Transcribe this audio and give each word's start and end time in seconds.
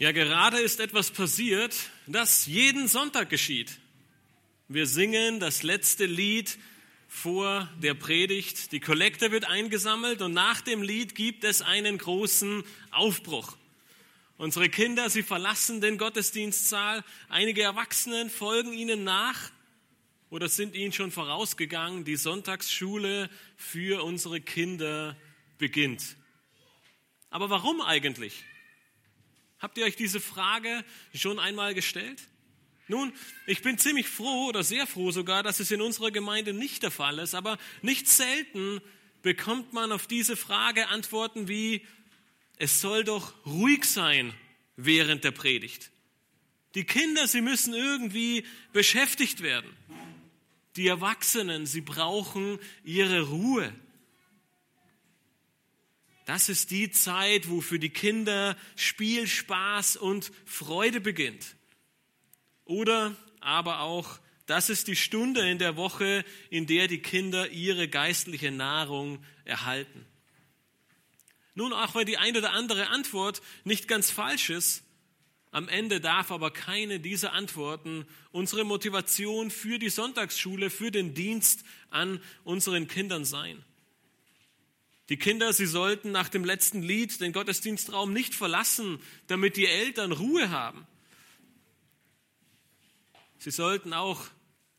Ja, 0.00 0.12
gerade 0.12 0.58
ist 0.58 0.80
etwas 0.80 1.10
passiert, 1.10 1.76
das 2.06 2.46
jeden 2.46 2.88
Sonntag 2.88 3.28
geschieht. 3.28 3.80
Wir 4.66 4.86
singen 4.86 5.40
das 5.40 5.62
letzte 5.62 6.06
Lied 6.06 6.56
vor 7.06 7.68
der 7.82 7.92
Predigt. 7.92 8.72
Die 8.72 8.80
Kollekte 8.80 9.30
wird 9.30 9.44
eingesammelt 9.44 10.22
und 10.22 10.32
nach 10.32 10.62
dem 10.62 10.80
Lied 10.80 11.14
gibt 11.14 11.44
es 11.44 11.60
einen 11.60 11.98
großen 11.98 12.64
Aufbruch. 12.90 13.58
Unsere 14.38 14.70
Kinder, 14.70 15.10
sie 15.10 15.22
verlassen 15.22 15.82
den 15.82 15.98
Gottesdienstsaal. 15.98 17.04
Einige 17.28 17.60
Erwachsenen 17.60 18.30
folgen 18.30 18.72
ihnen 18.72 19.04
nach 19.04 19.50
oder 20.30 20.48
sind 20.48 20.74
ihnen 20.76 20.94
schon 20.94 21.10
vorausgegangen. 21.10 22.06
Die 22.06 22.16
Sonntagsschule 22.16 23.28
für 23.58 24.02
unsere 24.02 24.40
Kinder 24.40 25.14
beginnt. 25.58 26.16
Aber 27.28 27.50
warum 27.50 27.82
eigentlich? 27.82 28.46
Habt 29.60 29.76
ihr 29.78 29.84
euch 29.84 29.96
diese 29.96 30.20
Frage 30.20 30.84
schon 31.14 31.38
einmal 31.38 31.74
gestellt? 31.74 32.22
Nun, 32.88 33.12
ich 33.46 33.62
bin 33.62 33.78
ziemlich 33.78 34.08
froh 34.08 34.48
oder 34.48 34.64
sehr 34.64 34.86
froh 34.86 35.12
sogar, 35.12 35.42
dass 35.42 35.60
es 35.60 35.70
in 35.70 35.80
unserer 35.80 36.10
Gemeinde 36.10 36.52
nicht 36.52 36.82
der 36.82 36.90
Fall 36.90 37.20
ist, 37.20 37.34
aber 37.34 37.58
nicht 37.82 38.08
selten 38.08 38.80
bekommt 39.22 39.72
man 39.72 39.92
auf 39.92 40.06
diese 40.06 40.36
Frage 40.36 40.88
Antworten 40.88 41.46
wie, 41.46 41.86
es 42.56 42.80
soll 42.80 43.04
doch 43.04 43.34
ruhig 43.46 43.84
sein 43.84 44.34
während 44.76 45.24
der 45.24 45.30
Predigt. 45.30 45.90
Die 46.74 46.84
Kinder, 46.84 47.28
sie 47.28 47.40
müssen 47.40 47.74
irgendwie 47.74 48.44
beschäftigt 48.72 49.42
werden. 49.42 49.70
Die 50.76 50.86
Erwachsenen, 50.86 51.66
sie 51.66 51.80
brauchen 51.80 52.58
ihre 52.84 53.22
Ruhe. 53.22 53.74
Das 56.30 56.48
ist 56.48 56.70
die 56.70 56.92
Zeit, 56.92 57.48
wo 57.48 57.60
für 57.60 57.80
die 57.80 57.90
Kinder 57.90 58.56
Spiel, 58.76 59.26
Spaß 59.26 59.96
und 59.96 60.30
Freude 60.44 61.00
beginnt. 61.00 61.56
Oder 62.64 63.16
aber 63.40 63.80
auch, 63.80 64.20
das 64.46 64.70
ist 64.70 64.86
die 64.86 64.94
Stunde 64.94 65.50
in 65.50 65.58
der 65.58 65.74
Woche, 65.74 66.24
in 66.48 66.68
der 66.68 66.86
die 66.86 67.02
Kinder 67.02 67.50
ihre 67.50 67.88
geistliche 67.88 68.52
Nahrung 68.52 69.18
erhalten. 69.44 70.06
Nun, 71.54 71.72
auch 71.72 71.96
wenn 71.96 72.06
die 72.06 72.18
eine 72.18 72.38
oder 72.38 72.52
andere 72.52 72.90
Antwort 72.90 73.42
nicht 73.64 73.88
ganz 73.88 74.12
falsch 74.12 74.50
ist, 74.50 74.84
am 75.50 75.68
Ende 75.68 76.00
darf 76.00 76.30
aber 76.30 76.52
keine 76.52 77.00
dieser 77.00 77.32
Antworten 77.32 78.06
unsere 78.30 78.62
Motivation 78.62 79.50
für 79.50 79.80
die 79.80 79.90
Sonntagsschule, 79.90 80.70
für 80.70 80.92
den 80.92 81.12
Dienst 81.12 81.64
an 81.88 82.22
unseren 82.44 82.86
Kindern 82.86 83.24
sein. 83.24 83.64
Die 85.10 85.16
Kinder, 85.16 85.52
sie 85.52 85.66
sollten 85.66 86.12
nach 86.12 86.28
dem 86.28 86.44
letzten 86.44 86.82
Lied 86.82 87.20
den 87.20 87.32
Gottesdienstraum 87.32 88.12
nicht 88.12 88.32
verlassen, 88.32 89.00
damit 89.26 89.56
die 89.56 89.66
Eltern 89.66 90.12
Ruhe 90.12 90.50
haben. 90.50 90.86
Sie 93.38 93.50
sollten 93.50 93.92
auch 93.92 94.22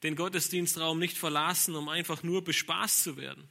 den 0.03 0.15
Gottesdienstraum 0.15 0.99
nicht 0.99 1.17
verlassen, 1.17 1.75
um 1.75 1.89
einfach 1.89 2.23
nur 2.23 2.45
bespaßt 2.45 3.03
zu 3.03 3.17
werden. 3.17 3.43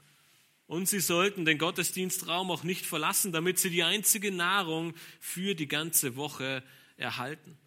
Und 0.67 0.89
sie 0.89 1.01
sollten 1.01 1.45
den 1.45 1.59
Gottesdienstraum 1.59 2.51
auch 2.51 2.63
nicht 2.63 2.87
verlassen, 2.87 3.31
damit 3.31 3.59
sie 3.59 3.69
die 3.69 3.83
einzige 3.83 4.33
Nahrung 4.33 4.95
für 5.19 5.55
die 5.55 5.69
ganze 5.69 6.17
Woche 6.17 6.63
erhalten. 6.97 7.59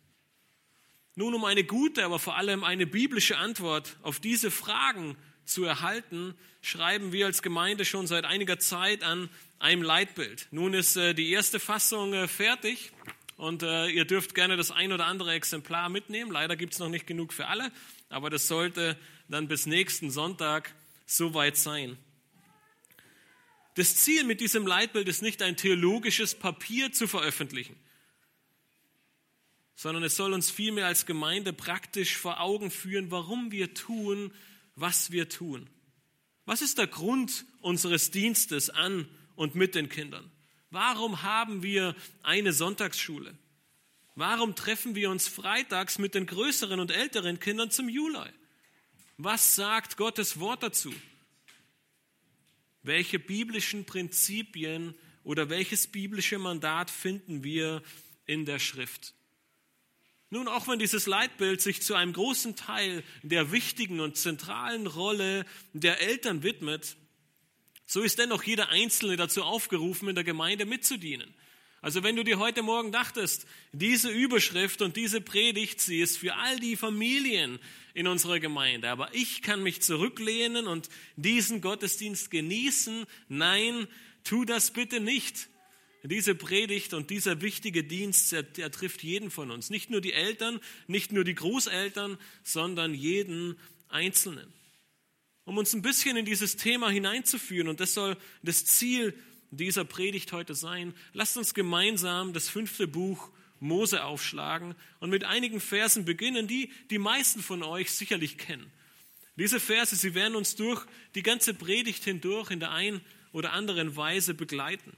Nun, 1.15 1.35
um 1.35 1.45
eine 1.45 1.63
gute, 1.63 2.03
aber 2.03 2.17
vor 2.17 2.35
allem 2.35 2.63
eine 2.63 2.87
biblische 2.87 3.37
Antwort 3.37 3.95
auf 4.01 4.19
diese 4.19 4.49
Fragen 4.49 5.15
zu 5.45 5.63
erhalten, 5.63 6.35
schreiben 6.61 7.11
wir 7.11 7.25
als 7.25 7.41
Gemeinde 7.41 7.85
schon 7.85 8.07
seit 8.07 8.25
einiger 8.25 8.59
Zeit 8.59 9.03
an 9.03 9.29
einem 9.59 9.81
Leitbild. 9.81 10.47
Nun 10.51 10.73
ist 10.73 10.97
äh, 10.97 11.13
die 11.13 11.31
erste 11.31 11.59
Fassung 11.59 12.13
äh, 12.13 12.27
fertig 12.27 12.91
und 13.37 13.63
äh, 13.63 13.87
ihr 13.87 14.05
dürft 14.05 14.35
gerne 14.35 14.57
das 14.57 14.71
ein 14.71 14.91
oder 14.91 15.05
andere 15.05 15.33
Exemplar 15.33 15.89
mitnehmen. 15.89 16.31
Leider 16.31 16.55
gibt 16.55 16.73
es 16.73 16.79
noch 16.79 16.89
nicht 16.89 17.07
genug 17.07 17.33
für 17.33 17.47
alle, 17.47 17.71
aber 18.09 18.29
das 18.29 18.47
sollte 18.47 18.97
dann 19.27 19.47
bis 19.47 19.65
nächsten 19.65 20.11
Sonntag 20.11 20.73
soweit 21.05 21.57
sein. 21.57 21.97
Das 23.75 23.95
Ziel 23.95 24.23
mit 24.23 24.39
diesem 24.39 24.67
Leitbild 24.67 25.07
ist 25.07 25.21
nicht 25.21 25.41
ein 25.41 25.57
theologisches 25.57 26.35
Papier 26.35 26.91
zu 26.91 27.07
veröffentlichen, 27.07 27.75
sondern 29.75 30.03
es 30.03 30.15
soll 30.15 30.33
uns 30.33 30.51
vielmehr 30.51 30.85
als 30.85 31.05
Gemeinde 31.05 31.53
praktisch 31.53 32.15
vor 32.15 32.39
Augen 32.39 32.69
führen, 32.69 33.09
warum 33.09 33.51
wir 33.51 33.73
tun, 33.73 34.31
was 34.75 35.11
wir 35.11 35.29
tun. 35.29 35.69
Was 36.45 36.61
ist 36.61 36.77
der 36.77 36.87
Grund 36.87 37.45
unseres 37.61 38.11
Dienstes 38.11 38.69
an 38.69 39.07
und 39.35 39.55
mit 39.55 39.75
den 39.75 39.89
Kindern? 39.89 40.29
Warum 40.69 41.21
haben 41.21 41.63
wir 41.63 41.95
eine 42.23 42.51
Sonntagsschule? 42.51 43.37
Warum 44.15 44.55
treffen 44.55 44.95
wir 44.95 45.09
uns 45.09 45.27
freitags 45.27 45.97
mit 45.97 46.15
den 46.15 46.25
größeren 46.25 46.79
und 46.79 46.91
älteren 46.91 47.39
Kindern 47.39 47.71
zum 47.71 47.89
Juli? 47.89 48.29
Was 49.17 49.55
sagt 49.55 49.97
Gottes 49.97 50.39
Wort 50.39 50.63
dazu? 50.63 50.93
Welche 52.83 53.19
biblischen 53.19 53.85
Prinzipien 53.85 54.93
oder 55.23 55.49
welches 55.49 55.87
biblische 55.87 56.37
Mandat 56.37 56.91
finden 56.91 57.43
wir 57.43 57.81
in 58.25 58.45
der 58.45 58.59
Schrift? 58.59 59.13
Nun, 60.33 60.47
auch 60.47 60.67
wenn 60.67 60.79
dieses 60.79 61.05
Leitbild 61.05 61.61
sich 61.61 61.83
zu 61.83 61.93
einem 61.93 62.11
großen 62.11 62.55
Teil 62.55 63.03
der 63.21 63.51
wichtigen 63.51 63.99
und 63.99 64.17
zentralen 64.17 64.87
Rolle 64.87 65.45
der 65.73 66.01
Eltern 66.01 66.41
widmet, 66.41 66.95
so 67.85 68.01
ist 68.01 68.17
dennoch 68.17 68.41
jeder 68.41 68.69
Einzelne 68.69 69.15
dazu 69.15 69.43
aufgerufen, 69.43 70.09
in 70.09 70.15
der 70.15 70.23
Gemeinde 70.23 70.65
mitzudienen. 70.65 71.31
Also 71.83 72.01
wenn 72.01 72.15
du 72.15 72.23
dir 72.23 72.39
heute 72.39 72.63
Morgen 72.63 72.91
dachtest, 72.91 73.45
diese 73.73 74.09
Überschrift 74.09 74.81
und 74.81 74.97
diese 74.97 75.21
Predigt, 75.21 75.79
sie 75.79 75.99
ist 75.99 76.17
für 76.17 76.33
all 76.33 76.59
die 76.59 76.77
Familien 76.77 77.59
in 77.93 78.07
unserer 78.07 78.39
Gemeinde, 78.39 78.89
aber 78.89 79.13
ich 79.13 79.43
kann 79.43 79.61
mich 79.61 79.83
zurücklehnen 79.83 80.65
und 80.65 80.89
diesen 81.15 81.61
Gottesdienst 81.61 82.31
genießen, 82.31 83.05
nein, 83.29 83.87
tu 84.23 84.45
das 84.45 84.73
bitte 84.73 84.99
nicht. 84.99 85.47
Diese 86.03 86.35
Predigt 86.35 86.93
und 86.93 87.09
dieser 87.09 87.41
wichtige 87.41 87.85
Dienst, 87.85 88.33
der, 88.33 88.43
der, 88.43 88.71
trifft 88.71 89.03
jeden 89.03 89.31
von 89.31 89.51
uns. 89.51 89.69
Nicht 89.69 89.89
nur 89.89 90.01
die 90.01 90.11
Eltern, 90.11 90.59
nicht 90.87 91.13
nur 91.13 91.23
die 91.23 91.35
Großeltern, 91.35 92.17
sondern 92.43 92.93
jeden 92.93 93.57
Einzelnen. 93.87 94.51
Um 95.45 95.57
uns 95.57 95.73
ein 95.73 95.81
bisschen 95.81 96.17
in 96.17 96.25
dieses 96.25 96.57
Thema 96.57 96.89
hineinzuführen, 96.89 97.69
und 97.69 97.79
das 97.79 97.93
soll 97.93 98.17
das 98.41 98.65
Ziel 98.65 99.13
dieser 99.51 99.85
Predigt 99.85 100.33
heute 100.33 100.55
sein, 100.55 100.93
lasst 101.13 101.37
uns 101.37 101.53
gemeinsam 101.53 102.33
das 102.33 102.49
fünfte 102.49 102.85
Buch 102.87 103.31
Mose 103.59 104.03
aufschlagen 104.03 104.75
und 104.99 105.09
mit 105.09 105.23
einigen 105.23 105.61
Versen 105.61 106.03
beginnen, 106.03 106.47
die 106.47 106.69
die 106.89 106.97
meisten 106.97 107.41
von 107.41 107.63
euch 107.63 107.91
sicherlich 107.91 108.37
kennen. 108.37 108.69
Diese 109.37 109.59
Verse, 109.59 109.95
sie 109.95 110.13
werden 110.13 110.35
uns 110.35 110.55
durch 110.55 110.85
die 111.15 111.23
ganze 111.23 111.53
Predigt 111.53 112.03
hindurch 112.03 112.51
in 112.51 112.59
der 112.59 112.71
einen 112.71 113.01
oder 113.31 113.53
anderen 113.53 113.95
Weise 113.95 114.33
begleiten. 114.33 114.95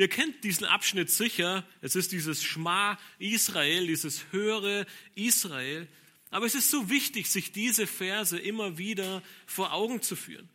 Ihr 0.00 0.08
kennt 0.08 0.44
diesen 0.44 0.64
Abschnitt 0.64 1.10
sicher. 1.10 1.62
Es 1.82 1.94
ist 1.94 2.12
dieses 2.12 2.42
Schma 2.42 2.98
Israel, 3.18 3.86
dieses 3.86 4.24
höhere 4.32 4.86
Israel. 5.14 5.86
Aber 6.30 6.46
es 6.46 6.54
ist 6.54 6.70
so 6.70 6.88
wichtig, 6.88 7.28
sich 7.28 7.52
diese 7.52 7.86
Verse 7.86 8.38
immer 8.38 8.78
wieder 8.78 9.22
vor 9.44 9.74
Augen 9.74 10.00
zu 10.00 10.16
führen. 10.16 10.48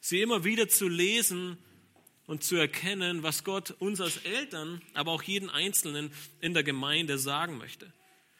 Sie 0.00 0.22
immer 0.22 0.42
wieder 0.42 0.70
zu 0.70 0.88
lesen 0.88 1.58
und 2.24 2.42
zu 2.42 2.56
erkennen, 2.56 3.22
was 3.22 3.44
Gott 3.44 3.72
uns 3.72 4.00
als 4.00 4.16
Eltern, 4.24 4.80
aber 4.94 5.12
auch 5.12 5.22
jeden 5.22 5.50
Einzelnen 5.50 6.10
in 6.40 6.54
der 6.54 6.62
Gemeinde 6.62 7.18
sagen 7.18 7.58
möchte. 7.58 7.92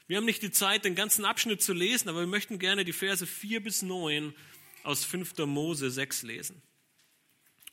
Wir 0.07 0.17
haben 0.17 0.25
nicht 0.25 0.43
die 0.43 0.51
Zeit, 0.51 0.87
den 0.87 0.95
ganzen 0.95 1.27
Abschnitt 1.27 1.61
zu 1.61 1.75
lesen, 1.75 2.09
aber 2.09 2.21
wir 2.21 2.27
möchten 2.27 2.59
gerne 2.59 2.87
die 2.87 2.95
Verse 2.95 3.27
4 3.27 3.63
bis 3.63 3.83
9 3.83 4.33
aus 4.83 5.05
5. 5.05 5.37
Mose 5.45 5.91
6 5.91 6.23
lesen. 6.23 6.63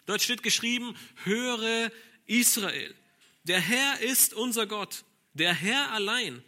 Dort 0.07 0.21
steht 0.21 0.43
geschrieben, 0.43 0.93
höre 1.23 1.89
Israel, 2.25 2.93
der 3.43 3.59
Herr 3.59 4.01
ist 4.01 4.33
unser 4.33 4.65
Gott, 4.65 5.03
der 5.33 5.53
Herr 5.53 5.91
allein. 5.91 6.43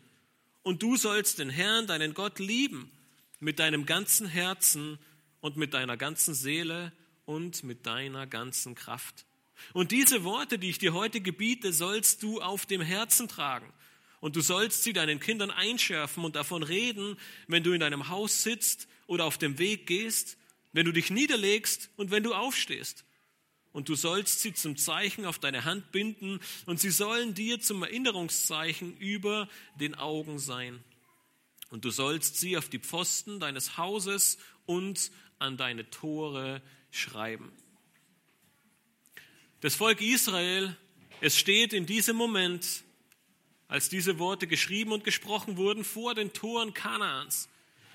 Und 0.63 0.81
du 0.81 0.97
sollst 0.97 1.39
den 1.39 1.49
Herrn, 1.49 1.87
deinen 1.87 2.13
Gott, 2.13 2.39
lieben 2.39 2.91
mit 3.39 3.59
deinem 3.59 3.85
ganzen 3.85 4.27
Herzen 4.27 4.97
und 5.39 5.57
mit 5.57 5.73
deiner 5.73 5.95
ganzen 5.95 6.33
Seele 6.33 6.91
und 7.25 7.63
mit 7.63 7.85
deiner 7.85 8.25
ganzen 8.25 8.75
Kraft. 8.75 9.25
Und 9.73 9.91
diese 9.91 10.23
Worte, 10.23 10.59
die 10.59 10.69
ich 10.69 10.79
dir 10.79 10.93
heute 10.93 11.21
gebiete, 11.21 11.71
sollst 11.71 12.23
du 12.23 12.41
auf 12.41 12.65
dem 12.65 12.81
Herzen 12.81 13.27
tragen. 13.27 13.71
Und 14.19 14.35
du 14.35 14.41
sollst 14.41 14.83
sie 14.83 14.93
deinen 14.93 15.19
Kindern 15.19 15.51
einschärfen 15.51 16.25
und 16.25 16.35
davon 16.35 16.63
reden, 16.63 17.17
wenn 17.47 17.63
du 17.63 17.73
in 17.73 17.79
deinem 17.79 18.09
Haus 18.09 18.43
sitzt 18.43 18.87
oder 19.05 19.25
auf 19.25 19.37
dem 19.37 19.59
Weg 19.59 19.85
gehst, 19.85 20.37
wenn 20.73 20.85
du 20.85 20.91
dich 20.91 21.11
niederlegst 21.11 21.89
und 21.95 22.11
wenn 22.11 22.23
du 22.23 22.33
aufstehst 22.33 23.05
und 23.77 23.89
du 23.89 23.93
sollst 23.93 24.41
sie 24.41 24.55
zum 24.55 24.75
Zeichen 24.75 25.23
auf 25.27 25.37
deine 25.37 25.63
Hand 25.63 25.91
binden 25.91 26.39
und 26.65 26.79
sie 26.79 26.89
sollen 26.89 27.35
dir 27.35 27.61
zum 27.61 27.83
Erinnerungszeichen 27.83 28.97
über 28.97 29.47
den 29.79 29.93
Augen 29.93 30.39
sein. 30.39 30.83
Und 31.69 31.85
du 31.85 31.91
sollst 31.91 32.37
sie 32.37 32.57
auf 32.57 32.69
die 32.69 32.79
Pfosten 32.79 33.39
deines 33.39 33.77
Hauses 33.77 34.39
und 34.65 35.11
an 35.37 35.57
deine 35.57 35.87
Tore 35.91 36.63
schreiben. 36.89 37.51
Das 39.59 39.75
Volk 39.75 40.01
Israel, 40.01 40.75
es 41.21 41.37
steht 41.37 41.71
in 41.71 41.85
diesem 41.85 42.15
Moment 42.15 42.83
als 43.67 43.89
diese 43.89 44.17
Worte 44.17 44.47
geschrieben 44.47 44.91
und 44.91 45.03
gesprochen 45.03 45.55
wurden 45.55 45.83
vor 45.83 46.15
den 46.15 46.33
Toren 46.33 46.73
Kanaans. 46.73 47.47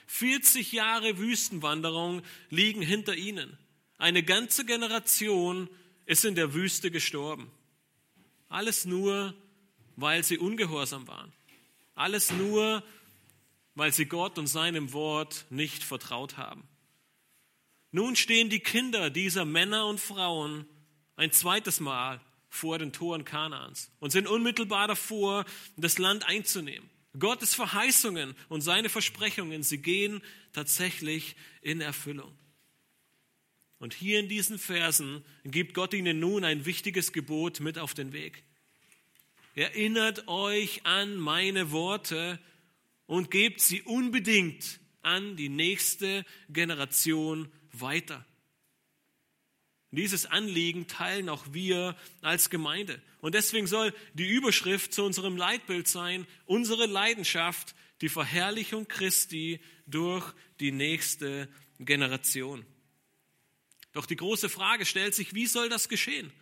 40 0.06 0.70
Jahre 0.70 1.18
Wüstenwanderung 1.18 2.22
liegen 2.50 2.82
hinter 2.82 3.16
ihnen. 3.16 3.58
Eine 4.02 4.24
ganze 4.24 4.64
Generation 4.64 5.68
ist 6.06 6.24
in 6.24 6.34
der 6.34 6.54
Wüste 6.54 6.90
gestorben. 6.90 7.52
Alles 8.48 8.84
nur, 8.84 9.32
weil 9.94 10.24
sie 10.24 10.38
ungehorsam 10.38 11.06
waren. 11.06 11.32
Alles 11.94 12.32
nur, 12.32 12.82
weil 13.76 13.92
sie 13.92 14.06
Gott 14.06 14.38
und 14.38 14.48
seinem 14.48 14.92
Wort 14.92 15.44
nicht 15.50 15.84
vertraut 15.84 16.36
haben. 16.36 16.64
Nun 17.92 18.16
stehen 18.16 18.50
die 18.50 18.58
Kinder 18.58 19.08
dieser 19.08 19.44
Männer 19.44 19.86
und 19.86 20.00
Frauen 20.00 20.66
ein 21.14 21.30
zweites 21.30 21.78
Mal 21.78 22.20
vor 22.48 22.80
den 22.80 22.92
Toren 22.92 23.24
Kanaans 23.24 23.88
und 24.00 24.10
sind 24.10 24.26
unmittelbar 24.26 24.88
davor, 24.88 25.44
das 25.76 25.98
Land 25.98 26.26
einzunehmen. 26.26 26.90
Gottes 27.16 27.54
Verheißungen 27.54 28.34
und 28.48 28.62
seine 28.62 28.88
Versprechungen, 28.88 29.62
sie 29.62 29.78
gehen 29.78 30.22
tatsächlich 30.52 31.36
in 31.60 31.80
Erfüllung. 31.80 32.36
Und 33.82 33.94
hier 33.94 34.20
in 34.20 34.28
diesen 34.28 34.60
Versen 34.60 35.24
gibt 35.42 35.74
Gott 35.74 35.92
ihnen 35.92 36.20
nun 36.20 36.44
ein 36.44 36.66
wichtiges 36.66 37.12
Gebot 37.12 37.58
mit 37.58 37.80
auf 37.80 37.94
den 37.94 38.12
Weg. 38.12 38.44
Erinnert 39.56 40.28
euch 40.28 40.86
an 40.86 41.16
meine 41.16 41.72
Worte 41.72 42.38
und 43.06 43.32
gebt 43.32 43.60
sie 43.60 43.82
unbedingt 43.82 44.78
an 45.00 45.34
die 45.34 45.48
nächste 45.48 46.24
Generation 46.48 47.50
weiter. 47.72 48.24
Dieses 49.90 50.26
Anliegen 50.26 50.86
teilen 50.86 51.28
auch 51.28 51.44
wir 51.50 51.96
als 52.20 52.50
Gemeinde. 52.50 53.02
Und 53.20 53.34
deswegen 53.34 53.66
soll 53.66 53.92
die 54.14 54.28
Überschrift 54.28 54.94
zu 54.94 55.02
unserem 55.02 55.36
Leitbild 55.36 55.88
sein, 55.88 56.28
unsere 56.46 56.86
Leidenschaft, 56.86 57.74
die 58.00 58.08
Verherrlichung 58.08 58.86
Christi 58.86 59.58
durch 59.88 60.32
die 60.60 60.70
nächste 60.70 61.48
Generation. 61.80 62.64
Doch 63.92 64.06
die 64.06 64.16
große 64.16 64.48
Frage 64.48 64.86
stellt 64.86 65.14
sich, 65.14 65.34
wie 65.34 65.46
soll 65.46 65.68
das 65.68 65.88
geschehen? 65.88 66.32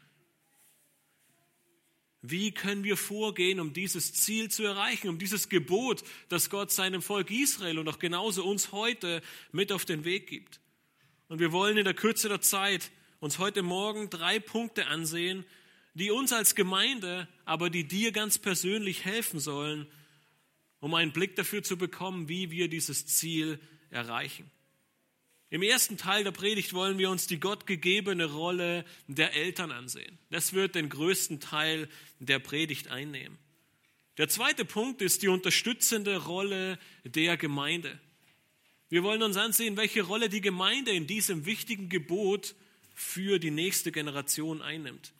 Wie 2.22 2.52
können 2.52 2.84
wir 2.84 2.96
vorgehen, 2.96 3.60
um 3.60 3.72
dieses 3.72 4.12
Ziel 4.12 4.50
zu 4.50 4.62
erreichen, 4.62 5.08
um 5.08 5.18
dieses 5.18 5.48
Gebot, 5.48 6.04
das 6.28 6.50
Gott 6.50 6.70
seinem 6.70 7.00
Volk 7.00 7.30
Israel 7.30 7.78
und 7.78 7.88
auch 7.88 7.98
genauso 7.98 8.44
uns 8.44 8.72
heute 8.72 9.22
mit 9.52 9.72
auf 9.72 9.84
den 9.84 10.04
Weg 10.04 10.26
gibt? 10.26 10.60
Und 11.28 11.38
wir 11.38 11.50
wollen 11.50 11.78
in 11.78 11.84
der 11.84 11.94
Kürze 11.94 12.28
der 12.28 12.42
Zeit 12.42 12.90
uns 13.20 13.38
heute 13.38 13.62
Morgen 13.62 14.10
drei 14.10 14.38
Punkte 14.38 14.86
ansehen, 14.86 15.44
die 15.94 16.10
uns 16.10 16.32
als 16.32 16.54
Gemeinde, 16.54 17.26
aber 17.44 17.70
die 17.70 17.84
dir 17.84 18.12
ganz 18.12 18.38
persönlich 18.38 19.04
helfen 19.04 19.40
sollen, 19.40 19.86
um 20.78 20.94
einen 20.94 21.12
Blick 21.12 21.36
dafür 21.36 21.62
zu 21.62 21.76
bekommen, 21.76 22.28
wie 22.28 22.50
wir 22.50 22.68
dieses 22.68 23.06
Ziel 23.06 23.60
erreichen. 23.90 24.50
Im 25.50 25.62
ersten 25.62 25.96
Teil 25.96 26.22
der 26.22 26.30
Predigt 26.30 26.74
wollen 26.74 26.98
wir 26.98 27.10
uns 27.10 27.26
die 27.26 27.40
gottgegebene 27.40 28.26
Rolle 28.26 28.84
der 29.08 29.34
Eltern 29.34 29.72
ansehen. 29.72 30.16
Das 30.30 30.52
wird 30.52 30.76
den 30.76 30.88
größten 30.88 31.40
Teil 31.40 31.88
der 32.20 32.38
Predigt 32.38 32.88
einnehmen. 32.88 33.36
Der 34.16 34.28
zweite 34.28 34.64
Punkt 34.64 35.02
ist 35.02 35.22
die 35.22 35.28
unterstützende 35.28 36.18
Rolle 36.24 36.78
der 37.04 37.36
Gemeinde. 37.36 37.98
Wir 38.90 39.02
wollen 39.02 39.24
uns 39.24 39.36
ansehen, 39.36 39.76
welche 39.76 40.02
Rolle 40.02 40.28
die 40.28 40.40
Gemeinde 40.40 40.92
in 40.92 41.08
diesem 41.08 41.46
wichtigen 41.46 41.88
Gebot 41.88 42.54
für 42.94 43.40
die 43.40 43.50
nächste 43.50 43.90
Generation 43.90 44.62
einnimmt. 44.62 45.12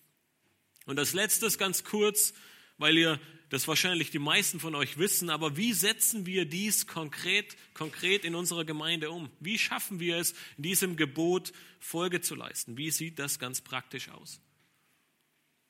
Und 0.87 0.99
als 0.99 1.13
letztes 1.13 1.59
ganz 1.59 1.83
kurz, 1.83 2.35
weil 2.79 2.97
ihr 2.97 3.21
das 3.51 3.67
wahrscheinlich 3.67 4.11
die 4.11 4.21
meisten 4.21 4.61
von 4.61 4.75
euch 4.77 4.97
wissen, 4.97 5.29
aber 5.29 5.57
wie 5.57 5.73
setzen 5.73 6.25
wir 6.25 6.45
dies 6.45 6.87
konkret, 6.87 7.57
konkret 7.75 8.25
in 8.25 8.37
unserer 8.37 8.65
Gemeinde 8.65 9.11
um? 9.11 9.29
Wie 9.41 9.59
schaffen 9.59 9.99
wir 9.99 10.17
es, 10.19 10.35
diesem 10.57 10.97
Gebot 10.97 11.53
Folge 11.81 12.21
zu 12.21 12.37
leisten? 12.37 12.79
Wie 12.79 12.93
sieht 12.93 13.19
das 13.19 13.41
ganz 13.41 13.61
praktisch 13.61 14.09
aus? 14.09 14.41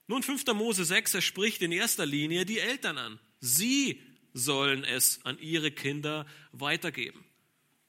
Nun, 0.06 0.22
5. 0.22 0.44
Mose 0.54 0.84
6, 0.84 1.14
er 1.14 1.22
spricht 1.22 1.62
in 1.62 1.72
erster 1.72 2.04
Linie 2.04 2.44
die 2.44 2.58
Eltern 2.58 2.98
an. 2.98 3.18
Sie 3.40 4.02
sollen 4.34 4.84
es 4.84 5.24
an 5.24 5.38
ihre 5.38 5.70
Kinder 5.70 6.26
weitergeben. 6.52 7.24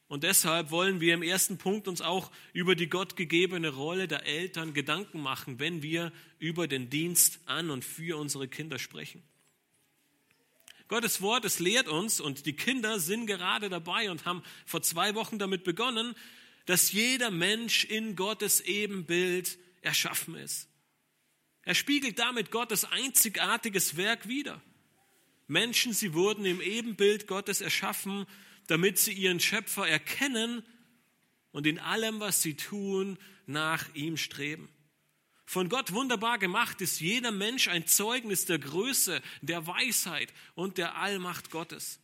Und 0.08 0.24
deshalb 0.24 0.72
wollen 0.72 1.02
wir 1.02 1.14
im 1.14 1.24
ersten 1.24 1.58
Punkt 1.58 1.88
uns 1.88 2.02
auch 2.02 2.32
über 2.54 2.76
die 2.76 2.88
gottgegebene 2.88 3.70
Rolle 3.70 4.08
der 4.08 4.26
Eltern 4.26 4.74
Gedanken 4.74 5.22
machen, 5.22 5.60
wenn 5.60 5.84
wir 5.84 6.14
über 6.38 6.68
den 6.68 6.90
Dienst 6.90 7.40
an 7.46 7.70
und 7.70 7.84
für 7.84 8.18
unsere 8.18 8.48
Kinder 8.48 8.80
sprechen. 8.80 9.24
Gottes 10.92 11.24
Wort, 11.24 11.44
es 11.46 11.58
lehrt 11.58 11.88
uns, 11.88 12.22
und 12.22 12.46
die 12.46 12.54
Kinder 12.54 13.00
sind 13.00 13.26
gerade 13.26 13.70
dabei 13.70 14.12
und 14.12 14.26
haben 14.26 14.44
vor 14.68 14.84
zwei 14.84 15.16
Wochen 15.16 15.40
damit 15.40 15.64
begonnen, 15.64 16.14
dass 16.68 16.92
jeder 16.92 17.32
Mensch 17.32 17.84
in 17.86 18.16
Gottes 18.16 18.62
Ebenbild 18.62 19.58
erschaffen 19.82 20.36
ist. 20.36 20.68
Er 21.64 21.74
spiegelt 21.74 22.20
damit 22.20 22.52
Gottes 22.52 22.86
einzigartiges 22.86 23.98
Werk 23.98 24.28
wider. 24.28 24.62
Menschen, 25.48 25.94
sie 25.94 26.14
wurden 26.14 26.46
im 26.46 26.62
Ebenbild 26.62 27.26
Gottes 27.26 27.62
erschaffen 27.62 28.28
damit 28.72 28.98
sie 28.98 29.12
ihren 29.12 29.42
Schöpfer 29.42 29.86
erkennen 29.86 30.64
und 31.52 31.68
in 31.68 31.78
allem, 31.78 32.22
was 32.22 32.42
sie 32.42 32.56
tun, 32.56 33.18
nach 33.46 33.94
ihm 33.94 34.16
streben. 34.16 34.70
Von 35.52 35.68
Gott 35.68 35.92
wunderbar 35.92 36.38
gemacht 36.38 36.80
ist 36.80 37.02
jeder 37.02 37.30
Mensch 37.34 37.68
ein 37.68 37.86
Zeugnis 37.86 38.46
der 38.46 38.58
Größe, 38.58 39.22
der 39.42 39.68
Weisheit 39.68 40.34
und 40.56 40.78
der 40.78 40.96
Allmacht 40.96 41.52
Gottes. 41.52 42.00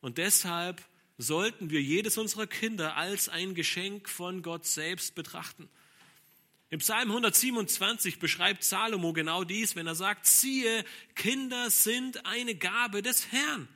Und 0.00 0.18
deshalb 0.18 0.82
sollten 1.18 1.70
wir 1.70 1.80
jedes 1.80 2.18
unserer 2.18 2.48
Kinder 2.48 2.96
als 2.96 3.28
ein 3.28 3.54
Geschenk 3.54 4.08
von 4.08 4.42
Gott 4.42 4.66
selbst 4.66 5.14
betrachten. 5.14 5.68
Im 6.70 6.80
Psalm 6.80 7.10
127 7.10 8.18
beschreibt 8.18 8.64
Salomo 8.64 9.12
genau 9.12 9.44
dies, 9.44 9.76
wenn 9.76 9.86
er 9.86 9.94
sagt, 9.94 10.26
siehe, 10.26 10.84
Kinder 11.14 11.70
sind 11.70 12.26
eine 12.26 12.56
Gabe 12.56 13.02
des 13.02 13.30
Herrn. 13.30 13.68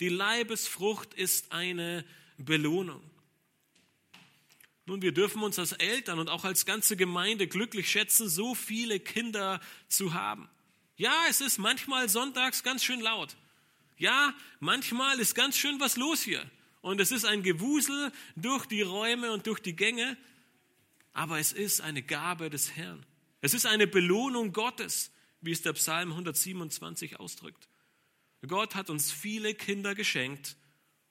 Die 0.00 0.08
Leibesfrucht 0.08 1.14
ist 1.14 1.52
eine 1.52 2.04
Belohnung. 2.38 3.08
Nun, 4.88 5.02
wir 5.02 5.12
dürfen 5.12 5.42
uns 5.42 5.58
als 5.58 5.72
Eltern 5.72 6.18
und 6.18 6.30
auch 6.30 6.46
als 6.46 6.64
ganze 6.64 6.96
Gemeinde 6.96 7.46
glücklich 7.46 7.90
schätzen, 7.90 8.26
so 8.26 8.54
viele 8.54 8.98
Kinder 8.98 9.60
zu 9.86 10.14
haben. 10.14 10.48
Ja, 10.96 11.14
es 11.28 11.42
ist 11.42 11.58
manchmal 11.58 12.08
sonntags 12.08 12.62
ganz 12.62 12.82
schön 12.82 13.02
laut. 13.02 13.36
Ja, 13.98 14.32
manchmal 14.60 15.20
ist 15.20 15.34
ganz 15.34 15.58
schön 15.58 15.78
was 15.78 15.98
los 15.98 16.22
hier. 16.22 16.42
Und 16.80 17.02
es 17.02 17.12
ist 17.12 17.26
ein 17.26 17.42
Gewusel 17.42 18.10
durch 18.34 18.64
die 18.64 18.80
Räume 18.80 19.30
und 19.32 19.46
durch 19.46 19.60
die 19.60 19.76
Gänge. 19.76 20.16
Aber 21.12 21.38
es 21.38 21.52
ist 21.52 21.82
eine 21.82 22.00
Gabe 22.00 22.48
des 22.48 22.74
Herrn. 22.74 23.04
Es 23.42 23.52
ist 23.52 23.66
eine 23.66 23.86
Belohnung 23.86 24.54
Gottes, 24.54 25.12
wie 25.42 25.52
es 25.52 25.60
der 25.60 25.74
Psalm 25.74 26.12
127 26.12 27.20
ausdrückt. 27.20 27.68
Gott 28.46 28.74
hat 28.74 28.88
uns 28.88 29.12
viele 29.12 29.52
Kinder 29.52 29.94
geschenkt 29.94 30.56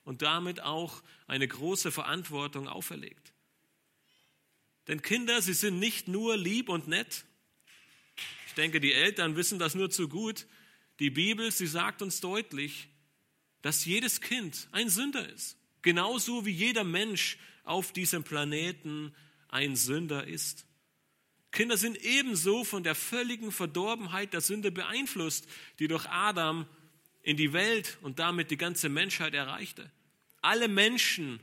und 0.02 0.22
damit 0.22 0.64
auch 0.64 1.00
eine 1.28 1.46
große 1.46 1.92
Verantwortung 1.92 2.66
auferlegt. 2.66 3.34
Denn 4.88 5.02
Kinder, 5.02 5.40
sie 5.42 5.52
sind 5.52 5.78
nicht 5.78 6.08
nur 6.08 6.36
lieb 6.36 6.68
und 6.68 6.88
nett. 6.88 7.24
Ich 8.46 8.54
denke, 8.54 8.80
die 8.80 8.92
Eltern 8.92 9.36
wissen 9.36 9.58
das 9.58 9.74
nur 9.74 9.90
zu 9.90 10.08
gut. 10.08 10.46
Die 10.98 11.10
Bibel, 11.10 11.52
sie 11.52 11.66
sagt 11.66 12.02
uns 12.02 12.20
deutlich, 12.20 12.88
dass 13.62 13.84
jedes 13.84 14.20
Kind 14.20 14.68
ein 14.72 14.88
Sünder 14.88 15.28
ist. 15.28 15.56
Genauso 15.82 16.44
wie 16.46 16.50
jeder 16.50 16.84
Mensch 16.84 17.38
auf 17.64 17.92
diesem 17.92 18.24
Planeten 18.24 19.14
ein 19.48 19.76
Sünder 19.76 20.26
ist. 20.26 20.64
Kinder 21.52 21.76
sind 21.76 21.96
ebenso 21.98 22.64
von 22.64 22.82
der 22.82 22.94
völligen 22.94 23.52
Verdorbenheit 23.52 24.32
der 24.32 24.40
Sünde 24.40 24.70
beeinflusst, 24.70 25.46
die 25.78 25.88
durch 25.88 26.06
Adam 26.06 26.66
in 27.22 27.36
die 27.36 27.52
Welt 27.52 27.98
und 28.02 28.18
damit 28.18 28.50
die 28.50 28.56
ganze 28.56 28.88
Menschheit 28.88 29.34
erreichte. 29.34 29.90
Alle 30.40 30.68
Menschen 30.68 31.40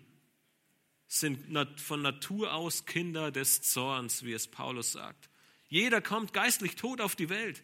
sind 1.07 1.79
von 1.79 2.01
Natur 2.01 2.53
aus 2.53 2.85
Kinder 2.85 3.31
des 3.31 3.61
Zorns, 3.61 4.23
wie 4.23 4.33
es 4.33 4.47
Paulus 4.47 4.91
sagt. 4.91 5.29
Jeder 5.67 6.01
kommt 6.01 6.33
geistlich 6.33 6.75
tot 6.75 7.01
auf 7.01 7.15
die 7.15 7.29
Welt. 7.29 7.63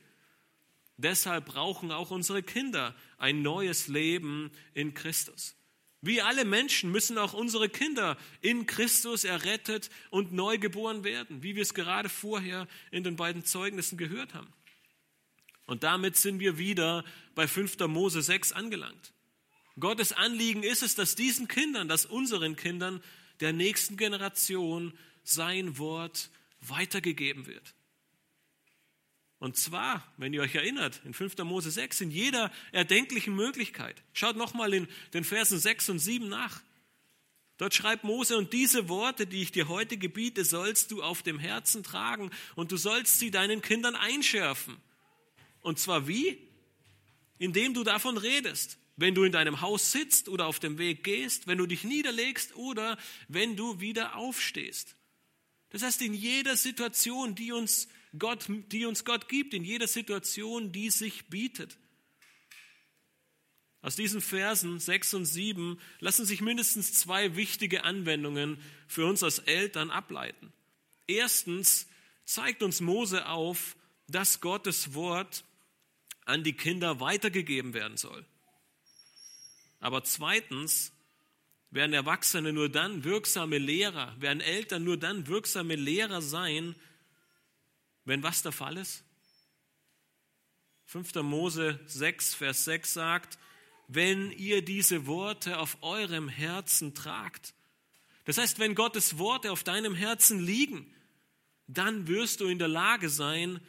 Deshalb 0.98 1.45
brauchen 1.45 1.91
auch 1.91 2.12
unsere 2.12 2.43
Kinder 2.43 2.95
ein 3.17 3.41
neues 3.41 3.88
Leben 3.88 4.51
in 4.74 4.93
Christus. 4.93 5.55
Wie 6.01 6.21
alle 6.21 6.45
Menschen 6.45 6.91
müssen 6.91 7.17
auch 7.17 7.33
unsere 7.33 7.69
Kinder 7.69 8.17
in 8.41 8.65
Christus 8.65 9.24
errettet 9.24 9.89
und 10.10 10.33
neu 10.33 10.57
geboren 10.57 11.03
werden, 11.03 11.43
wie 11.43 11.55
wir 11.55 11.62
es 11.62 11.75
gerade 11.75 12.10
vorher 12.10 12.67
in 12.89 13.03
den 13.03 13.15
beiden 13.15 13.45
Zeugnissen 13.45 13.98
gehört 13.98 14.33
haben. 14.33 14.51
Und 15.67 15.83
damit 15.83 16.17
sind 16.17 16.39
wir 16.39 16.57
wieder 16.57 17.05
bei 17.36 17.48
5. 17.48 17.79
Mose 17.88 18.21
6 18.21 18.51
angelangt. 18.51 19.13
Gottes 19.79 20.12
Anliegen 20.12 20.63
ist 20.63 20.81
es, 20.81 20.95
dass 20.95 21.15
diesen 21.15 21.48
Kindern, 21.48 21.88
dass 21.88 22.05
unseren 22.05 22.55
Kindern 22.55 23.01
der 23.41 23.53
nächsten 23.53 23.98
Generation 23.98 24.98
sein 25.24 25.77
Wort 25.77 26.29
weitergegeben 26.62 27.48
wird. 27.48 27.74
Und 29.39 29.57
zwar, 29.57 30.05
wenn 30.17 30.33
ihr 30.33 30.41
euch 30.41 30.53
erinnert, 30.53 31.01
in 31.03 31.15
5. 31.15 31.38
Mose 31.39 31.71
6, 31.71 32.01
in 32.01 32.12
jeder 32.12 32.51
erdenklichen 32.71 33.36
Möglichkeit. 33.36 34.03
Schaut 34.13 34.36
nochmal 34.36 34.71
in 34.71 34.88
den 35.15 35.24
Versen 35.24 35.57
6 35.57 35.89
und 35.89 36.00
7 36.00 36.29
nach. 36.29 36.62
Dort 37.57 37.74
schreibt 37.74 38.03
Mose, 38.03 38.38
und 38.38 38.53
diese 38.53 38.88
Worte, 38.88 39.25
die 39.25 39.41
ich 39.41 39.51
dir 39.51 39.67
heute 39.67 39.98
gebiete, 39.98 40.45
sollst 40.45 40.91
du 40.91 41.01
auf 41.01 41.24
dem 41.24 41.39
Herzen 41.39 41.81
tragen 41.81 42.29
und 42.55 42.71
du 42.71 42.77
sollst 42.77 43.17
sie 43.17 43.31
deinen 43.31 43.63
Kindern 43.63 43.95
einschärfen. 43.95 44.77
Und 45.62 45.79
zwar 45.79 46.07
wie? 46.07 46.38
Indem 47.39 47.74
du 47.74 47.83
davon 47.83 48.17
redest. 48.17 48.77
Wenn 48.98 49.15
du 49.15 49.24
in 49.24 49.31
deinem 49.31 49.62
Haus 49.62 49.91
sitzt 49.91 50.29
oder 50.29 50.48
auf 50.48 50.60
dem 50.60 50.77
Weg 50.77 51.03
gehst, 51.03 51.48
wenn 51.48 51.57
du 51.57 51.65
dich 51.65 51.83
niederlegst 51.83 52.55
oder 52.55 52.98
wenn 53.27 53.55
du 53.55 53.79
wieder 53.79 54.15
aufstehst. 54.15 54.95
Das 55.69 55.83
heißt, 55.83 56.01
in 56.01 56.13
jeder 56.13 56.57
Situation, 56.57 57.33
die 57.36 57.51
uns 57.51 57.88
Gott, 58.19 58.45
die 58.71 58.86
uns 58.86 59.05
Gott 59.05 59.29
gibt, 59.29 59.53
in 59.53 59.63
jeder 59.63 59.88
Situation, 59.88 60.71
die 60.71 60.89
sich 60.89 61.27
bietet. 61.27 61.77
Aus 63.81 63.95
diesen 63.95 64.21
Versen 64.21 64.79
6 64.79 65.15
und 65.15 65.25
7 65.25 65.79
lassen 66.00 66.25
sich 66.25 66.41
mindestens 66.41 66.93
zwei 66.93 67.36
wichtige 67.36 67.83
Anwendungen 67.83 68.62
für 68.88 69.05
uns 69.07 69.24
als 69.24 69.39
Eltern 69.39 69.89
ableiten. 69.89 70.53
Erstens 71.07 71.88
zeigt 72.25 72.62
uns 72.62 72.79
Mose 72.81 73.27
auf, 73.27 73.75
dass 74.07 74.39
Gottes 74.39 74.93
Wort 74.93 75.43
an 76.25 76.43
die 76.43 76.53
Kinder 76.53 77.00
weitergegeben 77.00 77.74
werden 77.74 77.98
soll. 77.98 78.25
Aber 79.81 80.03
zweitens 80.05 80.93
werden 81.71 81.93
Erwachsene 81.93 82.53
nur 82.53 82.69
dann 82.69 83.03
wirksame 83.03 83.57
Lehrer, 83.57 84.15
werden 84.21 84.39
Eltern 84.39 84.83
nur 84.83 84.97
dann 84.97 85.27
wirksame 85.27 85.75
Lehrer 85.75 86.21
sein, 86.21 86.75
wenn 88.05 88.23
was 88.23 88.43
der 88.43 88.51
Fall 88.51 88.77
ist? 88.77 89.03
5. 90.85 91.15
Mose 91.15 91.79
6, 91.85 92.35
Vers 92.35 92.65
6 92.65 92.93
sagt, 92.93 93.39
wenn 93.88 94.31
ihr 94.31 94.61
diese 94.61 95.05
Worte 95.07 95.59
auf 95.59 95.77
eurem 95.81 96.29
Herzen 96.29 96.93
tragt. 96.93 97.53
Das 98.25 98.38
heißt, 98.38 98.59
wenn 98.59 98.75
Gottes 98.75 99.17
Worte 99.17 99.51
auf 99.51 99.63
deinem 99.63 99.95
Herzen 99.95 100.39
liegen, 100.39 100.93
dann 101.67 102.07
wirst 102.07 102.41
du 102.41 102.47
in 102.47 102.59
der 102.59 102.67
Lage 102.67 103.09
sein, 103.09 103.59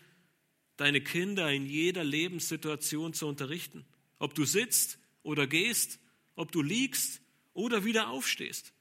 deine 0.76 1.00
Kinder 1.00 1.50
in 1.50 1.66
jeder 1.66 2.04
Lebenssituation 2.04 3.14
zu 3.14 3.28
unterrichten. 3.28 3.84
Ob 4.18 4.34
du 4.34 4.44
sitzt 4.44 4.98
oder 5.22 5.46
gehst, 5.46 6.00
ob 6.36 6.52
du 6.52 6.62
liegst 6.62 7.20
oder 7.54 7.84
wieder 7.84 8.08
aufstehst. 8.08 8.72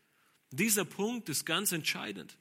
Dieser 0.52 0.86
Punkt 0.86 1.30
ist 1.30 1.46
ganz 1.46 1.72
entscheidend. 1.72 2.38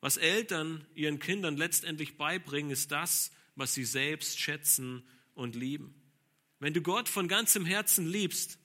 Was 0.00 0.16
Eltern 0.16 0.86
ihren 0.94 1.18
Kindern 1.18 1.56
letztendlich 1.56 2.16
beibringen, 2.16 2.70
ist 2.70 2.90
das, 2.90 3.30
was 3.54 3.74
sie 3.74 3.84
selbst 3.84 4.38
schätzen 4.38 5.06
und 5.34 5.54
lieben. 5.54 5.94
Wenn 6.58 6.74
du 6.74 6.82
Gott 6.82 7.08
von 7.08 7.28
ganzem 7.28 7.64
Herzen 7.64 8.06
liebst, 8.06 8.58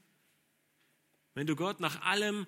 wenn 1.33 1.47
du 1.47 1.55
Gott 1.55 1.79
nach 1.79 2.01
allem, 2.01 2.47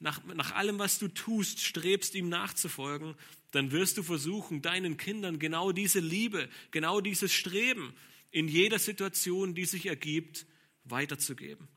nach, 0.00 0.22
nach 0.24 0.52
allem, 0.52 0.78
was 0.78 0.98
du 0.98 1.08
tust, 1.08 1.60
strebst, 1.60 2.14
ihm 2.14 2.28
nachzufolgen, 2.28 3.14
dann 3.52 3.70
wirst 3.70 3.96
du 3.96 4.02
versuchen, 4.02 4.62
deinen 4.62 4.96
Kindern 4.96 5.38
genau 5.38 5.72
diese 5.72 6.00
Liebe, 6.00 6.48
genau 6.72 7.00
dieses 7.00 7.32
Streben 7.32 7.94
in 8.30 8.48
jeder 8.48 8.78
Situation, 8.78 9.54
die 9.54 9.64
sich 9.64 9.86
ergibt, 9.86 10.46
weiterzugeben. 10.84 11.68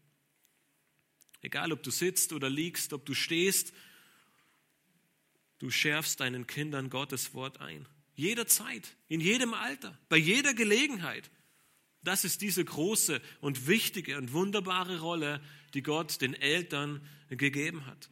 Egal, 1.41 1.71
ob 1.71 1.83
du 1.83 1.91
sitzt 1.91 2.33
oder 2.33 2.49
liegst, 2.49 2.93
ob 2.93 3.05
du 3.05 3.13
stehst 3.13 3.73
Du 5.59 5.69
schärfst 5.69 6.21
deinen 6.21 6.47
Kindern 6.47 6.89
Gottes 6.89 7.33
Wort 7.33 7.59
ein. 7.59 7.85
Jederzeit, 8.15 8.95
in 9.07 9.19
jedem 9.19 9.53
Alter, 9.53 9.97
bei 10.07 10.17
jeder 10.17 10.53
Gelegenheit. 10.53 11.29
Das 12.01 12.23
ist 12.23 12.41
diese 12.41 12.63
große 12.63 13.21
und 13.41 13.67
wichtige 13.67 14.17
und 14.17 14.31
wunderbare 14.31 15.01
Rolle, 15.01 15.41
die 15.73 15.83
Gott 15.83 16.21
den 16.21 16.33
Eltern 16.33 17.05
gegeben 17.29 17.85
hat. 17.85 18.09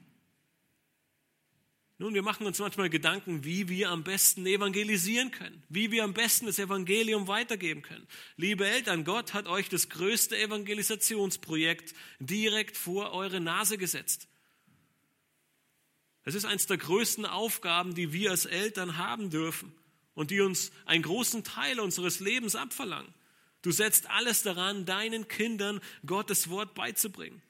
Nun, 2.00 2.14
wir 2.14 2.22
machen 2.22 2.46
uns 2.46 2.60
manchmal 2.60 2.92
Gedanken, 2.92 3.44
wie 3.44 3.70
wir 3.70 3.90
am 3.90 4.04
besten 4.04 4.46
evangelisieren 4.46 5.32
können, 5.32 5.64
wie 5.68 5.90
wir 5.90 6.04
am 6.04 6.14
besten 6.14 6.46
das 6.46 6.60
Evangelium 6.60 7.28
weitergeben 7.28 7.82
können. 7.82 8.08
Liebe 8.36 8.68
Eltern, 8.68 9.04
Gott 9.04 9.34
hat 9.34 9.48
euch 9.48 9.68
das 9.68 9.90
größte 9.90 10.38
Evangelisationsprojekt 10.38 11.96
direkt 12.20 12.78
vor 12.78 13.14
eure 13.14 13.40
Nase 13.40 13.80
gesetzt. 13.80 14.28
Es 16.24 16.36
ist 16.36 16.46
eines 16.46 16.68
der 16.68 16.78
größten 16.78 17.26
Aufgaben, 17.26 17.96
die 17.96 18.14
wir 18.14 18.30
als 18.30 18.46
Eltern 18.46 18.98
haben 18.98 19.32
dürfen 19.32 19.74
und 20.14 20.30
die 20.30 20.42
uns 20.42 20.72
einen 20.86 21.02
großen 21.02 21.44
Teil 21.44 21.80
unseres 21.80 22.20
Lebens 22.20 22.56
abverlangen. 22.56 23.12
Du 23.64 23.72
setzt 23.72 24.08
alles 24.12 24.44
daran, 24.44 24.86
deinen 24.86 25.28
Kindern 25.28 25.82
Gottes 26.06 26.50
Wort 26.50 26.76
beizubringen. 26.76 27.42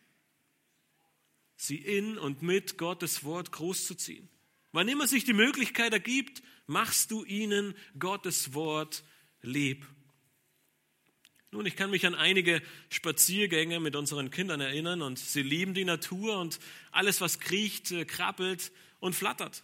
Sie 1.57 1.77
in 1.77 2.17
und 2.17 2.43
mit 2.43 2.77
Gottes 2.77 3.25
Wort 3.25 3.51
großzuziehen. 3.51 4.29
Wann 4.77 4.89
immer 4.89 5.07
sich 5.07 5.23
die 5.23 5.33
Möglichkeit 5.33 5.91
ergibt, 5.91 6.43
machst 6.67 7.09
du 7.09 7.25
ihnen 7.25 7.73
Gottes 7.97 8.53
Wort 8.53 9.03
lieb. 9.41 9.87
Nun, 11.49 11.65
ich 11.65 11.75
kann 11.75 11.89
mich 11.89 12.05
an 12.05 12.13
einige 12.13 12.61
Spaziergänge 12.89 13.79
mit 13.79 13.95
unseren 13.95 14.29
Kindern 14.29 14.61
erinnern 14.61 15.01
und 15.01 15.17
sie 15.17 15.41
lieben 15.41 15.73
die 15.73 15.83
Natur 15.83 16.37
und 16.37 16.59
alles, 16.91 17.21
was 17.21 17.39
kriecht, 17.39 17.89
äh, 17.89 18.05
krabbelt 18.05 18.71
und 18.99 19.15
flattert. 19.15 19.63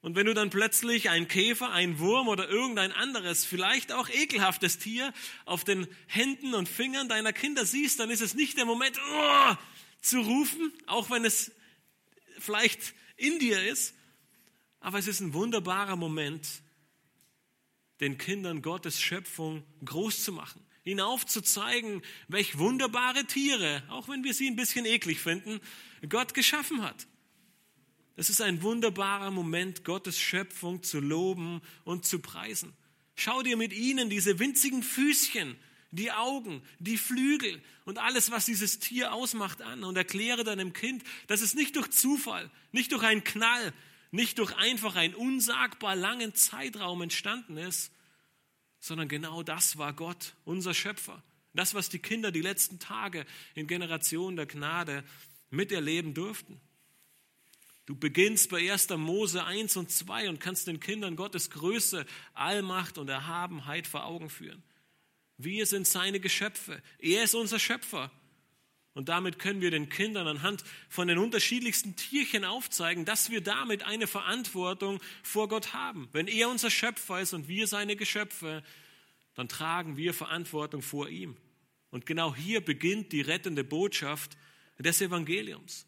Und 0.00 0.16
wenn 0.16 0.24
du 0.24 0.32
dann 0.32 0.48
plötzlich 0.48 1.10
einen 1.10 1.28
Käfer, 1.28 1.70
einen 1.70 1.98
Wurm 1.98 2.28
oder 2.28 2.48
irgendein 2.48 2.92
anderes, 2.92 3.44
vielleicht 3.44 3.92
auch 3.92 4.08
ekelhaftes 4.08 4.78
Tier 4.78 5.12
auf 5.44 5.62
den 5.62 5.86
Händen 6.06 6.54
und 6.54 6.70
Fingern 6.70 7.06
deiner 7.06 7.34
Kinder 7.34 7.66
siehst, 7.66 8.00
dann 8.00 8.08
ist 8.08 8.22
es 8.22 8.32
nicht 8.32 8.56
der 8.56 8.64
Moment, 8.64 8.98
oh, 8.98 9.54
zu 10.00 10.20
rufen, 10.20 10.72
auch 10.86 11.10
wenn 11.10 11.26
es 11.26 11.52
vielleicht 12.38 12.94
in 13.18 13.38
dir 13.38 13.62
ist, 13.62 13.94
aber 14.82 14.98
es 14.98 15.06
ist 15.06 15.20
ein 15.20 15.32
wunderbarer 15.32 15.96
Moment, 15.96 16.62
den 18.00 18.18
Kindern 18.18 18.62
Gottes 18.62 19.00
Schöpfung 19.00 19.62
groß 19.84 20.24
zu 20.24 20.32
machen 20.32 20.62
ihnen 20.84 21.00
aufzuzeigen, 21.00 22.02
welch 22.28 22.58
wunderbare 22.58 23.24
Tiere, 23.26 23.82
auch 23.88 24.08
wenn 24.08 24.24
wir 24.24 24.34
sie 24.34 24.48
ein 24.48 24.56
bisschen 24.56 24.84
eklig 24.84 25.20
finden, 25.20 25.60
Gott 26.08 26.34
geschaffen 26.34 26.82
hat. 26.82 27.06
Es 28.16 28.28
ist 28.28 28.40
ein 28.40 28.62
wunderbarer 28.62 29.30
Moment, 29.30 29.84
Gottes 29.84 30.18
Schöpfung 30.18 30.82
zu 30.82 31.00
loben 31.00 31.62
und 31.84 32.04
zu 32.04 32.18
preisen. 32.18 32.72
Schau 33.14 33.42
dir 33.42 33.56
mit 33.56 33.72
ihnen 33.72 34.10
diese 34.10 34.38
winzigen 34.38 34.82
Füßchen, 34.82 35.56
die 35.92 36.10
Augen, 36.10 36.62
die 36.78 36.96
Flügel 36.96 37.62
und 37.84 37.98
alles, 37.98 38.30
was 38.30 38.46
dieses 38.46 38.78
Tier 38.78 39.12
ausmacht, 39.12 39.62
an 39.62 39.84
und 39.84 39.96
erkläre 39.96 40.42
deinem 40.42 40.72
Kind, 40.72 41.04
dass 41.26 41.42
es 41.42 41.54
nicht 41.54 41.76
durch 41.76 41.90
Zufall, 41.90 42.50
nicht 42.72 42.92
durch 42.92 43.02
einen 43.02 43.24
Knall, 43.24 43.72
nicht 44.12 44.38
durch 44.38 44.54
einfach 44.56 44.94
einen 44.94 45.14
unsagbar 45.14 45.96
langen 45.96 46.34
Zeitraum 46.34 47.02
entstanden 47.02 47.56
ist, 47.56 47.90
sondern 48.78 49.08
genau 49.08 49.42
das 49.42 49.78
war 49.78 49.92
Gott, 49.92 50.34
unser 50.44 50.74
Schöpfer. 50.74 51.22
Das, 51.54 51.74
was 51.74 51.88
die 51.88 51.98
Kinder 51.98 52.30
die 52.30 52.40
letzten 52.40 52.78
Tage 52.78 53.26
in 53.54 53.66
Generationen 53.66 54.36
der 54.36 54.46
Gnade 54.46 55.02
miterleben 55.50 56.14
durften. 56.14 56.60
Du 57.86 57.96
beginnst 57.96 58.50
bei 58.50 58.70
1. 58.70 58.90
Mose 58.90 59.44
1 59.44 59.76
und 59.76 59.90
2 59.90 60.28
und 60.28 60.40
kannst 60.40 60.66
den 60.66 60.78
Kindern 60.78 61.16
Gottes 61.16 61.50
Größe, 61.50 62.06
Allmacht 62.32 62.96
und 62.96 63.08
Erhabenheit 63.08 63.86
vor 63.86 64.04
Augen 64.04 64.30
führen. 64.30 64.62
Wir 65.36 65.66
sind 65.66 65.86
seine 65.86 66.20
Geschöpfe. 66.20 66.82
Er 66.98 67.24
ist 67.24 67.34
unser 67.34 67.58
Schöpfer. 67.58 68.10
Und 68.94 69.08
damit 69.08 69.38
können 69.38 69.62
wir 69.62 69.70
den 69.70 69.88
Kindern 69.88 70.28
anhand 70.28 70.64
von 70.88 71.08
den 71.08 71.18
unterschiedlichsten 71.18 71.96
Tierchen 71.96 72.44
aufzeigen, 72.44 73.04
dass 73.06 73.30
wir 73.30 73.40
damit 73.40 73.84
eine 73.84 74.06
Verantwortung 74.06 75.00
vor 75.22 75.48
Gott 75.48 75.72
haben. 75.72 76.08
Wenn 76.12 76.28
er 76.28 76.50
unser 76.50 76.70
Schöpfer 76.70 77.20
ist 77.20 77.32
und 77.32 77.48
wir 77.48 77.66
seine 77.66 77.96
Geschöpfe, 77.96 78.62
dann 79.34 79.48
tragen 79.48 79.96
wir 79.96 80.12
Verantwortung 80.12 80.82
vor 80.82 81.08
ihm. 81.08 81.36
Und 81.90 82.04
genau 82.04 82.34
hier 82.34 82.60
beginnt 82.62 83.12
die 83.12 83.22
rettende 83.22 83.64
Botschaft 83.64 84.36
des 84.78 85.00
Evangeliums. 85.00 85.86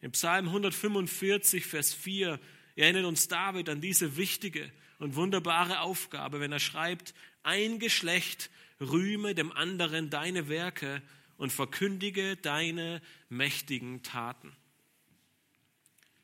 Im 0.00 0.12
Psalm 0.12 0.48
145, 0.48 1.64
Vers 1.64 1.94
4 1.94 2.40
erinnert 2.76 3.04
uns 3.04 3.28
David 3.28 3.68
an 3.68 3.80
diese 3.80 4.16
wichtige 4.16 4.70
und 4.98 5.14
wunderbare 5.14 5.80
Aufgabe, 5.80 6.40
wenn 6.40 6.52
er 6.52 6.60
schreibt, 6.60 7.14
ein 7.42 7.78
Geschlecht 7.78 8.50
rühme 8.80 9.34
dem 9.34 9.52
anderen 9.52 10.10
deine 10.10 10.48
Werke 10.48 11.02
und 11.36 11.52
verkündige 11.52 12.36
deine 12.36 13.02
mächtigen 13.28 14.02
Taten. 14.02 14.54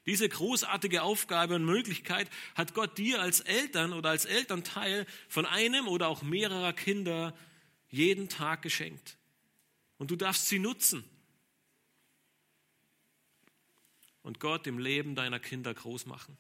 Diese 0.07 0.29
großartige 0.29 1.03
Aufgabe 1.03 1.57
und 1.57 1.67
Möglichkeit 1.67 2.31
hat 2.55 2.73
Gott 2.73 2.97
dir 2.97 3.21
als 3.21 3.41
Eltern 3.41 3.93
oder 3.93 4.09
als 4.11 4.25
Elternteil 4.25 5.07
von 5.29 5.45
einem 5.45 5.87
oder 5.87 6.09
auch 6.09 6.23
mehrerer 6.23 6.73
Kinder 6.73 7.37
jeden 7.91 8.29
Tag 8.31 8.63
geschenkt. 8.63 9.19
Und 9.99 10.11
du 10.11 10.17
darfst 10.17 10.47
sie 10.47 10.59
nutzen. 10.59 11.05
Und 14.23 14.41
Gott 14.41 14.67
im 14.67 14.79
Leben 14.79 15.15
deiner 15.15 15.41
Kinder 15.41 15.75
groß 15.75 16.07
machen. 16.07 16.39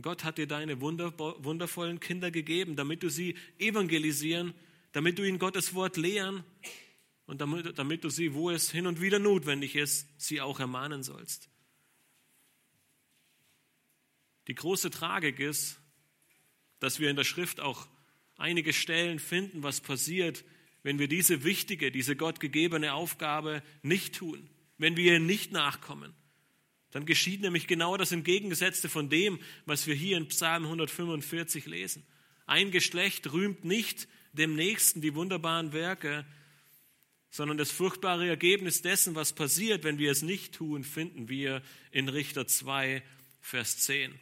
Gott 0.00 0.22
hat 0.22 0.38
dir 0.38 0.46
deine 0.46 0.80
wundervollen 0.80 1.98
Kinder 1.98 2.30
gegeben, 2.30 2.76
damit 2.76 3.02
du 3.02 3.10
sie 3.10 3.36
evangelisieren, 3.58 4.54
damit 4.92 5.18
du 5.18 5.24
ihnen 5.24 5.38
Gottes 5.38 5.74
Wort 5.74 5.96
lehren 5.96 6.44
und 7.26 7.40
damit, 7.40 7.78
damit 7.78 8.04
du 8.04 8.08
sie, 8.08 8.34
wo 8.34 8.50
es 8.50 8.70
hin 8.70 8.86
und 8.86 9.00
wieder 9.00 9.18
notwendig 9.18 9.76
ist, 9.76 10.08
sie 10.16 10.40
auch 10.40 10.60
ermahnen 10.60 11.02
sollst. 11.02 11.48
Die 14.46 14.54
große 14.54 14.90
Tragik 14.90 15.38
ist, 15.38 15.78
dass 16.80 17.00
wir 17.00 17.10
in 17.10 17.16
der 17.16 17.24
Schrift 17.24 17.60
auch 17.60 17.86
einige 18.36 18.72
Stellen 18.72 19.18
finden, 19.18 19.62
was 19.62 19.80
passiert, 19.80 20.44
wenn 20.82 20.98
wir 20.98 21.08
diese 21.08 21.44
wichtige, 21.44 21.90
diese 21.90 22.16
Gott 22.16 22.40
gegebene 22.40 22.94
Aufgabe 22.94 23.62
nicht 23.82 24.14
tun, 24.14 24.48
wenn 24.78 24.96
wir 24.96 25.12
ihr 25.12 25.20
nicht 25.20 25.52
nachkommen. 25.52 26.14
Dann 26.90 27.04
geschieht 27.04 27.42
nämlich 27.42 27.66
genau 27.66 27.98
das 27.98 28.12
Entgegengesetzte 28.12 28.88
von 28.88 29.10
dem, 29.10 29.38
was 29.66 29.86
wir 29.86 29.94
hier 29.94 30.16
in 30.16 30.28
Psalm 30.28 30.64
145 30.64 31.66
lesen. 31.66 32.06
Ein 32.46 32.70
Geschlecht 32.70 33.30
rühmt 33.30 33.64
nicht 33.64 34.08
dem 34.32 34.54
Nächsten 34.54 35.00
die 35.00 35.14
wunderbaren 35.14 35.72
Werke, 35.72 36.24
sondern 37.30 37.58
das 37.58 37.70
furchtbare 37.70 38.28
Ergebnis 38.28 38.82
dessen, 38.82 39.14
was 39.14 39.32
passiert, 39.32 39.84
wenn 39.84 39.98
wir 39.98 40.10
es 40.10 40.22
nicht 40.22 40.54
tun, 40.54 40.84
finden 40.84 41.28
wir 41.28 41.62
in 41.90 42.08
Richter 42.08 42.46
2, 42.46 43.02
Vers 43.40 43.78
10. 43.78 44.18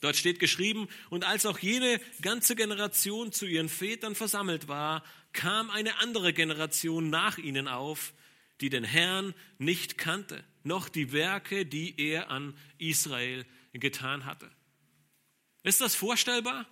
Dort 0.00 0.16
steht 0.16 0.38
geschrieben, 0.38 0.88
und 1.10 1.24
als 1.24 1.44
auch 1.44 1.58
jene 1.58 2.00
ganze 2.22 2.54
Generation 2.54 3.32
zu 3.32 3.46
ihren 3.46 3.68
Vätern 3.68 4.14
versammelt 4.14 4.68
war, 4.68 5.04
kam 5.32 5.70
eine 5.70 5.98
andere 5.98 6.32
Generation 6.32 7.10
nach 7.10 7.38
ihnen 7.38 7.68
auf, 7.68 8.14
die 8.60 8.70
den 8.70 8.84
Herrn 8.84 9.34
nicht 9.58 9.98
kannte 9.98 10.44
noch 10.68 10.88
die 10.88 11.12
Werke, 11.12 11.66
die 11.66 11.98
er 11.98 12.30
an 12.30 12.56
Israel 12.78 13.44
getan 13.72 14.24
hatte. 14.24 14.48
Ist 15.64 15.80
das 15.80 15.94
vorstellbar? 15.94 16.66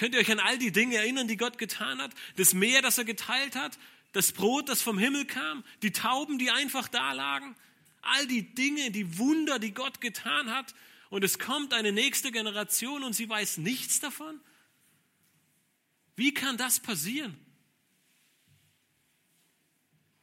Könnt 0.00 0.14
ihr 0.14 0.20
euch 0.22 0.32
an 0.32 0.40
all 0.40 0.56
die 0.56 0.72
Dinge 0.72 0.96
erinnern, 0.96 1.28
die 1.28 1.36
Gott 1.36 1.58
getan 1.58 2.00
hat? 2.00 2.12
Das 2.36 2.54
Meer, 2.54 2.80
das 2.80 2.96
er 2.96 3.04
geteilt 3.04 3.54
hat? 3.54 3.78
Das 4.12 4.32
Brot, 4.32 4.70
das 4.70 4.80
vom 4.80 4.96
Himmel 4.96 5.26
kam? 5.26 5.62
Die 5.82 5.92
Tauben, 5.92 6.38
die 6.38 6.50
einfach 6.50 6.88
da 6.88 7.12
lagen? 7.12 7.54
All 8.00 8.26
die 8.26 8.54
Dinge, 8.54 8.92
die 8.92 9.18
Wunder, 9.18 9.58
die 9.58 9.74
Gott 9.74 10.00
getan 10.00 10.48
hat. 10.50 10.74
Und 11.10 11.22
es 11.22 11.38
kommt 11.38 11.74
eine 11.74 11.92
nächste 11.92 12.32
Generation 12.32 13.04
und 13.04 13.12
sie 13.12 13.28
weiß 13.28 13.58
nichts 13.58 14.00
davon? 14.00 14.40
Wie 16.16 16.32
kann 16.32 16.56
das 16.56 16.80
passieren? 16.80 17.36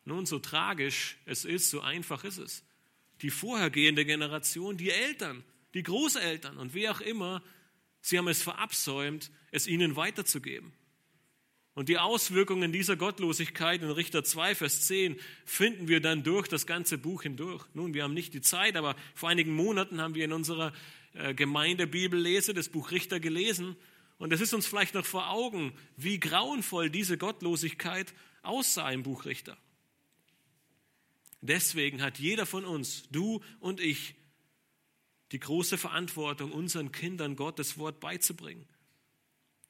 Nun, 0.05 0.25
so 0.25 0.39
tragisch 0.39 1.17
es 1.25 1.45
ist, 1.45 1.69
so 1.69 1.81
einfach 1.81 2.23
ist 2.23 2.39
es 2.39 2.63
die 3.21 3.29
vorhergehende 3.29 4.05
Generation, 4.05 4.75
die 4.75 4.89
Eltern, 4.89 5.43
die 5.75 5.83
Großeltern 5.83 6.57
und 6.57 6.73
wer 6.73 6.93
auch 6.93 7.01
immer, 7.01 7.43
sie 8.07 8.17
haben 8.17 8.27
es 8.27 8.41
verabsäumt, 8.41 9.31
es 9.51 9.67
ihnen 9.67 9.95
weiterzugeben. 9.95 10.73
Und 11.73 11.89
die 11.89 11.99
Auswirkungen 11.99 12.71
dieser 12.71 12.95
Gottlosigkeit 12.95 13.83
in 13.83 13.91
Richter 13.91 14.23
2, 14.23 14.55
Vers 14.55 14.87
10 14.87 15.19
finden 15.45 15.87
wir 15.87 16.01
dann 16.01 16.23
durch 16.23 16.47
das 16.47 16.65
ganze 16.65 16.97
Buch 16.97 17.21
hindurch. 17.21 17.63
Nun, 17.75 17.93
wir 17.93 18.03
haben 18.03 18.15
nicht 18.15 18.33
die 18.33 18.41
Zeit, 18.41 18.75
aber 18.75 18.95
vor 19.13 19.29
einigen 19.29 19.53
Monaten 19.53 20.01
haben 20.01 20.15
wir 20.15 20.25
in 20.25 20.33
unserer 20.33 20.73
äh, 21.13 21.35
Gemeinde 21.35 21.85
Bibellese 21.85 22.55
das 22.55 22.69
Buch 22.69 22.89
Richter 22.89 23.19
gelesen. 23.19 23.75
Und 24.17 24.33
es 24.33 24.41
ist 24.41 24.55
uns 24.55 24.65
vielleicht 24.65 24.95
noch 24.95 25.05
vor 25.05 25.29
Augen, 25.29 25.71
wie 25.97 26.19
grauenvoll 26.19 26.89
diese 26.89 27.17
Gottlosigkeit 27.17 28.11
aussah 28.41 28.89
im 28.89 29.03
Buch 29.03 29.25
Richter. 29.25 29.55
Deswegen 31.41 32.01
hat 32.01 32.17
jeder 32.17 32.47
von 32.47 32.65
uns, 32.65 33.07
du 33.11 33.41
und 33.59 33.79
ich, 33.79 34.15
die 35.31 35.39
große 35.39 35.77
Verantwortung, 35.77 36.51
unseren 36.51 36.91
Kindern 36.91 37.35
Gottes 37.35 37.77
Wort 37.77 37.99
beizubringen. 37.99 38.65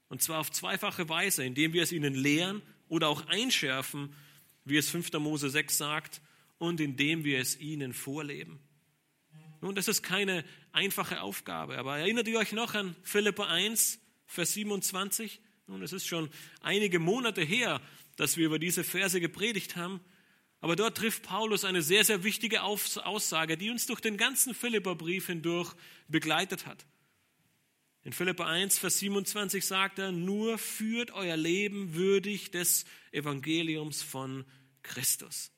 Und 0.10 0.22
zwar 0.22 0.40
auf 0.40 0.52
zweifache 0.52 1.10
Weise, 1.10 1.44
indem 1.44 1.74
wir 1.74 1.84
es 1.84 1.92
ihnen 1.92 2.14
lehren 2.14 2.62
oder 2.88 3.10
auch 3.10 3.28
einschärfen, 3.28 4.14
wie 4.66 4.78
es 4.78 4.90
5. 4.90 5.14
Mose 5.14 5.50
6 5.50 5.78
sagt, 5.78 6.22
und 6.60 6.80
indem 6.80 7.24
wir 7.24 7.40
es 7.40 7.60
ihnen 7.60 7.94
vorleben. 7.94 8.60
Nun, 9.62 9.76
das 9.76 9.88
ist 9.88 10.04
keine 10.04 10.44
einfache 10.72 11.22
Aufgabe, 11.22 11.78
aber 11.78 11.98
erinnert 11.98 12.28
ihr 12.28 12.38
euch 12.38 12.52
noch 12.52 12.76
an 12.76 12.96
Philippa 13.04 13.46
1, 13.46 14.00
Vers 14.26 14.54
27? 14.54 15.42
Nun, 15.68 15.82
es 15.82 15.94
ist 15.94 16.08
schon 16.08 16.30
einige 16.62 17.00
Monate 17.00 17.42
her, 17.42 17.82
dass 18.16 18.38
wir 18.38 18.46
über 18.46 18.60
diese 18.60 18.84
Verse 18.84 19.20
gepredigt 19.20 19.76
haben. 19.76 20.00
Aber 20.60 20.76
dort 20.76 20.98
trifft 20.98 21.24
Paulus 21.24 21.64
eine 21.66 21.82
sehr, 21.82 22.04
sehr 22.04 22.24
wichtige 22.24 22.64
Aussage, 22.64 23.58
die 23.58 23.70
uns 23.70 23.86
durch 23.86 24.02
den 24.02 24.18
ganzen 24.18 24.54
Philipperbrief 24.54 25.28
hindurch 25.28 25.74
begleitet 26.08 26.66
hat. 26.66 26.86
In 28.04 28.14
Philippa 28.14 28.46
1, 28.46 28.80
Vers 28.80 29.00
27 29.00 29.66
sagt 29.66 30.00
er, 30.00 30.12
nur 30.12 30.58
führt 30.58 31.12
euer 31.12 31.36
Leben 31.36 31.94
würdig 31.94 32.52
des 32.52 32.86
Evangeliums 33.12 34.02
von 34.02 34.46
Christus. 34.82 35.52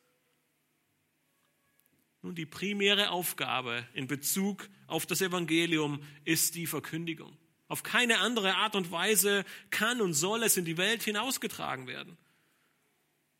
Nun, 2.21 2.35
die 2.35 2.45
primäre 2.45 3.11
Aufgabe 3.11 3.87
in 3.93 4.07
Bezug 4.07 4.67
auf 4.87 5.05
das 5.05 5.21
Evangelium 5.21 6.03
ist 6.25 6.55
die 6.55 6.67
Verkündigung. 6.67 7.37
Auf 7.67 7.83
keine 7.83 8.17
andere 8.19 8.55
Art 8.55 8.75
und 8.75 8.91
Weise 8.91 9.45
kann 9.69 10.01
und 10.01 10.13
soll 10.13 10.43
es 10.43 10.57
in 10.57 10.65
die 10.65 10.77
Welt 10.77 11.03
hinausgetragen 11.03 11.87
werden. 11.87 12.17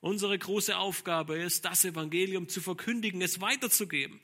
Unsere 0.01 0.37
große 0.37 0.77
Aufgabe 0.77 1.37
ist, 1.37 1.65
das 1.65 1.83
Evangelium 1.83 2.47
zu 2.47 2.61
verkündigen, 2.61 3.21
es 3.21 3.41
weiterzugeben. 3.41 4.19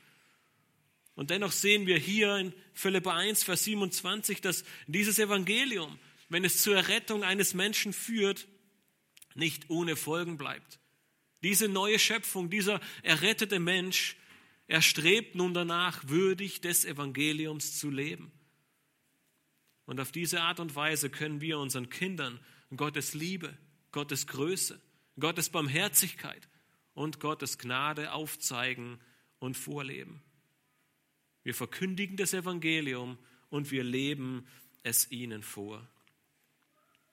Und 1.15 1.29
dennoch 1.29 1.51
sehen 1.51 1.85
wir 1.87 1.97
hier 1.97 2.37
in 2.37 2.53
Philippa 2.73 3.15
1, 3.15 3.43
Vers 3.43 3.63
27, 3.65 4.41
dass 4.41 4.63
dieses 4.87 5.19
Evangelium, 5.19 5.97
wenn 6.29 6.45
es 6.45 6.61
zur 6.61 6.75
Errettung 6.75 7.23
eines 7.23 7.53
Menschen 7.53 7.93
führt, 7.93 8.47
nicht 9.33 9.69
ohne 9.69 9.95
Folgen 9.95 10.37
bleibt. 10.37 10.79
Diese 11.43 11.67
neue 11.67 11.99
Schöpfung, 11.99 12.49
dieser 12.49 12.79
errettete 13.03 13.59
Mensch, 13.59 14.17
er 14.67 14.81
strebt 14.81 15.35
nun 15.35 15.53
danach, 15.53 16.07
würdig 16.07 16.61
des 16.61 16.85
Evangeliums 16.85 17.77
zu 17.77 17.89
leben. 17.89 18.31
Und 19.85 19.99
auf 19.99 20.11
diese 20.11 20.41
Art 20.41 20.59
und 20.59 20.75
Weise 20.75 21.09
können 21.09 21.41
wir 21.41 21.59
unseren 21.59 21.89
Kindern 21.89 22.39
Gottes 22.75 23.13
Liebe, 23.13 23.55
Gottes 23.91 24.25
Größe, 24.25 24.81
Gottes 25.19 25.49
Barmherzigkeit 25.49 26.47
und 26.93 27.19
Gottes 27.19 27.57
Gnade 27.57 28.11
aufzeigen 28.13 28.99
und 29.39 29.55
vorleben. 29.55 30.21
Wir 31.43 31.53
verkündigen 31.53 32.17
das 32.17 32.33
Evangelium 32.33 33.17
und 33.49 33.71
wir 33.71 33.83
leben 33.83 34.47
es 34.83 35.11
ihnen 35.11 35.43
vor. 35.43 35.87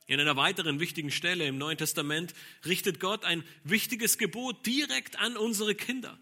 In 0.07 0.21
einer 0.21 0.37
weiteren 0.37 0.81
wichtigen 0.81 1.11
Stelle 1.11 1.47
im 1.47 1.59
Neuen 1.59 1.79
Testament 1.79 2.35
richtet 2.65 2.99
Gott 2.99 3.25
ein 3.25 3.45
wichtiges 3.63 4.19
Gebot 4.19 4.67
direkt 4.67 5.19
an 5.19 5.37
unsere 5.37 5.75
Kinder. 5.75 6.19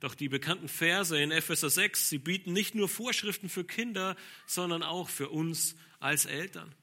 Doch 0.00 0.14
die 0.14 0.28
bekannten 0.28 0.68
Verse 0.68 1.18
in 1.18 1.30
Epheser 1.30 1.70
6, 1.70 2.10
sie 2.10 2.18
bieten 2.18 2.52
nicht 2.52 2.74
nur 2.74 2.88
Vorschriften 2.88 3.48
für 3.48 3.64
Kinder, 3.64 4.16
sondern 4.46 4.82
auch 4.82 5.08
für 5.08 5.30
uns 5.30 5.76
als 5.98 6.26
Eltern. 6.26 6.74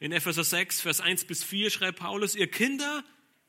In 0.00 0.12
Epheser 0.12 0.44
6, 0.44 0.80
Vers 0.80 1.00
1 1.00 1.24
bis 1.24 1.42
4 1.42 1.70
schreibt 1.70 1.98
Paulus, 1.98 2.36
ihr 2.36 2.50
Kinder, 2.50 3.04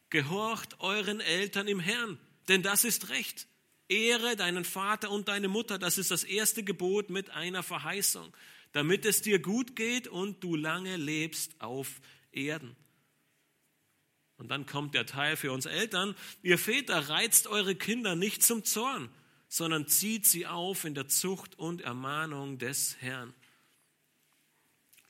gehorcht 0.09 0.79
euren 0.79 1.19
Eltern 1.19 1.67
im 1.67 1.79
Herrn, 1.79 2.17
denn 2.47 2.63
das 2.63 2.83
ist 2.83 3.09
recht. 3.09 3.47
Ehre 3.87 4.35
deinen 4.35 4.65
Vater 4.65 5.09
und 5.11 5.27
deine 5.27 5.47
Mutter, 5.47 5.79
das 5.79 5.97
ist 5.97 6.11
das 6.11 6.23
erste 6.23 6.63
Gebot 6.63 7.09
mit 7.09 7.31
einer 7.31 7.63
Verheißung, 7.63 8.35
damit 8.71 9.05
es 9.05 9.21
dir 9.21 9.39
gut 9.39 9.75
geht 9.75 10.07
und 10.07 10.43
du 10.43 10.55
lange 10.55 10.95
lebst 10.95 11.59
auf 11.59 12.01
Erden. 12.31 12.75
Und 14.37 14.49
dann 14.49 14.65
kommt 14.65 14.93
der 14.93 15.05
Teil 15.05 15.35
für 15.37 15.51
uns 15.51 15.65
Eltern, 15.65 16.15
ihr 16.41 16.57
Väter 16.57 17.09
reizt 17.09 17.47
eure 17.47 17.75
Kinder 17.75 18.15
nicht 18.15 18.41
zum 18.41 18.63
Zorn, 18.63 19.09
sondern 19.49 19.87
zieht 19.87 20.25
sie 20.25 20.47
auf 20.47 20.85
in 20.85 20.95
der 20.95 21.07
Zucht 21.07 21.57
und 21.59 21.81
Ermahnung 21.81 22.57
des 22.57 22.95
Herrn. 23.01 23.33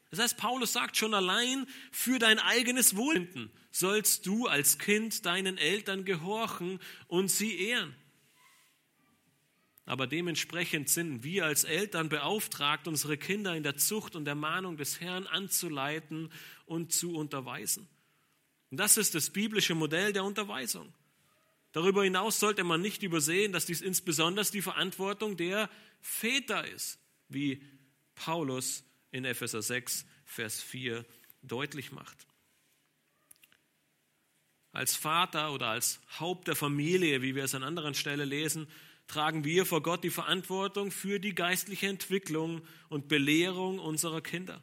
Das 0.10 0.20
heißt, 0.20 0.38
Paulus 0.38 0.74
sagt 0.74 0.98
schon 0.98 1.14
allein, 1.14 1.68
für 1.92 2.18
dein 2.18 2.40
eigenes 2.40 2.96
Wohlfinden 2.96 3.52
sollst 3.72 4.26
du 4.26 4.48
als 4.48 4.80
Kind 4.80 5.26
deinen 5.26 5.58
Eltern 5.58 6.04
gehorchen 6.04 6.80
und 7.08 7.30
sie 7.30 7.60
ehren. 7.60 7.96
Aber 9.86 10.08
dementsprechend 10.08 10.90
sind 10.90 11.24
wir 11.24 11.46
als 11.46 11.64
Eltern 11.64 12.10
beauftragt, 12.10 12.88
unsere 12.88 13.18
Kinder 13.18 13.56
in 13.56 13.64
der 13.64 13.78
Zucht 13.78 14.16
und 14.16 14.26
der 14.26 14.36
Mahnung 14.36 14.78
des 14.78 15.00
Herrn 15.00 15.26
anzuleiten 15.26 16.32
und 16.66 16.94
zu 16.94 17.16
unterweisen. 17.16 17.88
Und 18.70 18.80
das 18.80 18.98
ist 18.98 19.16
das 19.16 19.32
biblische 19.32 19.74
Modell 19.74 20.14
der 20.14 20.24
Unterweisung. 20.24 20.94
Darüber 21.72 22.04
hinaus 22.04 22.40
sollte 22.40 22.64
man 22.64 22.82
nicht 22.82 23.04
übersehen, 23.04 23.52
dass 23.52 23.66
dies 23.66 23.82
insbesondere 23.82 24.46
die 24.52 24.62
Verantwortung 24.62 25.38
der 25.38 25.70
Väter 26.02 26.68
ist, 26.68 27.00
wie 27.28 27.64
Paulus 28.16 28.84
in 29.12 29.26
Epheser 29.26 29.62
6, 29.62 30.06
Vers 30.26 30.62
4 30.62 31.06
deutlich 31.42 31.92
macht. 31.92 32.28
Als 34.72 34.96
Vater 34.96 35.52
oder 35.52 35.68
als 35.68 36.00
Haupt 36.20 36.48
der 36.48 36.56
Familie, 36.56 37.22
wie 37.22 37.36
wir 37.36 37.44
es 37.44 37.56
an 37.56 37.64
anderen 37.64 37.96
Stellen 37.96 38.30
lesen, 38.30 38.68
tragen 39.08 39.44
wir 39.44 39.66
vor 39.66 39.82
Gott 39.82 40.04
die 40.04 40.12
Verantwortung 40.12 40.92
für 40.92 41.20
die 41.20 41.34
geistliche 41.34 41.88
Entwicklung 41.88 42.62
und 42.90 43.08
Belehrung 43.08 43.80
unserer 43.80 44.22
Kinder. 44.22 44.62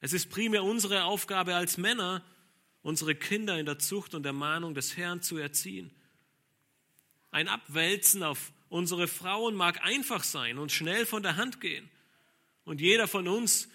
Es 0.00 0.12
ist 0.12 0.30
primär 0.30 0.62
unsere 0.62 1.04
Aufgabe 1.04 1.56
als 1.56 1.76
Männer, 1.76 2.24
unsere 2.82 3.14
Kinder 3.14 3.58
in 3.58 3.66
der 3.66 3.78
Zucht 3.78 4.14
und 4.14 4.24
Ermahnung 4.24 4.74
des 4.74 4.96
Herrn 4.96 5.20
zu 5.20 5.36
erziehen. 5.36 5.90
Ein 7.32 7.48
Abwälzen 7.48 8.22
auf 8.22 8.52
unsere 8.68 9.08
Frauen 9.08 9.56
mag 9.56 9.84
einfach 9.84 10.22
sein 10.22 10.58
und 10.58 10.70
schnell 10.72 11.04
von 11.04 11.22
der 11.22 11.36
Hand 11.36 11.60
gehen. 11.60 11.90
Und 12.64 12.80
jeder 12.80 13.08
von 13.08 13.26
uns 13.26 13.68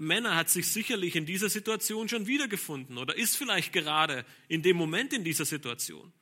Männer 0.00 0.36
hat 0.36 0.48
sich 0.48 0.70
sicherlich 0.72 1.16
in 1.16 1.26
dieser 1.26 1.50
Situation 1.50 2.08
schon 2.08 2.26
wiedergefunden 2.26 2.98
oder 2.98 3.16
ist 3.16 3.36
vielleicht 3.36 3.72
gerade 3.72 4.24
in 4.48 4.62
dem 4.62 4.76
Moment 4.76 5.12
in 5.12 5.24
dieser 5.24 5.44
Situation. 5.44 6.12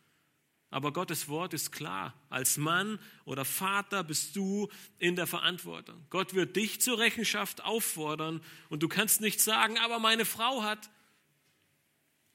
Aber 0.70 0.92
Gottes 0.92 1.28
Wort 1.28 1.52
ist 1.52 1.72
klar. 1.72 2.14
Als 2.28 2.56
Mann 2.56 3.00
oder 3.24 3.44
Vater 3.44 4.04
bist 4.04 4.37
du 4.37 4.68
in 4.98 5.16
der 5.16 5.26
Verantwortung. 5.26 6.06
Gott 6.11 6.35
wird 6.35 6.54
dich 6.54 6.80
zur 6.80 6.98
Rechenschaft 6.98 7.64
auffordern 7.64 8.40
und 8.68 8.83
du 8.83 8.88
kannst 8.88 9.20
nicht 9.20 9.40
sagen, 9.40 9.78
aber 9.78 9.98
meine 9.98 10.24
Frau 10.24 10.62
hat. 10.62 10.90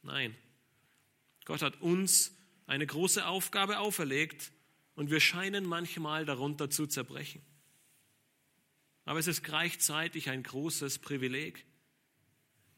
Nein, 0.01 0.35
Gott 1.45 1.61
hat 1.61 1.81
uns 1.81 2.35
eine 2.67 2.85
große 2.85 3.25
Aufgabe 3.25 3.79
auferlegt 3.79 4.51
und 4.95 5.11
wir 5.11 5.19
scheinen 5.19 5.65
manchmal 5.65 6.25
darunter 6.25 6.69
zu 6.69 6.87
zerbrechen. 6.87 7.41
Aber 9.05 9.19
es 9.19 9.27
ist 9.27 9.43
gleichzeitig 9.43 10.29
ein 10.29 10.43
großes 10.43 10.99
Privileg. 10.99 11.65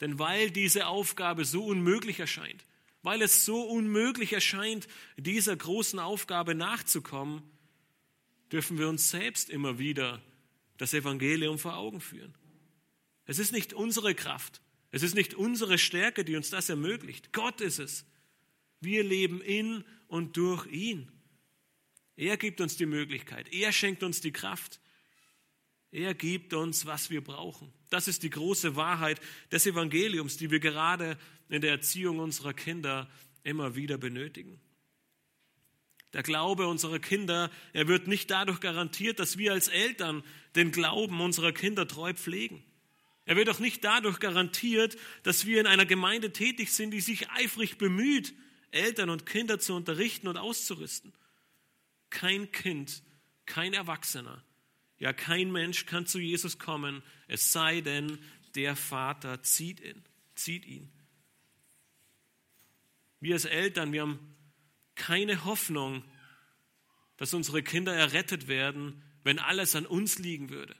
Denn 0.01 0.19
weil 0.19 0.51
diese 0.51 0.87
Aufgabe 0.87 1.45
so 1.45 1.65
unmöglich 1.65 2.19
erscheint, 2.19 2.65
weil 3.01 3.21
es 3.21 3.45
so 3.45 3.63
unmöglich 3.63 4.33
erscheint, 4.33 4.87
dieser 5.15 5.55
großen 5.55 5.99
Aufgabe 5.99 6.53
nachzukommen, 6.53 7.41
dürfen 8.51 8.77
wir 8.77 8.89
uns 8.89 9.09
selbst 9.09 9.49
immer 9.49 9.79
wieder 9.79 10.21
das 10.77 10.93
Evangelium 10.93 11.57
vor 11.57 11.77
Augen 11.77 12.01
führen. 12.01 12.35
Es 13.25 13.39
ist 13.39 13.51
nicht 13.51 13.73
unsere 13.73 14.13
Kraft, 14.13 14.61
es 14.91 15.03
ist 15.03 15.15
nicht 15.15 15.33
unsere 15.33 15.77
Stärke, 15.77 16.23
die 16.23 16.35
uns 16.35 16.49
das 16.49 16.69
ermöglicht. 16.69 17.33
Gott 17.33 17.61
ist 17.61 17.79
es. 17.79 18.05
Wir 18.79 19.03
leben 19.03 19.41
in 19.41 19.83
und 20.07 20.37
durch 20.37 20.65
ihn. 20.67 21.11
Er 22.15 22.37
gibt 22.37 22.61
uns 22.61 22.77
die 22.77 22.85
Möglichkeit, 22.85 23.51
er 23.53 23.71
schenkt 23.71 24.03
uns 24.03 24.21
die 24.21 24.31
Kraft. 24.31 24.79
Er 25.97 26.13
gibt 26.13 26.53
uns, 26.53 26.85
was 26.85 27.09
wir 27.09 27.23
brauchen. 27.23 27.73
Das 27.89 28.07
ist 28.07 28.21
die 28.21 28.29
große 28.29 28.75
Wahrheit 28.75 29.19
des 29.51 29.65
Evangeliums, 29.65 30.37
die 30.37 30.51
wir 30.51 30.59
gerade 30.59 31.17
in 31.49 31.61
der 31.61 31.71
Erziehung 31.71 32.19
unserer 32.19 32.53
Kinder 32.53 33.09
immer 33.41 33.75
wieder 33.75 33.97
benötigen. 33.97 34.61
Der 36.13 36.21
Glaube 36.21 36.67
unserer 36.67 36.99
Kinder, 36.99 37.49
er 37.73 37.87
wird 37.87 38.05
nicht 38.05 38.29
dadurch 38.29 38.59
garantiert, 38.59 39.17
dass 39.17 39.39
wir 39.39 39.53
als 39.53 39.69
Eltern 39.69 40.23
den 40.55 40.71
Glauben 40.71 41.19
unserer 41.19 41.51
Kinder 41.51 41.87
treu 41.87 42.13
pflegen. 42.13 42.63
Er 43.25 43.35
wird 43.35 43.49
auch 43.49 43.59
nicht 43.59 43.83
dadurch 43.83 44.19
garantiert, 44.19 44.97
dass 45.23 45.47
wir 45.47 45.59
in 45.59 45.65
einer 45.65 45.87
Gemeinde 45.87 46.31
tätig 46.31 46.73
sind, 46.73 46.91
die 46.91 47.01
sich 47.01 47.31
eifrig 47.31 47.79
bemüht, 47.79 48.35
Eltern 48.69 49.09
und 49.09 49.25
Kinder 49.25 49.57
zu 49.57 49.73
unterrichten 49.73 50.27
und 50.27 50.37
auszurüsten. 50.37 51.11
Kein 52.11 52.51
Kind, 52.51 53.01
kein 53.47 53.73
Erwachsener 53.73 54.43
ja, 54.99 55.13
kein 55.13 55.51
Mensch 55.51 55.85
kann 55.85 56.05
zu 56.05 56.19
Jesus 56.19 56.57
kommen, 56.57 57.03
es 57.27 57.51
sei 57.51 57.81
denn, 57.81 58.19
der 58.55 58.75
Vater 58.75 59.43
zieht 59.43 59.79
ihn. 59.79 60.03
Zieht 60.35 60.65
ihn. 60.65 60.91
Wir 63.19 63.35
als 63.35 63.45
Eltern, 63.45 63.91
wir 63.93 64.01
haben 64.01 64.35
keine 64.95 65.45
Hoffnung, 65.45 66.03
dass 67.17 67.33
unsere 67.33 67.63
Kinder 67.63 67.93
errettet 67.93 68.47
werden, 68.47 69.03
wenn 69.23 69.39
alles 69.39 69.75
an 69.75 69.85
uns 69.85 70.19
liegen 70.19 70.49
würde. 70.49 70.75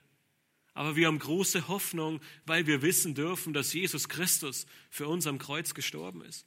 Aber 0.74 0.96
wir 0.96 1.08
haben 1.08 1.18
große 1.18 1.68
Hoffnung, 1.68 2.22
weil 2.46 2.68
wir 2.68 2.84
wissen 2.84 3.16
dürfen, 3.16 3.54
dass 3.54 3.74
Jesus 3.74 4.10
Christus 4.10 4.68
für 4.92 5.08
uns 5.08 5.26
am 5.26 5.40
Kreuz 5.40 5.74
gestorben 5.74 6.22
ist. 6.22 6.46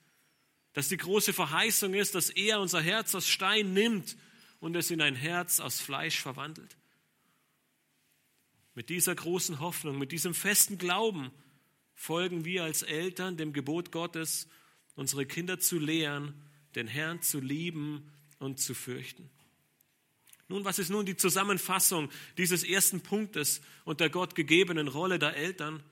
Dass 0.72 0.88
die 0.88 0.96
große 0.96 1.32
Verheißung 1.32 1.94
ist, 1.94 2.14
dass 2.14 2.30
er 2.30 2.60
unser 2.60 2.80
Herz 2.80 3.14
aus 3.16 3.28
Stein 3.28 3.72
nimmt 3.72 4.16
und 4.60 4.76
es 4.76 4.92
in 4.92 5.00
ein 5.00 5.16
Herz 5.16 5.58
aus 5.58 5.80
Fleisch 5.80 6.20
verwandelt. 6.20 6.76
Mit 8.80 8.88
dieser 8.88 9.14
großen 9.14 9.60
Hoffnung, 9.60 9.98
mit 9.98 10.10
diesem 10.10 10.32
festen 10.32 10.78
Glauben 10.78 11.30
folgen 11.94 12.46
wir 12.46 12.64
als 12.64 12.80
Eltern 12.80 13.36
dem 13.36 13.52
Gebot 13.52 13.92
Gottes, 13.92 14.48
unsere 14.94 15.26
Kinder 15.26 15.60
zu 15.60 15.78
lehren, 15.78 16.32
den 16.74 16.86
Herrn 16.86 17.20
zu 17.20 17.40
lieben 17.40 18.10
und 18.38 18.58
zu 18.58 18.72
fürchten. 18.72 19.28
Nun, 20.48 20.64
was 20.64 20.78
ist 20.78 20.88
nun 20.88 21.04
die 21.04 21.18
Zusammenfassung 21.18 22.08
dieses 22.38 22.64
ersten 22.64 23.02
Punktes 23.02 23.60
und 23.84 24.00
der 24.00 24.08
Gott 24.08 24.34
gegebenen 24.34 24.88
Rolle 24.88 25.18
der 25.18 25.36
Eltern? 25.36 25.82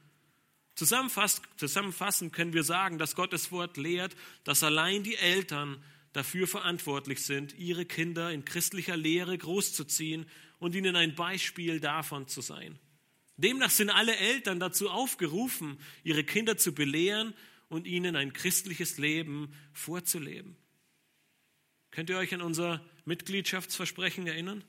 Zusammenfassend 0.74 2.32
können 2.32 2.54
wir 2.54 2.64
sagen, 2.64 2.96
dass 2.96 3.14
Gottes 3.14 3.52
Wort 3.52 3.76
lehrt, 3.76 4.16
dass 4.44 4.62
allein 4.62 5.02
die 5.02 5.16
Eltern 5.16 5.76
dafür 6.14 6.48
verantwortlich 6.48 7.22
sind, 7.22 7.52
ihre 7.58 7.84
Kinder 7.84 8.32
in 8.32 8.46
christlicher 8.46 8.96
Lehre 8.96 9.36
großzuziehen 9.36 10.24
und 10.58 10.74
ihnen 10.74 10.96
ein 10.96 11.14
Beispiel 11.14 11.80
davon 11.80 12.28
zu 12.28 12.40
sein. 12.40 12.78
Demnach 13.36 13.70
sind 13.70 13.90
alle 13.90 14.16
Eltern 14.16 14.58
dazu 14.58 14.90
aufgerufen, 14.90 15.78
ihre 16.02 16.24
Kinder 16.24 16.56
zu 16.56 16.74
belehren 16.74 17.34
und 17.68 17.86
ihnen 17.86 18.16
ein 18.16 18.32
christliches 18.32 18.98
Leben 18.98 19.54
vorzuleben. 19.72 20.56
Könnt 21.90 22.10
ihr 22.10 22.18
euch 22.18 22.34
an 22.34 22.42
unser 22.42 22.84
Mitgliedschaftsversprechen 23.04 24.26
erinnern? 24.26 24.64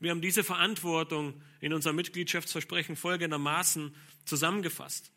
Wir 0.00 0.10
haben 0.10 0.20
diese 0.20 0.44
Verantwortung 0.44 1.40
in 1.60 1.72
unserem 1.72 1.96
Mitgliedschaftsversprechen 1.96 2.96
folgendermaßen 2.96 3.94
zusammengefasst. 4.24 5.13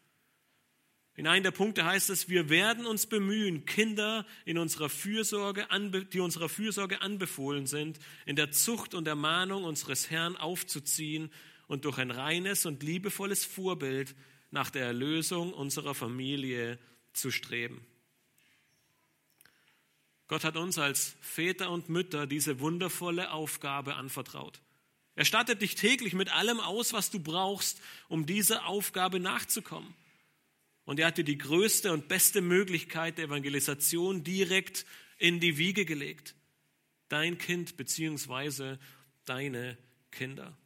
In 1.17 1.25
einem 1.25 1.41
der 1.41 1.51
Punkte 1.51 1.83
heißt 1.83 2.11
es, 2.11 2.29
wir 2.29 2.47
werden 2.47 2.85
uns 2.85 3.07
bemühen, 3.07 3.65
Kinder 3.65 4.23
in 4.45 4.59
unserer 4.59 4.87
Fürsorge, 4.87 5.67
die 6.13 6.19
unserer 6.19 6.47
Fürsorge 6.47 7.01
anbefohlen 7.01 7.65
sind, 7.65 7.97
in 8.27 8.35
der 8.35 8.51
Zucht 8.51 8.93
und 8.93 9.07
Ermahnung 9.07 9.63
unseres 9.63 10.11
Herrn 10.11 10.37
aufzuziehen 10.37 11.31
und 11.65 11.85
durch 11.85 11.97
ein 11.97 12.11
reines 12.11 12.67
und 12.67 12.83
liebevolles 12.83 13.45
Vorbild 13.45 14.13
nach 14.51 14.69
der 14.69 14.85
Erlösung 14.85 15.53
unserer 15.53 15.95
Familie 15.95 16.77
zu 17.13 17.31
streben. 17.31 17.83
Gott 20.27 20.43
hat 20.43 20.55
uns 20.55 20.77
als 20.77 21.15
Väter 21.19 21.71
und 21.71 21.89
Mütter 21.89 22.27
diese 22.27 22.59
wundervolle 22.59 23.31
Aufgabe 23.31 23.95
anvertraut. 23.95 24.61
Er 25.15 25.25
stattet 25.25 25.63
dich 25.63 25.73
täglich 25.73 26.13
mit 26.13 26.31
allem 26.31 26.59
aus, 26.59 26.93
was 26.93 27.09
du 27.09 27.19
brauchst, 27.19 27.81
um 28.07 28.27
dieser 28.27 28.67
Aufgabe 28.67 29.19
nachzukommen. 29.19 29.95
Und 30.87 31.01
er 31.01 31.07
hat 31.07 31.17
dir 31.17 31.25
die 31.25 31.37
größte 31.37 31.91
und 31.91 32.07
beste 32.07 32.39
Möglichkeit 32.39 33.17
der 33.17 33.25
Evangelisation 33.25 34.23
direkt 34.23 34.85
in 35.17 35.41
die 35.41 35.57
Wiege 35.57 35.83
gelegt. 35.83 36.33
Dein 37.09 37.37
Kind 37.37 37.75
beziehungsweise 37.75 38.79
deine 39.25 39.77
Kinder. 40.11 40.57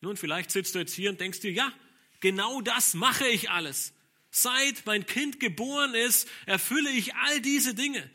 Nun, 0.00 0.16
vielleicht 0.16 0.50
sitzt 0.50 0.74
du 0.74 0.80
jetzt 0.80 0.94
hier 0.94 1.10
und 1.10 1.20
denkst 1.20 1.38
dir, 1.40 1.52
ja, 1.52 1.72
genau 2.18 2.60
das 2.60 2.94
mache 2.94 3.28
ich 3.28 3.50
alles. 3.50 3.94
Seit 4.32 4.84
mein 4.84 5.06
Kind 5.06 5.38
geboren 5.38 5.94
ist, 5.94 6.28
erfülle 6.46 6.90
ich 6.90 7.14
all 7.14 7.40
diese 7.40 7.72
Dinge. 7.72 8.10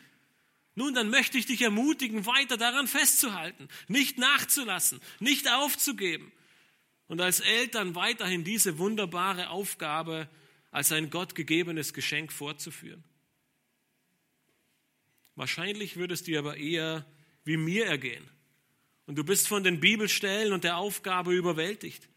Nun, 0.74 0.94
dann 0.94 1.10
möchte 1.10 1.38
ich 1.38 1.46
dich 1.46 1.62
ermutigen, 1.62 2.26
weiter 2.26 2.58
daran 2.58 2.90
festzuhalten, 2.90 3.70
nicht 3.88 4.18
nachzulassen, 4.18 5.00
nicht 5.22 5.50
aufzugeben 5.50 6.34
und 7.08 7.22
als 7.22 7.40
Eltern 7.40 7.96
weiterhin 7.96 8.44
diese 8.44 8.78
wunderbare 8.78 9.50
Aufgabe 9.50 10.28
als 10.72 10.92
ein 10.92 11.10
Gott 11.10 11.36
gegebenes 11.36 11.94
Geschenk 11.94 12.32
fortzuführen. 12.32 13.04
Wahrscheinlich 15.36 15.98
würde 15.98 16.14
es 16.14 16.24
dir 16.24 16.40
aber 16.40 16.58
eher 16.58 17.06
wie 17.44 17.58
mir 17.58 17.86
ergehen. 17.86 18.24
Und 19.06 19.16
du 19.16 19.24
bist 19.24 19.48
von 19.48 19.64
den 19.64 19.80
Bibelstellen 19.80 20.54
und 20.54 20.64
der 20.64 20.78
Aufgabe 20.78 21.34
überwältigt. 21.34 22.10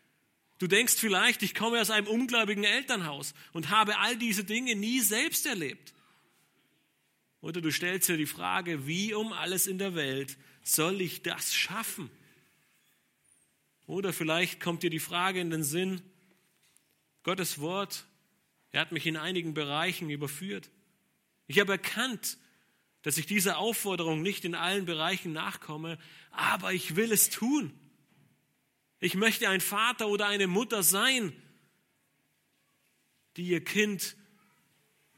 Du 0.59 0.67
denkst 0.67 0.95
vielleicht, 0.95 1.43
ich 1.43 1.55
komme 1.55 1.81
aus 1.81 1.91
einem 1.91 2.07
ungläubigen 2.07 2.65
Elternhaus 2.65 3.35
und 3.53 3.71
habe 3.71 3.99
all 3.99 4.17
diese 4.17 4.45
Dinge 4.45 4.75
nie 4.75 5.01
selbst 5.01 5.47
erlebt. 5.47 5.95
Oder 7.41 7.61
du 7.61 7.71
stellst 7.71 8.09
dir 8.09 8.17
die 8.17 8.27
Frage, 8.27 8.87
wie 8.87 9.15
um 9.15 9.33
alles 9.33 9.67
in 9.67 9.79
der 9.79 9.95
Welt 9.95 10.37
soll 10.65 11.01
ich 11.01 11.23
das 11.23 11.55
schaffen? 11.55 12.11
Oder 13.89 14.13
vielleicht 14.13 14.61
kommt 14.61 14.83
dir 14.83 14.91
die 14.91 15.01
Frage 15.01 15.41
in 15.41 15.49
den 15.49 15.65
Sinn, 15.65 16.03
Gottes 17.23 17.59
Wort, 17.59 18.05
er 18.71 18.83
hat 18.83 18.93
mich 18.93 19.07
in 19.07 19.17
einigen 19.17 19.55
Bereichen 19.55 20.11
überführt. 20.11 20.71
Ich 21.47 21.59
habe 21.59 21.73
erkannt, 21.73 22.37
dass 23.01 23.17
ich 23.17 23.25
dieser 23.25 23.57
Aufforderung 23.57 24.21
nicht 24.21 24.45
in 24.45 24.55
allen 24.55 24.85
Bereichen 24.85 25.33
nachkomme, 25.33 25.99
aber 26.31 26.75
ich 26.75 26.97
will 26.97 27.11
es 27.13 27.31
tun. 27.31 27.73
Ich 29.01 29.15
möchte 29.15 29.49
ein 29.49 29.63
Vater 29.63 30.09
oder 30.09 30.27
eine 30.27 30.49
Mutter 30.49 30.83
sein, 30.83 31.33
die 33.39 33.47
ihr 33.49 33.65
Kind 33.65 34.17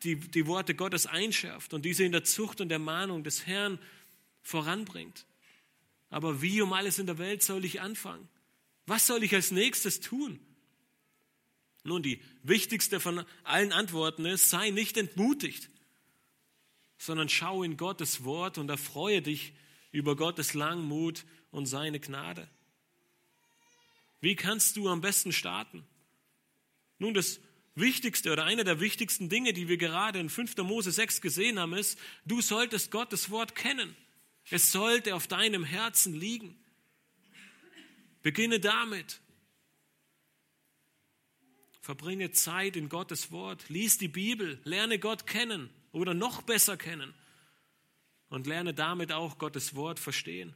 die, 0.04 0.14
die 0.14 0.46
Worte 0.46 0.76
Gottes 0.76 1.06
einschärft 1.06 1.74
und 1.74 1.84
diese 1.84 2.04
in 2.04 2.12
der 2.12 2.22
Zucht 2.22 2.60
und 2.60 2.70
Ermahnung 2.70 3.24
des 3.24 3.48
Herrn 3.48 3.80
voranbringt. 4.42 5.26
Aber 6.08 6.40
wie 6.40 6.62
um 6.62 6.72
alles 6.72 7.00
in 7.00 7.06
der 7.06 7.18
Welt 7.18 7.42
soll 7.42 7.64
ich 7.64 7.80
anfangen? 7.80 8.28
Was 8.90 9.06
soll 9.06 9.22
ich 9.22 9.32
als 9.36 9.52
nächstes 9.52 10.00
tun? 10.00 10.40
Nun, 11.84 12.02
die 12.02 12.20
wichtigste 12.42 12.98
von 12.98 13.24
allen 13.44 13.70
Antworten 13.70 14.24
ist, 14.24 14.50
sei 14.50 14.70
nicht 14.70 14.96
entmutigt, 14.96 15.70
sondern 16.98 17.28
schau 17.28 17.62
in 17.62 17.76
Gottes 17.76 18.24
Wort 18.24 18.58
und 18.58 18.68
erfreue 18.68 19.22
dich 19.22 19.52
über 19.92 20.16
Gottes 20.16 20.54
Langmut 20.54 21.24
und 21.52 21.66
seine 21.66 22.00
Gnade. 22.00 22.48
Wie 24.20 24.34
kannst 24.34 24.76
du 24.76 24.88
am 24.88 25.00
besten 25.00 25.30
starten? 25.30 25.86
Nun, 26.98 27.14
das 27.14 27.38
Wichtigste 27.76 28.32
oder 28.32 28.44
eine 28.44 28.64
der 28.64 28.80
wichtigsten 28.80 29.28
Dinge, 29.28 29.52
die 29.52 29.68
wir 29.68 29.76
gerade 29.76 30.18
in 30.18 30.28
5. 30.28 30.56
Mose 30.64 30.90
6 30.90 31.20
gesehen 31.20 31.60
haben, 31.60 31.74
ist, 31.74 31.96
du 32.24 32.40
solltest 32.40 32.90
Gottes 32.90 33.30
Wort 33.30 33.54
kennen. 33.54 33.94
Es 34.50 34.72
sollte 34.72 35.14
auf 35.14 35.28
deinem 35.28 35.62
Herzen 35.62 36.12
liegen. 36.12 36.58
Beginne 38.22 38.60
damit. 38.60 39.20
Verbringe 41.80 42.30
Zeit 42.32 42.76
in 42.76 42.88
Gottes 42.88 43.30
Wort. 43.30 43.68
Lies 43.68 43.98
die 43.98 44.08
Bibel. 44.08 44.60
Lerne 44.64 44.98
Gott 44.98 45.26
kennen 45.26 45.70
oder 45.92 46.14
noch 46.14 46.42
besser 46.42 46.76
kennen. 46.76 47.14
Und 48.28 48.46
lerne 48.46 48.74
damit 48.74 49.12
auch 49.12 49.38
Gottes 49.38 49.74
Wort 49.74 49.98
verstehen. 49.98 50.54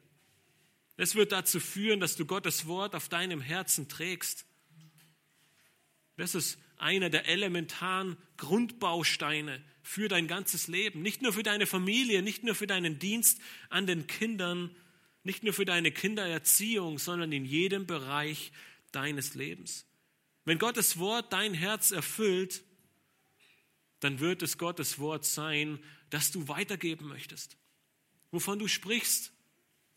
Es 0.97 1.15
wird 1.17 1.33
dazu 1.33 1.59
führen, 1.59 1.99
dass 1.99 2.15
du 2.15 2.25
Gottes 2.25 2.67
Wort 2.67 2.95
auf 2.95 3.09
deinem 3.09 3.41
Herzen 3.41 3.89
trägst. 3.89 4.47
Das 6.17 6.37
ist 6.37 6.59
einer 6.77 7.11
der 7.11 7.29
elementaren 7.29 8.17
Grundbausteine 8.37 9.65
für 9.83 10.09
dein 10.09 10.29
ganzes 10.29 10.69
Leben. 10.69 11.03
Nicht 11.03 11.23
nur 11.23 11.33
für 11.33 11.43
deine 11.43 11.67
Familie, 11.67 12.23
nicht 12.23 12.45
nur 12.45 12.55
für 12.55 12.67
deinen 12.67 12.99
Dienst 12.99 13.41
an 13.71 13.87
den 13.87 14.07
Kindern, 14.07 14.75
nicht 15.25 15.43
nur 15.43 15.53
für 15.53 15.65
deine 15.65 15.91
Kindererziehung, 15.91 16.99
sondern 16.99 17.33
in 17.33 17.45
jedem 17.45 17.87
Bereich 17.87 18.53
deines 18.93 19.35
Lebens. 19.35 19.87
Wenn 20.45 20.59
Gottes 20.59 20.99
Wort 20.99 21.33
dein 21.33 21.55
Herz 21.55 21.91
erfüllt, 21.91 22.63
dann 24.01 24.21
wird 24.21 24.43
es 24.43 24.59
Gottes 24.59 24.99
Wort 24.99 25.25
sein, 25.25 25.83
das 26.11 26.31
du 26.31 26.47
weitergeben 26.47 27.09
möchtest, 27.09 27.57
wovon 28.31 28.59
du 28.59 28.69
sprichst, 28.69 29.33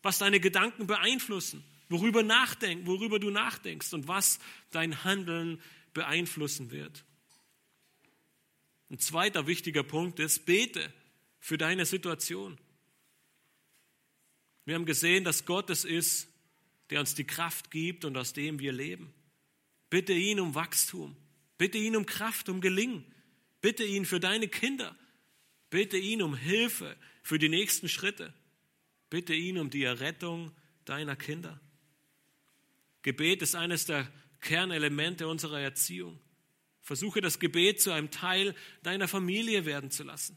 was 0.02 0.18
deine 0.18 0.40
Gedanken 0.40 0.86
beeinflussen, 0.86 1.62
worüber, 1.90 2.22
nachdenk, 2.22 2.86
worüber 2.86 3.18
du 3.18 3.30
nachdenkst 3.30 3.92
und 3.92 4.08
was 4.08 4.38
dein 4.70 5.04
Handeln 5.04 5.60
beeinflussen 5.92 6.70
wird. 6.70 7.04
Ein 8.90 8.98
zweiter 8.98 9.46
wichtiger 9.46 9.82
Punkt 9.82 10.18
ist, 10.18 10.46
bete 10.46 10.92
für 11.38 11.58
deine 11.58 11.84
Situation. 11.84 12.58
Wir 14.68 14.74
haben 14.74 14.84
gesehen, 14.84 15.24
dass 15.24 15.46
Gott 15.46 15.70
es 15.70 15.86
ist, 15.86 16.28
der 16.90 17.00
uns 17.00 17.14
die 17.14 17.24
Kraft 17.24 17.70
gibt 17.70 18.04
und 18.04 18.18
aus 18.18 18.34
dem 18.34 18.58
wir 18.58 18.70
leben. 18.70 19.14
Bitte 19.88 20.12
ihn 20.12 20.40
um 20.40 20.54
Wachstum. 20.54 21.16
Bitte 21.56 21.78
ihn 21.78 21.96
um 21.96 22.04
Kraft, 22.04 22.50
um 22.50 22.60
Gelingen. 22.60 23.02
Bitte 23.62 23.82
ihn 23.82 24.04
für 24.04 24.20
deine 24.20 24.46
Kinder. 24.46 24.94
Bitte 25.70 25.96
ihn 25.96 26.20
um 26.20 26.36
Hilfe 26.36 26.98
für 27.22 27.38
die 27.38 27.48
nächsten 27.48 27.88
Schritte. 27.88 28.34
Bitte 29.08 29.32
ihn 29.32 29.56
um 29.56 29.70
die 29.70 29.84
Errettung 29.84 30.52
deiner 30.84 31.16
Kinder. 31.16 31.58
Gebet 33.00 33.40
ist 33.40 33.54
eines 33.54 33.86
der 33.86 34.06
Kernelemente 34.42 35.28
unserer 35.28 35.60
Erziehung. 35.60 36.20
Versuche 36.82 37.22
das 37.22 37.38
Gebet 37.38 37.80
zu 37.80 37.90
einem 37.90 38.10
Teil 38.10 38.54
deiner 38.82 39.08
Familie 39.08 39.64
werden 39.64 39.90
zu 39.90 40.02
lassen. 40.02 40.36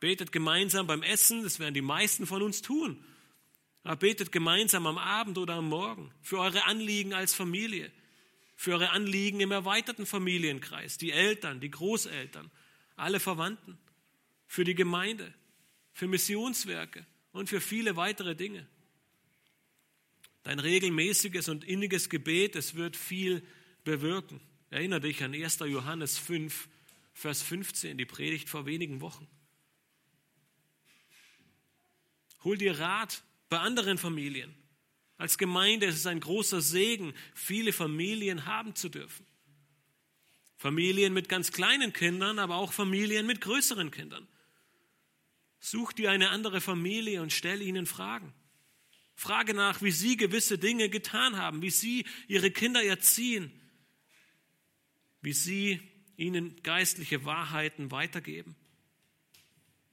Betet 0.00 0.32
gemeinsam 0.32 0.86
beim 0.86 1.02
Essen, 1.02 1.42
das 1.42 1.58
werden 1.58 1.74
die 1.74 1.82
meisten 1.82 2.26
von 2.26 2.40
uns 2.40 2.62
tun. 2.62 3.04
Aber 3.82 3.96
betet 3.96 4.30
gemeinsam 4.32 4.86
am 4.86 4.98
Abend 4.98 5.38
oder 5.38 5.54
am 5.54 5.68
Morgen 5.68 6.12
für 6.22 6.38
eure 6.38 6.64
Anliegen 6.64 7.14
als 7.14 7.34
Familie, 7.34 7.90
für 8.56 8.72
eure 8.72 8.90
Anliegen 8.90 9.40
im 9.40 9.52
erweiterten 9.52 10.04
Familienkreis, 10.04 10.98
die 10.98 11.12
Eltern, 11.12 11.60
die 11.60 11.70
Großeltern, 11.70 12.50
alle 12.96 13.20
Verwandten, 13.20 13.78
für 14.46 14.64
die 14.64 14.74
Gemeinde, 14.74 15.32
für 15.94 16.08
Missionswerke 16.08 17.06
und 17.32 17.48
für 17.48 17.60
viele 17.60 17.96
weitere 17.96 18.34
Dinge. 18.34 18.66
Dein 20.42 20.58
regelmäßiges 20.58 21.48
und 21.48 21.64
inniges 21.64 22.08
Gebet, 22.08 22.56
es 22.56 22.74
wird 22.74 22.96
viel 22.96 23.42
bewirken. 23.84 24.40
Erinnere 24.70 25.00
dich 25.00 25.22
an 25.22 25.34
1. 25.34 25.58
Johannes 25.60 26.18
5, 26.18 26.68
Vers 27.12 27.42
15, 27.42 27.98
die 27.98 28.06
Predigt 28.06 28.48
vor 28.48 28.66
wenigen 28.66 29.00
Wochen. 29.00 29.26
Hol 32.44 32.56
dir 32.56 32.78
Rat 32.78 33.22
bei 33.50 33.58
anderen 33.58 33.98
Familien. 33.98 34.54
Als 35.18 35.36
Gemeinde 35.36 35.84
ist 35.84 35.96
es 35.96 36.06
ein 36.06 36.20
großer 36.20 36.62
Segen, 36.62 37.12
viele 37.34 37.74
Familien 37.74 38.46
haben 38.46 38.74
zu 38.74 38.88
dürfen. 38.88 39.26
Familien 40.56 41.12
mit 41.12 41.28
ganz 41.28 41.52
kleinen 41.52 41.92
Kindern, 41.92 42.38
aber 42.38 42.56
auch 42.56 42.72
Familien 42.72 43.26
mit 43.26 43.42
größeren 43.42 43.90
Kindern. 43.90 44.26
Such 45.58 45.92
dir 45.92 46.10
eine 46.10 46.30
andere 46.30 46.62
Familie 46.62 47.20
und 47.20 47.32
stell 47.32 47.60
ihnen 47.60 47.84
Fragen. 47.84 48.32
Frage 49.14 49.52
nach, 49.52 49.82
wie 49.82 49.90
sie 49.90 50.16
gewisse 50.16 50.56
Dinge 50.56 50.88
getan 50.88 51.36
haben, 51.36 51.60
wie 51.60 51.70
sie 51.70 52.06
ihre 52.28 52.50
Kinder 52.50 52.82
erziehen, 52.82 53.52
wie 55.20 55.34
sie 55.34 55.80
ihnen 56.16 56.62
geistliche 56.62 57.26
Wahrheiten 57.26 57.90
weitergeben. 57.90 58.56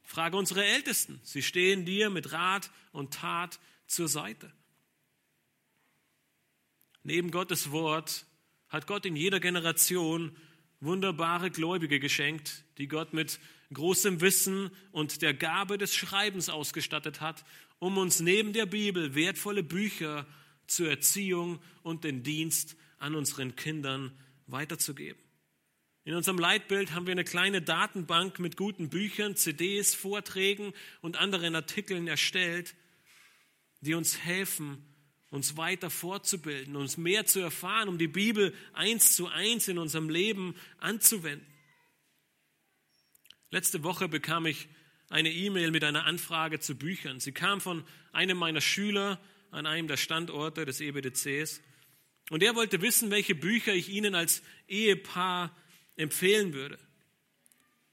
Frage 0.07 0.37
unsere 0.37 0.63
Ältesten. 0.63 1.19
Sie 1.23 1.43
stehen 1.43 1.83
dir 1.83 2.09
mit 2.09 2.31
Rat 2.31 2.71
und 2.93 3.13
Tat 3.13 3.59
zur 3.87 4.07
Seite. 4.07 4.49
Neben 7.03 7.29
Gottes 7.29 7.71
Wort 7.71 8.25
hat 8.69 8.87
Gott 8.87 9.05
in 9.05 9.17
jeder 9.17 9.41
Generation 9.41 10.33
wunderbare 10.79 11.51
Gläubige 11.51 11.99
geschenkt, 11.99 12.63
die 12.77 12.87
Gott 12.87 13.11
mit 13.11 13.41
großem 13.73 14.21
Wissen 14.21 14.71
und 14.93 15.21
der 15.21 15.33
Gabe 15.33 15.77
des 15.77 15.93
Schreibens 15.93 16.47
ausgestattet 16.47 17.19
hat, 17.19 17.43
um 17.79 17.97
uns 17.97 18.21
neben 18.21 18.53
der 18.53 18.65
Bibel 18.65 19.13
wertvolle 19.13 19.61
Bücher 19.61 20.25
zur 20.67 20.89
Erziehung 20.89 21.59
und 21.83 22.05
den 22.05 22.23
Dienst 22.23 22.77
an 22.97 23.13
unseren 23.13 23.57
Kindern 23.57 24.17
weiterzugeben. 24.47 25.26
In 26.07 26.15
unserem 26.15 26.39
Leitbild 26.39 26.93
haben 26.93 27.05
wir 27.05 27.11
eine 27.11 27.25
kleine 27.25 27.61
Datenbank 27.61 28.39
mit 28.39 28.55
guten 28.55 28.87
Büchern, 28.87 29.35
CDs, 29.35 29.93
Vorträgen 29.93 30.71
und 31.01 31.17
anderen 31.17 31.53
Artikeln 31.53 32.07
erstellt, 32.07 32.75
die 33.81 33.93
uns 33.93 34.17
helfen, 34.17 34.81
uns 35.31 35.57
weiter 35.57 35.89
fortzubilden, 35.89 36.77
uns 36.77 36.95
mehr 36.95 37.25
zu 37.25 37.41
erfahren, 37.41 37.89
um 37.89 37.97
die 37.97 38.07
Bibel 38.07 38.53
eins 38.71 39.17
zu 39.17 39.27
eins 39.27 39.67
in 39.67 39.77
unserem 39.77 40.09
Leben 40.09 40.55
anzuwenden. 40.77 41.45
Letzte 43.49 43.83
Woche 43.83 44.07
bekam 44.07 44.45
ich 44.45 44.69
eine 45.09 45.29
E-Mail 45.29 45.71
mit 45.71 45.83
einer 45.83 46.05
Anfrage 46.05 46.61
zu 46.61 46.75
Büchern. 46.75 47.19
Sie 47.19 47.33
kam 47.33 47.59
von 47.59 47.83
einem 48.13 48.37
meiner 48.37 48.61
Schüler 48.61 49.19
an 49.51 49.65
einem 49.65 49.89
der 49.89 49.97
Standorte 49.97 50.63
des 50.63 50.79
EBDCs. 50.79 51.59
Und 52.29 52.43
er 52.43 52.55
wollte 52.55 52.81
wissen, 52.81 53.11
welche 53.11 53.35
Bücher 53.35 53.73
ich 53.73 53.89
Ihnen 53.89 54.15
als 54.15 54.41
Ehepaar 54.69 55.53
empfehlen 55.97 56.53
würde. 56.53 56.79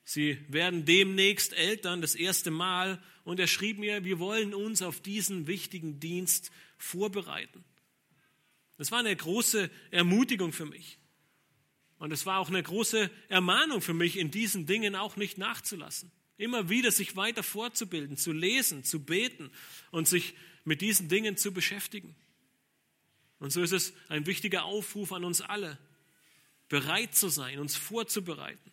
Sie 0.04 0.38
werden 0.48 0.84
demnächst 0.84 1.54
Eltern 1.54 2.02
das 2.02 2.14
erste 2.14 2.50
Mal 2.50 3.02
und 3.24 3.40
er 3.40 3.46
schrieb 3.46 3.78
mir, 3.78 4.04
wir 4.04 4.18
wollen 4.18 4.54
uns 4.54 4.82
auf 4.82 5.00
diesen 5.00 5.46
wichtigen 5.46 5.98
Dienst 5.98 6.50
vorbereiten. 6.76 7.64
Das 8.76 8.90
war 8.92 8.98
eine 8.98 9.14
große 9.14 9.70
Ermutigung 9.90 10.52
für 10.52 10.66
mich. 10.66 10.98
Und 11.98 12.12
es 12.12 12.26
war 12.26 12.38
auch 12.38 12.48
eine 12.48 12.62
große 12.62 13.10
Ermahnung 13.28 13.80
für 13.80 13.94
mich, 13.94 14.18
in 14.18 14.30
diesen 14.30 14.66
Dingen 14.66 14.94
auch 14.94 15.16
nicht 15.16 15.38
nachzulassen. 15.38 16.10
Immer 16.36 16.68
wieder 16.68 16.90
sich 16.90 17.16
weiter 17.16 17.42
fortzubilden, 17.42 18.16
zu 18.16 18.32
lesen, 18.32 18.84
zu 18.84 19.02
beten 19.04 19.50
und 19.90 20.08
sich 20.08 20.34
mit 20.64 20.80
diesen 20.80 21.08
Dingen 21.08 21.36
zu 21.36 21.52
beschäftigen. 21.52 22.14
Und 23.38 23.52
so 23.52 23.62
ist 23.62 23.72
es 23.72 23.94
ein 24.08 24.26
wichtiger 24.26 24.64
Aufruf 24.64 25.12
an 25.12 25.24
uns 25.24 25.40
alle, 25.40 25.78
bereit 26.68 27.14
zu 27.14 27.28
sein, 27.28 27.58
uns 27.58 27.76
vorzubereiten, 27.76 28.72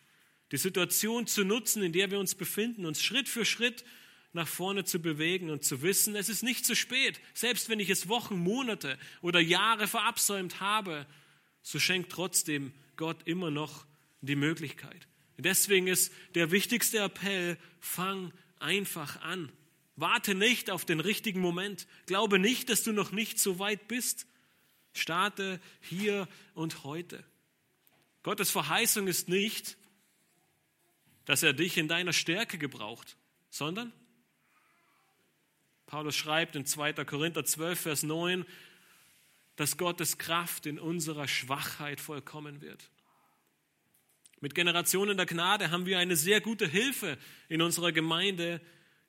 die 0.50 0.56
Situation 0.56 1.26
zu 1.26 1.44
nutzen, 1.44 1.82
in 1.82 1.92
der 1.92 2.10
wir 2.10 2.18
uns 2.18 2.34
befinden, 2.34 2.86
uns 2.86 3.02
Schritt 3.02 3.28
für 3.28 3.44
Schritt 3.44 3.84
nach 4.32 4.48
vorne 4.48 4.84
zu 4.84 5.00
bewegen 5.00 5.50
und 5.50 5.64
zu 5.64 5.82
wissen, 5.82 6.16
es 6.16 6.28
ist 6.28 6.42
nicht 6.42 6.64
zu 6.64 6.74
spät. 6.74 7.20
Selbst 7.34 7.68
wenn 7.68 7.80
ich 7.80 7.90
es 7.90 8.08
Wochen, 8.08 8.36
Monate 8.36 8.98
oder 9.20 9.40
Jahre 9.40 9.86
verabsäumt 9.86 10.60
habe, 10.60 11.06
so 11.60 11.78
schenkt 11.78 12.10
trotzdem 12.10 12.72
Gott 12.96 13.18
immer 13.26 13.50
noch 13.50 13.86
die 14.20 14.36
Möglichkeit. 14.36 15.06
Deswegen 15.38 15.86
ist 15.86 16.12
der 16.34 16.50
wichtigste 16.50 16.98
Appell, 16.98 17.58
fang 17.80 18.32
einfach 18.58 19.20
an. 19.22 19.50
Warte 19.96 20.34
nicht 20.34 20.70
auf 20.70 20.84
den 20.84 21.00
richtigen 21.00 21.40
Moment. 21.40 21.86
Glaube 22.06 22.38
nicht, 22.38 22.70
dass 22.70 22.82
du 22.82 22.92
noch 22.92 23.12
nicht 23.12 23.38
so 23.38 23.58
weit 23.58 23.88
bist. 23.88 24.26
Starte 24.94 25.60
hier 25.80 26.28
und 26.54 26.84
heute. 26.84 27.24
Gottes 28.22 28.50
Verheißung 28.50 29.08
ist 29.08 29.28
nicht, 29.28 29.76
dass 31.24 31.42
er 31.42 31.52
dich 31.52 31.78
in 31.78 31.88
deiner 31.88 32.12
Stärke 32.12 32.58
gebraucht, 32.58 33.16
sondern 33.50 33.92
Paulus 35.86 36.16
schreibt 36.16 36.56
in 36.56 36.64
2. 36.64 37.04
Korinther 37.04 37.44
12, 37.44 37.80
Vers 37.80 38.02
9, 38.02 38.46
dass 39.56 39.76
Gottes 39.76 40.18
Kraft 40.18 40.66
in 40.66 40.78
unserer 40.78 41.28
Schwachheit 41.28 42.00
vollkommen 42.00 42.62
wird. 42.62 42.88
Mit 44.40 44.54
Generationen 44.54 45.16
der 45.16 45.26
Gnade 45.26 45.70
haben 45.70 45.86
wir 45.86 45.98
eine 45.98 46.16
sehr 46.16 46.40
gute 46.40 46.66
Hilfe 46.66 47.18
in 47.48 47.62
unserer 47.62 47.92
Gemeinde, 47.92 48.60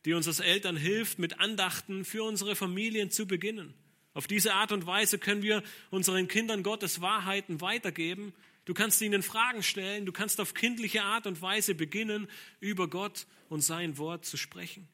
die 0.05 0.13
uns 0.13 0.27
als 0.27 0.41
Eltern 0.41 0.75
hilft, 0.75 1.17
mit 1.17 1.39
Andachten 1.39 2.05
für 2.05 2.23
unsere 2.23 2.55
Familien 2.55 3.09
zu 3.09 3.25
beginnen. 3.25 3.73
Auf 4.13 4.27
diese 4.27 4.53
Art 4.53 4.71
und 4.71 4.85
Weise 4.85 5.17
können 5.17 5.41
wir 5.41 5.63
unseren 5.89 6.27
Kindern 6.27 6.61
Gottes 6.61 7.01
Wahrheiten 7.01 7.61
weitergeben. 7.61 8.33
Du 8.65 8.73
kannst 8.73 9.01
ihnen 9.01 9.23
Fragen 9.23 9.61
stellen, 9.61 10.05
du 10.05 10.11
kannst 10.11 10.39
auf 10.39 10.53
kindliche 10.53 11.03
Art 11.03 11.27
und 11.27 11.41
Weise 11.41 11.75
beginnen, 11.75 12.27
über 12.59 12.89
Gott 12.89 13.27
und 13.49 13.61
sein 13.61 13.97
Wort 13.97 14.25
zu 14.25 14.37
sprechen. 14.37 14.87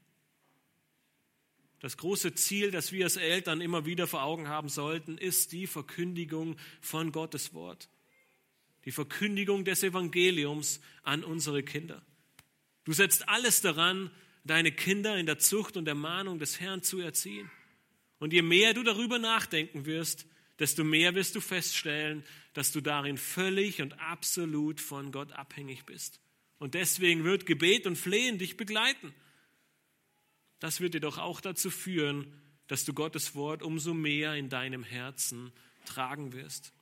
Das 1.80 1.96
große 1.96 2.34
Ziel, 2.34 2.72
das 2.72 2.92
wir 2.92 3.06
als 3.06 3.16
Eltern 3.16 3.62
immer 3.62 3.86
wieder 3.86 4.06
vor 4.08 4.24
Augen 4.24 4.50
haben 4.50 4.70
sollten, 4.70 5.18
ist 5.18 5.52
die 5.52 5.66
Verkündigung 5.66 6.58
von 6.82 7.12
Gottes 7.12 7.54
Wort. 7.54 7.90
Die 8.86 8.92
Verkündigung 8.92 9.66
des 9.66 9.84
Evangeliums 9.84 10.82
an 11.04 11.24
unsere 11.24 11.64
Kinder. 11.64 12.02
Du 12.84 12.92
setzt 12.92 13.30
alles 13.30 13.62
daran, 13.62 14.12
deine 14.44 14.72
Kinder 14.72 15.18
in 15.18 15.26
der 15.26 15.38
Zucht 15.38 15.78
und 15.78 15.88
Ermahnung 15.88 16.40
des 16.40 16.60
Herrn 16.60 16.82
zu 16.82 17.00
erziehen. 17.00 17.50
Und 18.20 18.34
je 18.34 18.42
mehr 18.42 18.74
du 18.74 18.84
darüber 18.84 19.20
nachdenken 19.20 19.86
wirst, 19.86 20.26
desto 20.60 20.84
mehr 20.84 21.16
wirst 21.16 21.36
du 21.36 21.42
feststellen, 21.42 22.24
dass 22.54 22.72
du 22.72 22.82
darin 22.82 23.18
völlig 23.18 23.82
und 23.82 24.00
absolut 24.00 24.82
von 24.82 25.12
Gott 25.12 25.32
abhängig 25.32 25.86
bist. 25.86 26.20
Und 26.58 26.74
deswegen 26.74 27.24
wird 27.24 27.46
Gebet 27.46 27.88
und 27.88 27.96
Flehen 27.96 28.38
dich 28.38 28.58
begleiten. 28.58 29.14
Das 30.60 30.82
wird 30.82 30.94
dir 30.94 31.00
doch 31.00 31.18
auch 31.18 31.40
dazu 31.40 31.72
führen, 31.72 32.34
dass 32.68 32.84
du 32.84 32.94
Gottes 32.94 33.34
Wort 33.34 33.64
umso 33.64 33.94
mehr 33.94 34.36
in 34.36 34.50
deinem 34.50 34.84
Herzen 34.84 35.52
tragen 35.86 36.34
wirst. 36.34 36.74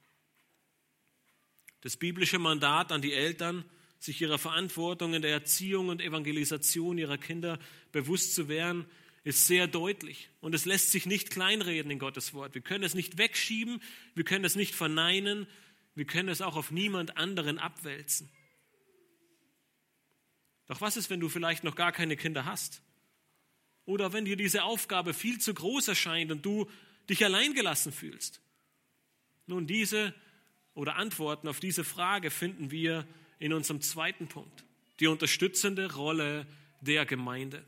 Das 1.81 1.95
biblische 1.95 2.39
Mandat 2.39 2.91
an 2.91 3.01
die 3.01 3.13
Eltern, 3.13 3.63
sich 3.99 4.21
ihrer 4.21 4.37
Verantwortung 4.37 5.13
in 5.13 5.21
der 5.21 5.31
Erziehung 5.31 5.89
und 5.89 6.01
Evangelisation 6.01 6.97
ihrer 6.97 7.17
Kinder 7.17 7.59
bewusst 7.91 8.35
zu 8.35 8.49
werden, 8.49 8.85
ist 9.27 9.45
sehr 9.45 9.67
deutlich. 9.67 10.29
Und 10.39 10.55
es 10.55 10.63
lässt 10.63 10.89
sich 10.93 11.05
nicht 11.05 11.31
kleinreden 11.31 11.91
in 11.91 11.99
Gottes 11.99 12.33
Wort. 12.33 12.55
Wir 12.55 12.61
können 12.61 12.85
es 12.85 12.93
nicht 12.93 13.17
wegschieben, 13.17 13.81
wir 14.15 14.23
können 14.23 14.45
es 14.45 14.55
nicht 14.55 14.73
verneinen, 14.73 15.47
wir 15.95 16.05
können 16.05 16.29
es 16.29 16.41
auch 16.41 16.55
auf 16.55 16.71
niemand 16.71 17.17
anderen 17.17 17.59
abwälzen. 17.59 18.29
Doch 20.67 20.79
was 20.79 20.95
ist, 20.95 21.09
wenn 21.09 21.19
du 21.19 21.27
vielleicht 21.27 21.65
noch 21.65 21.75
gar 21.75 21.91
keine 21.91 22.15
Kinder 22.15 22.45
hast? 22.45 22.81
Oder 23.83 24.13
wenn 24.13 24.23
dir 24.23 24.37
diese 24.37 24.63
Aufgabe 24.63 25.13
viel 25.13 25.41
zu 25.41 25.53
groß 25.53 25.89
erscheint 25.89 26.31
und 26.31 26.45
du 26.45 26.69
dich 27.09 27.25
alleingelassen 27.25 27.91
fühlst? 27.91 28.39
Nun, 29.45 29.67
diese 29.67 30.13
oder 30.73 30.95
Antworten 30.95 31.49
auf 31.49 31.59
diese 31.59 31.83
Frage 31.83 32.31
finden 32.31 32.71
wir 32.71 33.05
in 33.39 33.51
unserem 33.51 33.81
zweiten 33.81 34.29
Punkt, 34.29 34.63
die 35.01 35.07
unterstützende 35.07 35.95
Rolle 35.95 36.47
der 36.79 37.05
Gemeinde. 37.05 37.65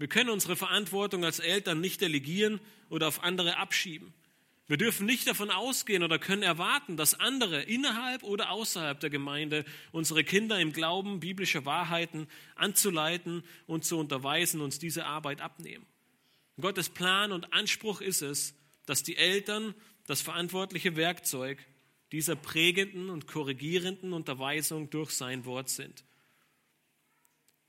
Wir 0.00 0.08
können 0.08 0.30
unsere 0.30 0.56
Verantwortung 0.56 1.26
als 1.26 1.40
Eltern 1.40 1.82
nicht 1.82 2.00
delegieren 2.00 2.58
oder 2.88 3.06
auf 3.06 3.22
andere 3.22 3.58
abschieben. 3.58 4.14
Wir 4.66 4.78
dürfen 4.78 5.04
nicht 5.04 5.26
davon 5.26 5.50
ausgehen 5.50 6.02
oder 6.02 6.18
können 6.18 6.42
erwarten, 6.42 6.96
dass 6.96 7.20
andere 7.20 7.60
innerhalb 7.64 8.22
oder 8.22 8.50
außerhalb 8.50 8.98
der 8.98 9.10
Gemeinde 9.10 9.66
unsere 9.92 10.24
Kinder 10.24 10.58
im 10.58 10.72
Glauben 10.72 11.20
biblische 11.20 11.66
Wahrheiten 11.66 12.28
anzuleiten 12.54 13.44
und 13.66 13.84
zu 13.84 13.98
unterweisen, 13.98 14.62
uns 14.62 14.78
diese 14.78 15.04
Arbeit 15.04 15.42
abnehmen. 15.42 15.84
Gottes 16.58 16.88
Plan 16.88 17.30
und 17.30 17.52
Anspruch 17.52 18.00
ist 18.00 18.22
es, 18.22 18.54
dass 18.86 19.02
die 19.02 19.18
Eltern 19.18 19.74
das 20.06 20.22
verantwortliche 20.22 20.96
Werkzeug 20.96 21.58
dieser 22.10 22.36
prägenden 22.36 23.10
und 23.10 23.26
korrigierenden 23.26 24.14
Unterweisung 24.14 24.88
durch 24.88 25.10
sein 25.10 25.44
Wort 25.44 25.68
sind. 25.68 26.04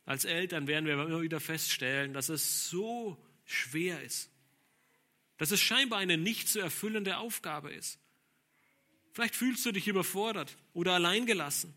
Als 0.05 0.25
Eltern 0.25 0.67
werden 0.67 0.85
wir 0.85 0.93
immer 0.93 1.21
wieder 1.21 1.39
feststellen, 1.39 2.13
dass 2.13 2.29
es 2.29 2.69
so 2.69 3.17
schwer 3.45 4.01
ist, 4.01 4.29
dass 5.37 5.51
es 5.51 5.59
scheinbar 5.59 5.99
eine 5.99 6.17
nicht 6.17 6.47
zu 6.49 6.59
erfüllende 6.59 7.17
Aufgabe 7.17 7.71
ist. 7.71 7.99
Vielleicht 9.13 9.35
fühlst 9.35 9.65
du 9.65 9.71
dich 9.71 9.87
überfordert 9.87 10.55
oder 10.73 10.93
alleingelassen. 10.93 11.73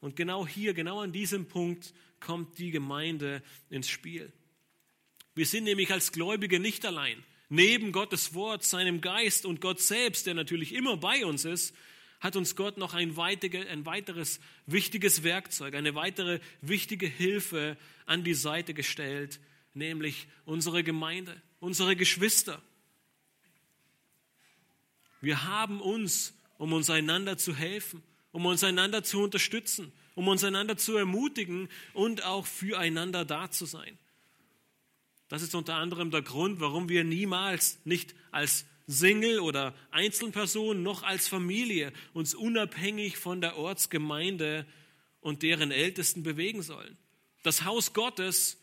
Und 0.00 0.16
genau 0.16 0.46
hier, 0.46 0.74
genau 0.74 1.00
an 1.00 1.12
diesem 1.12 1.46
Punkt 1.46 1.92
kommt 2.20 2.58
die 2.58 2.70
Gemeinde 2.70 3.42
ins 3.70 3.88
Spiel. 3.88 4.32
Wir 5.34 5.46
sind 5.46 5.64
nämlich 5.64 5.92
als 5.92 6.12
Gläubige 6.12 6.58
nicht 6.60 6.84
allein. 6.84 7.22
Neben 7.48 7.92
Gottes 7.92 8.34
Wort, 8.34 8.64
seinem 8.64 9.00
Geist 9.00 9.44
und 9.44 9.60
Gott 9.60 9.80
selbst, 9.80 10.26
der 10.26 10.34
natürlich 10.34 10.74
immer 10.74 10.96
bei 10.96 11.24
uns 11.24 11.44
ist, 11.44 11.74
hat 12.22 12.36
uns 12.36 12.56
Gott 12.56 12.78
noch 12.78 12.94
ein, 12.94 13.16
weiteres 13.16 14.40
wichtiges 14.66 15.22
Werkzeug, 15.22 15.74
eine 15.74 15.94
weitere 15.94 16.40
wichtige 16.62 17.06
Hilfe 17.06 17.76
an 18.06 18.24
die 18.24 18.34
Seite 18.34 18.72
gestellt, 18.72 19.40
nämlich 19.74 20.26
unsere 20.46 20.82
Gemeinde 20.82 21.40
unsere 21.62 21.94
Geschwister. 21.94 22.60
Wir 25.20 25.44
haben 25.44 25.80
uns, 25.80 26.34
um 26.58 26.72
uns 26.72 26.90
einander 26.90 27.38
zu 27.38 27.54
helfen, 27.54 28.02
um 28.32 28.46
uns 28.46 28.64
einander 28.64 29.04
zu 29.04 29.22
unterstützen, 29.22 29.92
um 30.16 30.26
uns 30.26 30.42
einander 30.42 30.76
zu 30.76 30.96
ermutigen 30.96 31.68
und 31.94 32.24
auch 32.24 32.46
füreinander 32.46 33.24
da 33.24 33.48
zu 33.48 33.64
sein. 33.64 33.96
Das 35.28 35.40
ist 35.40 35.54
unter 35.54 35.76
anderem 35.76 36.10
der 36.10 36.22
Grund, 36.22 36.58
warum 36.58 36.88
wir 36.88 37.04
niemals 37.04 37.78
nicht 37.84 38.12
als 38.32 38.66
Single 38.92 39.40
oder 39.40 39.74
Einzelperson 39.90 40.82
noch 40.82 41.02
als 41.02 41.26
Familie 41.26 41.92
uns 42.12 42.34
unabhängig 42.34 43.16
von 43.16 43.40
der 43.40 43.56
Ortsgemeinde 43.56 44.66
und 45.20 45.42
deren 45.42 45.70
Ältesten 45.70 46.22
bewegen 46.22 46.62
sollen. 46.62 46.96
Das 47.42 47.64
Haus 47.64 47.92
Gottes 47.92 48.62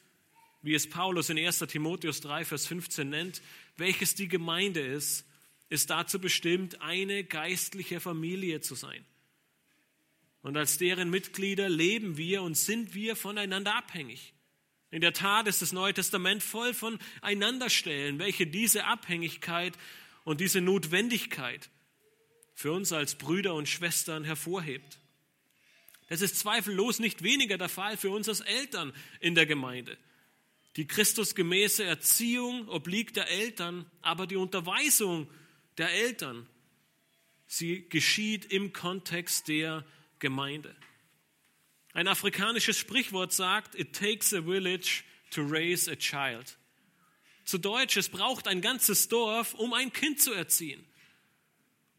wie 0.62 0.74
es 0.74 0.90
Paulus 0.90 1.30
in 1.30 1.38
1 1.38 1.60
Timotheus 1.60 2.22
3, 2.22 2.46
Vers 2.46 2.68
15 2.68 3.10
nennt, 3.10 3.42
welches 3.78 4.16
die 4.16 4.28
Gemeinde 4.28 4.82
ist, 4.82 5.26
ist 5.70 5.90
dazu 5.90 6.20
bestimmt, 6.20 6.82
eine 6.82 7.24
geistliche 7.24 8.00
Familie 8.00 8.60
zu 8.62 8.76
sein. 8.76 9.06
Und 10.42 10.58
als 10.58 10.78
deren 10.78 11.10
Mitglieder 11.10 11.70
leben 11.70 12.18
wir 12.18 12.42
und 12.42 12.56
sind 12.56 12.94
wir 12.94 13.16
voneinander 13.16 13.76
abhängig. 13.76 14.34
In 14.92 15.02
der 15.02 15.14
Tat 15.14 15.48
ist 15.48 15.62
das 15.62 15.72
Neue 15.72 15.94
Testament 15.94 16.42
voll 16.42 16.74
von 16.74 16.98
Einanderstellen, 17.22 18.20
welche 18.20 18.48
diese 18.48 18.86
Abhängigkeit 18.86 19.78
und 20.30 20.42
diese 20.42 20.62
Notwendigkeit 20.62 21.72
für 22.54 22.72
uns 22.72 22.94
als 22.94 23.16
Brüder 23.16 23.56
und 23.56 23.68
Schwestern 23.68 24.24
hervorhebt. 24.24 25.00
Das 26.08 26.22
ist 26.22 26.38
zweifellos 26.38 27.00
nicht 27.00 27.24
weniger 27.24 27.58
der 27.58 27.68
Fall 27.68 27.98
für 27.98 28.12
uns 28.12 28.30
als 28.30 28.42
Eltern 28.42 28.94
in 29.20 29.34
der 29.34 29.48
Gemeinde. 29.48 29.98
Die 30.76 30.86
christusgemäße 30.86 31.84
Erziehung 31.84 32.70
obliegt 32.70 33.16
der 33.16 33.28
Eltern, 33.28 33.90
aber 34.04 34.28
die 34.28 34.36
Unterweisung 34.36 35.28
der 35.80 35.92
Eltern, 35.94 36.46
sie 37.48 37.90
geschieht 37.90 38.46
im 38.46 38.72
Kontext 38.72 39.48
der 39.48 39.84
Gemeinde. 40.20 40.76
Ein 41.94 42.08
afrikanisches 42.08 42.78
Sprichwort 42.78 43.34
sagt, 43.34 43.74
it 43.74 43.96
takes 43.96 44.32
a 44.36 44.44
village 44.44 45.04
to 45.32 45.42
raise 45.42 45.92
a 45.92 45.96
child. 45.96 46.59
Zu 47.50 47.58
Deutsch, 47.58 47.98
es 47.98 48.10
braucht 48.10 48.48
ein 48.48 48.62
ganzes 48.62 49.08
Dorf, 49.08 49.56
um 49.56 49.74
ein 49.74 49.92
Kind 49.92 50.22
zu 50.22 50.32
erziehen. 50.32 50.86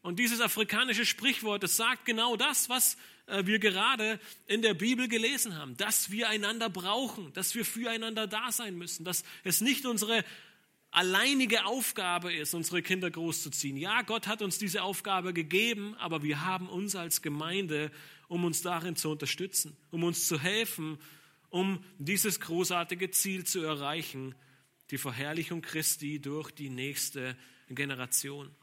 Und 0.01 0.17
dieses 0.17 0.39
afrikanische 0.39 1.05
Sprichwort, 1.05 1.61
es 1.65 1.75
sagt 1.75 2.05
genau 2.05 2.37
das, 2.37 2.69
was 2.69 2.95
äh, 3.25 3.45
wir 3.45 3.59
gerade 3.59 4.17
in 4.47 4.61
der 4.61 4.73
Bibel 4.73 5.09
gelesen 5.09 5.57
haben, 5.57 5.75
dass 5.75 6.09
wir 6.09 6.29
einander 6.29 6.69
brauchen, 6.69 7.33
dass 7.33 7.53
wir 7.53 7.65
füreinander 7.65 8.27
da 8.27 8.53
sein 8.53 8.77
müssen, 8.77 9.03
dass 9.03 9.25
es 9.43 9.59
nicht 9.59 9.85
unsere 9.85 10.23
alleinige 10.89 11.65
Aufgabe 11.65 12.33
ist, 12.33 12.53
unsere 12.53 12.81
Kinder 12.81 13.11
großzuziehen. 13.11 13.75
Ja, 13.75 14.03
Gott 14.03 14.27
hat 14.27 14.41
uns 14.41 14.57
diese 14.57 14.83
Aufgabe 14.83 15.33
gegeben, 15.33 15.95
aber 15.99 16.23
wir 16.23 16.45
haben 16.45 16.69
uns 16.69 16.95
als 16.95 17.21
Gemeinde, 17.21 17.91
um 18.29 18.45
uns 18.45 18.61
darin 18.61 18.95
zu 18.95 19.09
unterstützen, 19.09 19.75
um 19.89 20.05
uns 20.05 20.29
zu 20.29 20.39
helfen, 20.39 20.97
um 21.49 21.83
dieses 21.99 22.39
großartige 22.39 23.11
Ziel 23.11 23.45
zu 23.45 23.59
erreichen, 23.59 24.33
die 24.91 24.97
Verherrlichung 24.97 25.61
Christi 25.61 26.19
durch 26.19 26.51
die 26.51 26.69
nächste 26.69 27.37
Generation. 27.69 28.53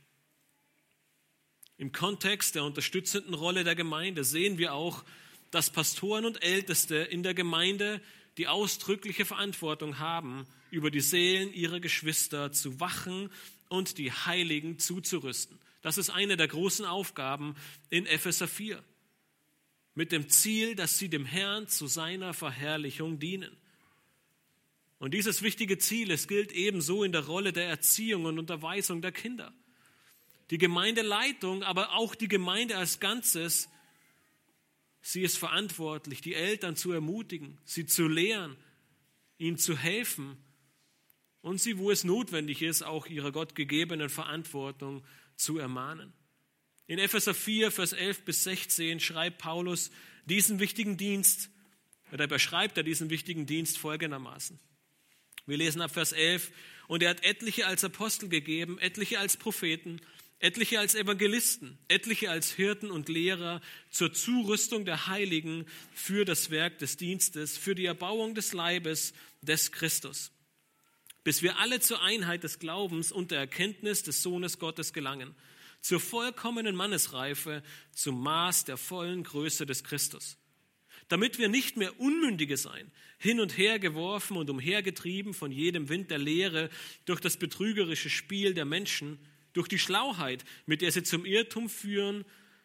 Im 1.79 1.93
Kontext 1.93 2.55
der 2.55 2.65
unterstützenden 2.65 3.35
Rolle 3.35 3.65
der 3.65 3.75
Gemeinde 3.75 4.25
sehen 4.25 4.59
wir 4.59 4.75
auch, 4.75 5.05
dass 5.51 5.71
Pastoren 5.71 6.27
und 6.27 6.43
Älteste 6.43 6.97
in 6.97 7.23
der 7.23 7.35
Gemeinde 7.35 8.03
die 8.37 8.47
ausdrückliche 8.47 9.25
Verantwortung 9.25 9.99
haben, 9.99 10.47
über 10.71 10.91
die 10.91 11.01
Seelen 11.01 11.53
ihrer 11.53 11.81
Geschwister 11.81 12.53
zu 12.53 12.79
wachen 12.79 13.31
und 13.69 13.97
die 13.97 14.13
Heiligen 14.13 14.79
zuzurüsten. 14.79 15.59
Das 15.81 15.97
ist 15.97 16.11
eine 16.11 16.37
der 16.37 16.49
großen 16.49 16.85
Aufgaben 16.85 17.55
in 17.89 18.07
Epheser 18.07 18.49
4. 18.49 18.83
Mit 19.95 20.13
dem 20.13 20.29
Ziel, 20.29 20.75
dass 20.75 20.99
sie 20.99 21.09
dem 21.09 21.25
Herrn 21.25 21.69
zu 21.69 21.87
seiner 21.87 22.35
Verherrlichung 22.35 23.19
dienen. 23.19 23.57
Und 24.99 25.15
dieses 25.15 25.43
wichtige 25.43 25.79
Ziel, 25.79 26.11
es 26.11 26.27
gilt 26.27 26.53
ebenso 26.53 27.05
in 27.05 27.13
der 27.13 27.27
Rolle 27.27 27.53
der 27.53 27.69
Erziehung 27.69 28.25
und 28.25 28.39
Unterweisung 28.39 29.01
der 29.01 29.13
Kinder. 29.13 29.53
Die 30.51 30.59
Gemeindeleitung, 30.59 31.63
aber 31.63 31.95
auch 31.95 32.15
die 32.15 32.29
Gemeinde 32.29 32.77
als 32.77 32.99
Ganzes, 32.99 33.69
sie 35.01 35.23
ist 35.23 35.39
verantwortlich, 35.39 36.21
die 36.21 36.35
Eltern 36.35 36.75
zu 36.75 36.91
ermutigen, 36.91 37.59
sie 37.65 37.87
zu 37.87 38.09
lehren, 38.09 38.57
ihnen 39.37 39.59
zu 39.59 39.77
helfen 39.77 40.37
und 41.43 41.61
sie, 41.61 41.79
wo 41.79 41.91
es 41.91 42.03
notwendig 42.03 42.63
ist, 42.63 42.83
auch 42.83 43.07
ihrer 43.07 43.31
Gott 43.31 43.55
gegebenen 43.55 44.09
Verantwortung 44.09 45.05
zu 45.37 45.59
ermahnen. 45.59 46.13
In 46.87 46.99
Epheser 46.99 47.35
4, 47.35 47.71
Vers 47.71 47.93
11 47.93 48.25
bis 48.25 48.45
16 48.45 48.99
schreibt 48.99 49.39
Paulus 49.39 49.91
diesen 50.25 50.59
wichtigen 50.59 50.97
Dienst, 50.97 51.51
oder 52.11 52.27
beschreibt 52.27 52.79
er 52.79 52.83
diesen 52.83 53.11
wichtigen 53.11 53.45
Dienst 53.45 53.77
folgendermaßen. 53.77 54.59
Wir 55.49 55.57
lesen 55.57 55.81
ab 55.81 55.93
Vers 55.93 56.13
11, 56.13 56.53
und 56.89 57.03
er 57.03 57.09
hat 57.09 57.25
etliche 57.25 57.67
als 57.67 57.83
Apostel 57.83 58.29
gegeben, 58.29 58.79
etliche 58.79 59.19
als 59.19 59.39
Propheten, 59.39 59.99
etliche 60.41 60.79
als 60.79 60.95
Evangelisten, 60.95 61.79
etliche 61.89 62.31
als 62.31 62.53
Hirten 62.53 62.91
und 62.91 63.09
Lehrer 63.09 63.63
zur 63.91 64.13
Zurüstung 64.13 64.85
der 64.85 65.07
Heiligen 65.07 65.65
für 65.95 66.27
das 66.27 66.51
Werk 66.51 66.79
des 66.79 66.99
Dienstes, 66.99 67.57
für 67.57 67.75
die 67.75 67.87
Erbauung 67.87 68.35
des 68.35 68.53
Leibes 68.53 69.15
des 69.41 69.73
Christus, 69.73 70.33
bis 71.25 71.43
wir 71.43 71.59
alle 71.59 71.81
zur 71.81 72.03
Einheit 72.03 72.45
des 72.45 72.59
Glaubens 72.59 73.11
und 73.11 73.31
der 73.31 73.39
Erkenntnis 73.39 74.03
des 74.03 74.23
Sohnes 74.23 74.59
Gottes 74.59 74.93
gelangen, 74.93 75.35
zur 75.81 75.99
vollkommenen 75.99 76.77
Mannesreife, 76.77 77.63
zum 77.93 78.23
Maß 78.23 78.67
der 78.67 78.77
vollen 78.77 79.25
Größe 79.25 79.65
des 79.65 79.83
Christus, 79.83 80.37
damit 81.09 81.39
wir 81.39 81.49
nicht 81.49 81.77
mehr 81.77 81.99
Unmündige 82.01 82.57
sein, 82.57 82.91
hin 83.19 83.41
und 83.41 83.57
her 83.57 83.79
geworfen 83.79 84.37
und 84.37 84.51
umhergetrieben 84.51 85.35
von 85.35 85.51
jedem 85.51 85.89
Wind 85.89 86.11
der 86.11 86.19
Lehre 86.19 86.71
durch 87.05 87.21
das 87.21 87.37
betrügerische 87.37 88.11
Spiel 88.11 88.55
der 88.55 88.65
Menschen, 88.65 89.19
durch 89.53 89.69
die 89.69 89.79
Schlauheit, 89.79 90.45
mit 90.67 90.83
der 90.83 90.93
sie 90.93 91.03
zum 91.03 91.25
Irrtum 91.25 91.69
führen, 91.69 92.25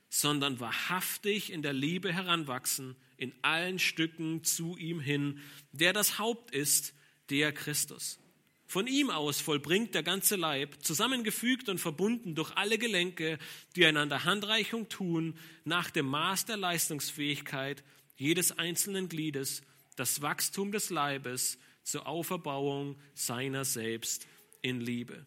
sondern 0.10 0.60
wahrhaftig 0.60 1.52
in 1.52 1.64
der 1.64 1.74
Liebe 1.74 2.14
heranwachsen, 2.14 2.96
in 3.18 3.34
allen 3.42 3.80
Stücken 3.80 4.44
zu 4.44 4.78
ihm 4.78 5.00
hin, 5.00 5.40
der 5.72 5.94
das 5.94 6.20
Haupt 6.20 6.52
ist, 6.52 6.94
der 7.30 7.52
Christus. 7.52 8.20
Von 8.68 8.88
ihm 8.88 9.10
aus 9.10 9.40
vollbringt 9.40 9.96
der 9.96 10.04
ganze 10.04 10.36
Leib, 10.36 10.84
zusammengefügt 10.84 11.70
und 11.70 11.80
verbunden 11.80 12.36
durch 12.36 12.52
alle 12.56 12.78
Gelenke, 12.78 13.40
die 13.76 13.86
einander 13.86 14.24
Handreichung 14.24 14.90
tun, 14.90 15.36
nach 15.64 15.90
dem 15.90 16.08
Maß 16.08 16.46
der 16.46 16.58
Leistungsfähigkeit 16.58 17.84
jedes 18.16 18.58
einzelnen 18.58 19.10
Gliedes, 19.10 19.62
das 19.96 20.22
Wachstum 20.22 20.72
des 20.72 20.90
Leibes 20.90 21.58
zur 21.84 22.08
Auferbauung 22.08 22.98
seiner 23.14 23.66
selbst 23.66 24.28
in 24.62 24.80
Liebe. 24.82 25.26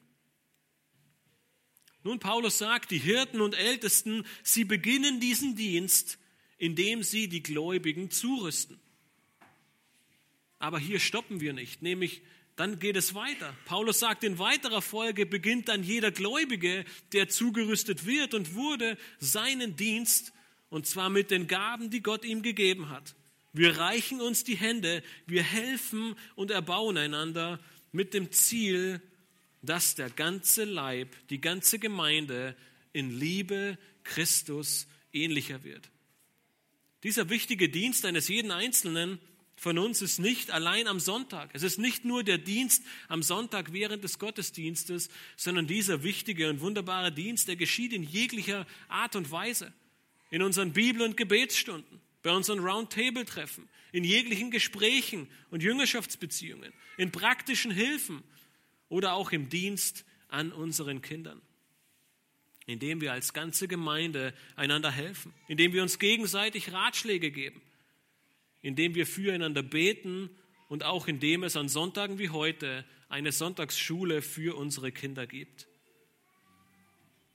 Nun, 2.02 2.20
Paulus 2.20 2.58
sagt, 2.58 2.92
die 2.92 2.98
Hirten 2.98 3.40
und 3.40 3.54
Ältesten, 3.54 4.24
sie 4.42 4.64
beginnen 4.64 5.20
diesen 5.20 5.56
Dienst, 5.56 6.18
indem 6.56 7.02
sie 7.02 7.28
die 7.28 7.42
Gläubigen 7.42 8.10
zurüsten. 8.10 8.80
Aber 10.58 10.78
hier 10.78 11.00
stoppen 11.00 11.40
wir 11.40 11.52
nicht, 11.52 11.82
nämlich 11.82 12.22
dann 12.54 12.78
geht 12.78 12.96
es 12.96 13.14
weiter. 13.14 13.54
Paulus 13.66 13.98
sagt, 13.98 14.24
in 14.24 14.38
weiterer 14.38 14.80
Folge 14.80 15.26
beginnt 15.26 15.68
dann 15.68 15.82
jeder 15.82 16.10
Gläubige, 16.10 16.86
der 17.12 17.28
zugerüstet 17.28 18.06
wird 18.06 18.32
und 18.32 18.54
wurde, 18.54 18.96
seinen 19.18 19.76
Dienst, 19.76 20.32
und 20.68 20.86
zwar 20.86 21.10
mit 21.10 21.30
den 21.30 21.46
Gaben, 21.46 21.90
die 21.90 22.02
Gott 22.02 22.24
ihm 22.24 22.42
gegeben 22.42 22.90
hat. 22.90 23.14
Wir 23.52 23.78
reichen 23.78 24.20
uns 24.20 24.44
die 24.44 24.56
Hände, 24.56 25.02
wir 25.26 25.42
helfen 25.42 26.14
und 26.34 26.50
erbauen 26.50 26.96
einander 26.98 27.58
mit 27.92 28.12
dem 28.12 28.30
Ziel, 28.30 29.00
dass 29.62 29.94
der 29.94 30.10
ganze 30.10 30.64
Leib, 30.64 31.14
die 31.30 31.40
ganze 31.40 31.78
Gemeinde 31.78 32.54
in 32.92 33.18
Liebe 33.18 33.78
Christus 34.04 34.86
ähnlicher 35.12 35.64
wird. 35.64 35.90
Dieser 37.02 37.30
wichtige 37.30 37.68
Dienst 37.68 38.04
eines 38.04 38.28
jeden 38.28 38.50
Einzelnen 38.50 39.18
von 39.56 39.78
uns 39.78 40.02
ist 40.02 40.18
nicht 40.18 40.50
allein 40.50 40.86
am 40.86 41.00
Sonntag. 41.00 41.50
Es 41.54 41.62
ist 41.62 41.78
nicht 41.78 42.04
nur 42.04 42.22
der 42.22 42.38
Dienst 42.38 42.84
am 43.08 43.22
Sonntag 43.22 43.72
während 43.72 44.04
des 44.04 44.18
Gottesdienstes, 44.18 45.08
sondern 45.36 45.66
dieser 45.66 46.02
wichtige 46.02 46.50
und 46.50 46.60
wunderbare 46.60 47.10
Dienst, 47.10 47.48
der 47.48 47.56
geschieht 47.56 47.94
in 47.94 48.02
jeglicher 48.02 48.66
Art 48.88 49.16
und 49.16 49.30
Weise. 49.30 49.72
In 50.30 50.42
unseren 50.42 50.72
Bibel- 50.72 51.02
und 51.02 51.16
Gebetsstunden, 51.16 52.00
bei 52.22 52.32
unseren 52.32 52.58
Roundtable-Treffen, 52.58 53.68
in 53.92 54.04
jeglichen 54.04 54.50
Gesprächen 54.50 55.28
und 55.50 55.62
Jüngerschaftsbeziehungen, 55.62 56.72
in 56.96 57.12
praktischen 57.12 57.70
Hilfen 57.70 58.22
oder 58.88 59.14
auch 59.14 59.32
im 59.32 59.48
Dienst 59.48 60.04
an 60.28 60.52
unseren 60.52 61.02
Kindern. 61.02 61.40
Indem 62.66 63.00
wir 63.00 63.12
als 63.12 63.32
ganze 63.32 63.68
Gemeinde 63.68 64.34
einander 64.56 64.90
helfen, 64.90 65.32
indem 65.46 65.72
wir 65.72 65.82
uns 65.82 65.98
gegenseitig 65.98 66.72
Ratschläge 66.72 67.30
geben, 67.30 67.62
indem 68.60 68.96
wir 68.96 69.06
füreinander 69.06 69.62
beten 69.62 70.30
und 70.68 70.82
auch 70.82 71.06
indem 71.06 71.44
es 71.44 71.56
an 71.56 71.68
Sonntagen 71.68 72.18
wie 72.18 72.30
heute 72.30 72.84
eine 73.08 73.30
Sonntagsschule 73.30 74.20
für 74.20 74.56
unsere 74.56 74.90
Kinder 74.90 75.28
gibt. 75.28 75.68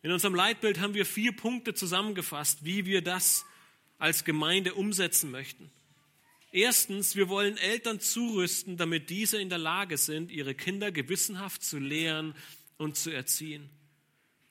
In 0.03 0.11
unserem 0.11 0.33
Leitbild 0.33 0.79
haben 0.79 0.93
wir 0.93 1.05
vier 1.05 1.31
Punkte 1.31 1.73
zusammengefasst, 1.73 2.65
wie 2.65 2.85
wir 2.85 3.01
das 3.01 3.45
als 3.99 4.25
Gemeinde 4.25 4.73
umsetzen 4.73 5.29
möchten. 5.29 5.69
Erstens, 6.51 7.15
wir 7.15 7.29
wollen 7.29 7.57
Eltern 7.57 7.99
zurüsten, 7.99 8.77
damit 8.77 9.09
diese 9.09 9.39
in 9.39 9.49
der 9.49 9.59
Lage 9.59 9.97
sind, 9.97 10.31
ihre 10.31 10.55
Kinder 10.55 10.91
gewissenhaft 10.91 11.63
zu 11.63 11.77
lehren 11.77 12.33
und 12.77 12.97
zu 12.97 13.11
erziehen. 13.11 13.69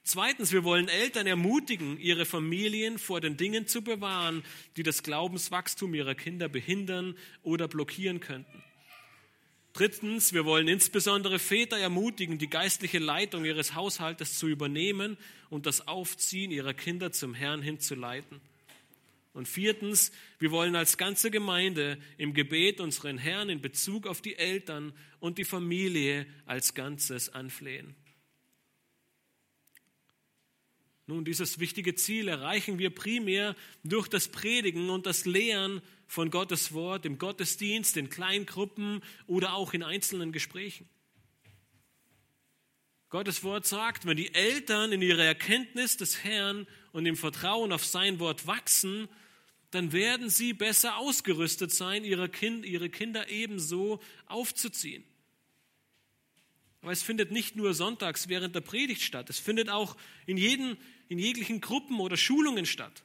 Zweitens, 0.02 0.52
wir 0.52 0.64
wollen 0.64 0.88
Eltern 0.88 1.26
ermutigen, 1.26 1.98
ihre 1.98 2.24
Familien 2.24 2.98
vor 2.98 3.20
den 3.20 3.36
Dingen 3.36 3.66
zu 3.66 3.82
bewahren, 3.82 4.42
die 4.76 4.82
das 4.82 5.02
Glaubenswachstum 5.02 5.94
ihrer 5.94 6.14
Kinder 6.14 6.48
behindern 6.48 7.18
oder 7.42 7.68
blockieren 7.68 8.20
könnten. 8.20 8.62
Drittens, 9.72 10.32
wir 10.32 10.44
wollen 10.44 10.66
insbesondere 10.66 11.38
Väter 11.38 11.78
ermutigen, 11.78 12.38
die 12.38 12.50
geistliche 12.50 12.98
Leitung 12.98 13.44
ihres 13.44 13.74
Haushaltes 13.74 14.38
zu 14.38 14.48
übernehmen 14.48 15.16
und 15.48 15.66
das 15.66 15.86
Aufziehen 15.86 16.50
ihrer 16.50 16.74
Kinder 16.74 17.12
zum 17.12 17.34
Herrn 17.34 17.62
hinzuleiten. 17.62 18.40
Und 19.32 19.46
viertens, 19.46 20.10
wir 20.40 20.50
wollen 20.50 20.74
als 20.74 20.98
ganze 20.98 21.30
Gemeinde 21.30 21.98
im 22.18 22.34
Gebet 22.34 22.80
unseren 22.80 23.16
Herrn 23.16 23.48
in 23.48 23.60
Bezug 23.60 24.08
auf 24.08 24.20
die 24.20 24.36
Eltern 24.36 24.92
und 25.20 25.38
die 25.38 25.44
Familie 25.44 26.26
als 26.46 26.74
Ganzes 26.74 27.28
anflehen. 27.28 27.94
Nun, 31.10 31.24
dieses 31.24 31.58
wichtige 31.58 31.96
Ziel 31.96 32.28
erreichen 32.28 32.78
wir 32.78 32.90
primär 32.90 33.56
durch 33.82 34.06
das 34.06 34.28
Predigen 34.28 34.90
und 34.90 35.06
das 35.06 35.26
Lehren 35.26 35.82
von 36.06 36.30
Gottes 36.30 36.72
Wort 36.72 37.04
im 37.04 37.18
Gottesdienst, 37.18 37.96
in 37.96 38.10
Kleingruppen 38.10 39.02
oder 39.26 39.54
auch 39.54 39.72
in 39.72 39.82
einzelnen 39.82 40.30
Gesprächen. 40.30 40.88
Gottes 43.08 43.42
Wort 43.42 43.66
sagt, 43.66 44.06
wenn 44.06 44.18
die 44.18 44.32
Eltern 44.32 44.92
in 44.92 45.02
ihrer 45.02 45.24
Erkenntnis 45.24 45.96
des 45.96 46.22
Herrn 46.22 46.68
und 46.92 47.06
im 47.06 47.16
Vertrauen 47.16 47.72
auf 47.72 47.84
sein 47.84 48.20
Wort 48.20 48.46
wachsen, 48.46 49.08
dann 49.72 49.90
werden 49.90 50.30
sie 50.30 50.52
besser 50.52 50.96
ausgerüstet 50.96 51.72
sein, 51.72 52.04
ihre, 52.04 52.28
kind, 52.28 52.64
ihre 52.64 52.88
Kinder 52.88 53.28
ebenso 53.28 53.98
aufzuziehen. 54.26 55.02
Aber 56.82 56.92
es 56.92 57.02
findet 57.02 57.30
nicht 57.30 57.56
nur 57.56 57.74
sonntags 57.74 58.28
während 58.28 58.54
der 58.54 58.60
Predigt 58.60 59.02
statt, 59.02 59.28
es 59.28 59.38
findet 59.38 59.68
auch 59.68 59.96
in, 60.26 60.36
jeden, 60.36 60.78
in 61.10 61.18
jeglichen 61.18 61.60
Gruppen 61.60 61.98
oder 61.98 62.16
Schulungen 62.16 62.64
statt. 62.64 63.02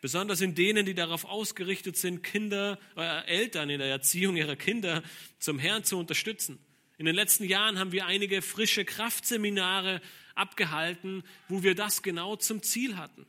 Besonders 0.00 0.40
in 0.40 0.54
denen, 0.54 0.86
die 0.86 0.94
darauf 0.94 1.26
ausgerichtet 1.26 1.98
sind, 1.98 2.22
Kinder, 2.22 2.78
äh, 2.96 3.26
Eltern 3.26 3.68
in 3.68 3.78
der 3.78 3.88
Erziehung 3.88 4.36
ihrer 4.36 4.56
Kinder 4.56 5.02
zum 5.38 5.58
Herrn 5.58 5.84
zu 5.84 5.98
unterstützen. 5.98 6.58
In 6.96 7.04
den 7.04 7.14
letzten 7.14 7.44
Jahren 7.44 7.78
haben 7.78 7.92
wir 7.92 8.06
einige 8.06 8.40
frische 8.40 8.86
Kraftseminare 8.86 10.00
abgehalten, 10.34 11.22
wo 11.48 11.62
wir 11.62 11.74
das 11.74 12.02
genau 12.02 12.36
zum 12.36 12.62
Ziel 12.62 12.96
hatten. 12.96 13.26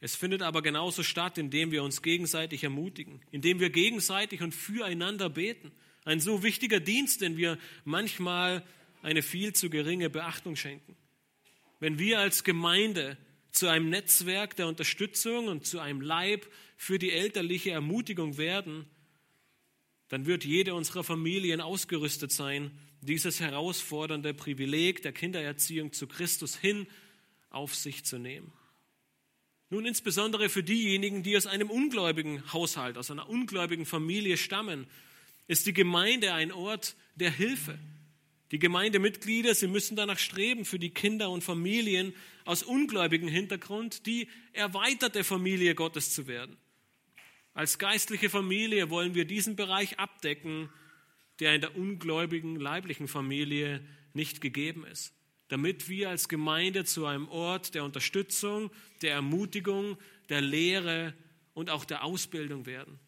Es 0.00 0.16
findet 0.16 0.40
aber 0.40 0.62
genauso 0.62 1.02
statt, 1.02 1.36
indem 1.36 1.70
wir 1.70 1.82
uns 1.82 2.00
gegenseitig 2.00 2.64
ermutigen, 2.64 3.20
indem 3.30 3.60
wir 3.60 3.68
gegenseitig 3.68 4.40
und 4.40 4.54
füreinander 4.54 5.28
beten. 5.28 5.70
Ein 6.04 6.18
so 6.18 6.42
wichtiger 6.42 6.80
Dienst, 6.80 7.20
den 7.20 7.36
wir 7.36 7.58
manchmal 7.84 8.64
eine 9.02 9.22
viel 9.22 9.52
zu 9.52 9.68
geringe 9.68 10.08
Beachtung 10.08 10.56
schenken. 10.56 10.96
Wenn 11.82 11.98
wir 11.98 12.20
als 12.20 12.44
Gemeinde 12.44 13.16
zu 13.50 13.66
einem 13.66 13.90
Netzwerk 13.90 14.54
der 14.54 14.68
Unterstützung 14.68 15.48
und 15.48 15.66
zu 15.66 15.80
einem 15.80 16.00
Leib 16.00 16.46
für 16.76 16.96
die 16.96 17.10
elterliche 17.10 17.72
Ermutigung 17.72 18.38
werden, 18.38 18.86
dann 20.08 20.24
wird 20.24 20.44
jede 20.44 20.76
unserer 20.76 21.02
Familien 21.02 21.60
ausgerüstet 21.60 22.30
sein, 22.30 22.70
dieses 23.00 23.40
herausfordernde 23.40 24.32
Privileg 24.32 25.02
der 25.02 25.10
Kindererziehung 25.10 25.92
zu 25.92 26.06
Christus 26.06 26.56
hin 26.56 26.86
auf 27.50 27.74
sich 27.74 28.04
zu 28.04 28.16
nehmen. 28.16 28.52
Nun 29.68 29.84
insbesondere 29.84 30.50
für 30.50 30.62
diejenigen, 30.62 31.24
die 31.24 31.36
aus 31.36 31.48
einem 31.48 31.68
ungläubigen 31.68 32.52
Haushalt, 32.52 32.96
aus 32.96 33.10
einer 33.10 33.28
ungläubigen 33.28 33.86
Familie 33.86 34.36
stammen, 34.36 34.86
ist 35.48 35.66
die 35.66 35.74
Gemeinde 35.74 36.32
ein 36.32 36.52
Ort 36.52 36.94
der 37.16 37.32
Hilfe. 37.32 37.76
Die 38.52 38.58
Gemeindemitglieder, 38.58 39.54
sie 39.54 39.66
müssen 39.66 39.96
danach 39.96 40.18
streben, 40.18 40.66
für 40.66 40.78
die 40.78 40.90
Kinder 40.90 41.30
und 41.30 41.42
Familien 41.42 42.14
aus 42.44 42.62
ungläubigem 42.62 43.28
Hintergrund 43.28 44.04
die 44.04 44.28
erweiterte 44.52 45.24
Familie 45.24 45.74
Gottes 45.74 46.14
zu 46.14 46.26
werden. 46.26 46.58
Als 47.54 47.78
geistliche 47.78 48.28
Familie 48.28 48.90
wollen 48.90 49.14
wir 49.14 49.24
diesen 49.24 49.56
Bereich 49.56 49.98
abdecken, 49.98 50.68
der 51.40 51.54
in 51.54 51.62
der 51.62 51.76
ungläubigen 51.76 52.56
leiblichen 52.56 53.08
Familie 53.08 53.80
nicht 54.12 54.42
gegeben 54.42 54.84
ist, 54.84 55.14
damit 55.48 55.88
wir 55.88 56.10
als 56.10 56.28
Gemeinde 56.28 56.84
zu 56.84 57.06
einem 57.06 57.28
Ort 57.28 57.74
der 57.74 57.84
Unterstützung, 57.84 58.70
der 59.00 59.14
Ermutigung, 59.14 59.96
der 60.28 60.42
Lehre 60.42 61.14
und 61.54 61.70
auch 61.70 61.86
der 61.86 62.04
Ausbildung 62.04 62.66
werden. 62.66 62.98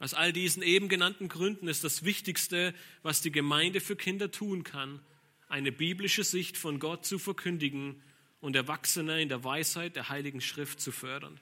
Aus 0.00 0.14
all 0.14 0.32
diesen 0.32 0.62
eben 0.62 0.88
genannten 0.88 1.28
Gründen 1.28 1.68
ist 1.68 1.84
das 1.84 2.04
Wichtigste, 2.04 2.74
was 3.02 3.22
die 3.22 3.30
Gemeinde 3.30 3.80
für 3.80 3.96
Kinder 3.96 4.30
tun 4.30 4.64
kann, 4.64 5.00
eine 5.48 5.70
biblische 5.70 6.24
Sicht 6.24 6.56
von 6.56 6.80
Gott 6.80 7.06
zu 7.06 7.18
verkündigen 7.18 8.02
und 8.40 8.56
Erwachsene 8.56 9.22
in 9.22 9.28
der 9.28 9.44
Weisheit 9.44 9.96
der 9.96 10.08
Heiligen 10.08 10.40
Schrift 10.40 10.80
zu 10.80 10.90
fördern. 10.90 11.38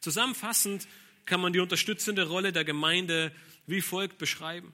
Zusammenfassend 0.00 0.86
kann 1.24 1.40
man 1.40 1.52
die 1.52 1.60
unterstützende 1.60 2.26
Rolle 2.26 2.52
der 2.52 2.64
Gemeinde 2.64 3.32
wie 3.66 3.80
folgt 3.80 4.18
beschreiben. 4.18 4.72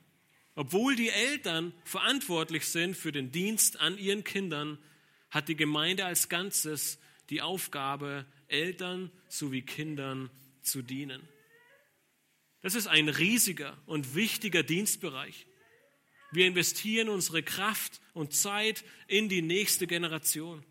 Obwohl 0.54 0.96
die 0.96 1.08
Eltern 1.08 1.72
verantwortlich 1.84 2.66
sind 2.66 2.96
für 2.96 3.12
den 3.12 3.30
Dienst 3.30 3.80
an 3.80 3.96
ihren 3.96 4.24
Kindern, 4.24 4.78
hat 5.30 5.48
die 5.48 5.56
Gemeinde 5.56 6.04
als 6.04 6.28
Ganzes 6.28 6.98
die 7.30 7.42
Aufgabe, 7.42 8.26
Eltern 8.48 9.10
sowie 9.28 9.62
Kindern 9.62 10.30
zu 10.62 10.82
dienen. 10.82 11.22
Das 12.62 12.74
ist 12.74 12.86
ein 12.86 13.08
riesiger 13.08 13.76
und 13.86 14.14
wichtiger 14.14 14.62
Dienstbereich. 14.62 15.46
Wir 16.30 16.46
investieren 16.46 17.08
unsere 17.08 17.42
Kraft 17.42 18.00
und 18.12 18.34
Zeit 18.34 18.84
in 19.06 19.28
die 19.28 19.42
nächste 19.42 19.86
Generation. 19.86 20.64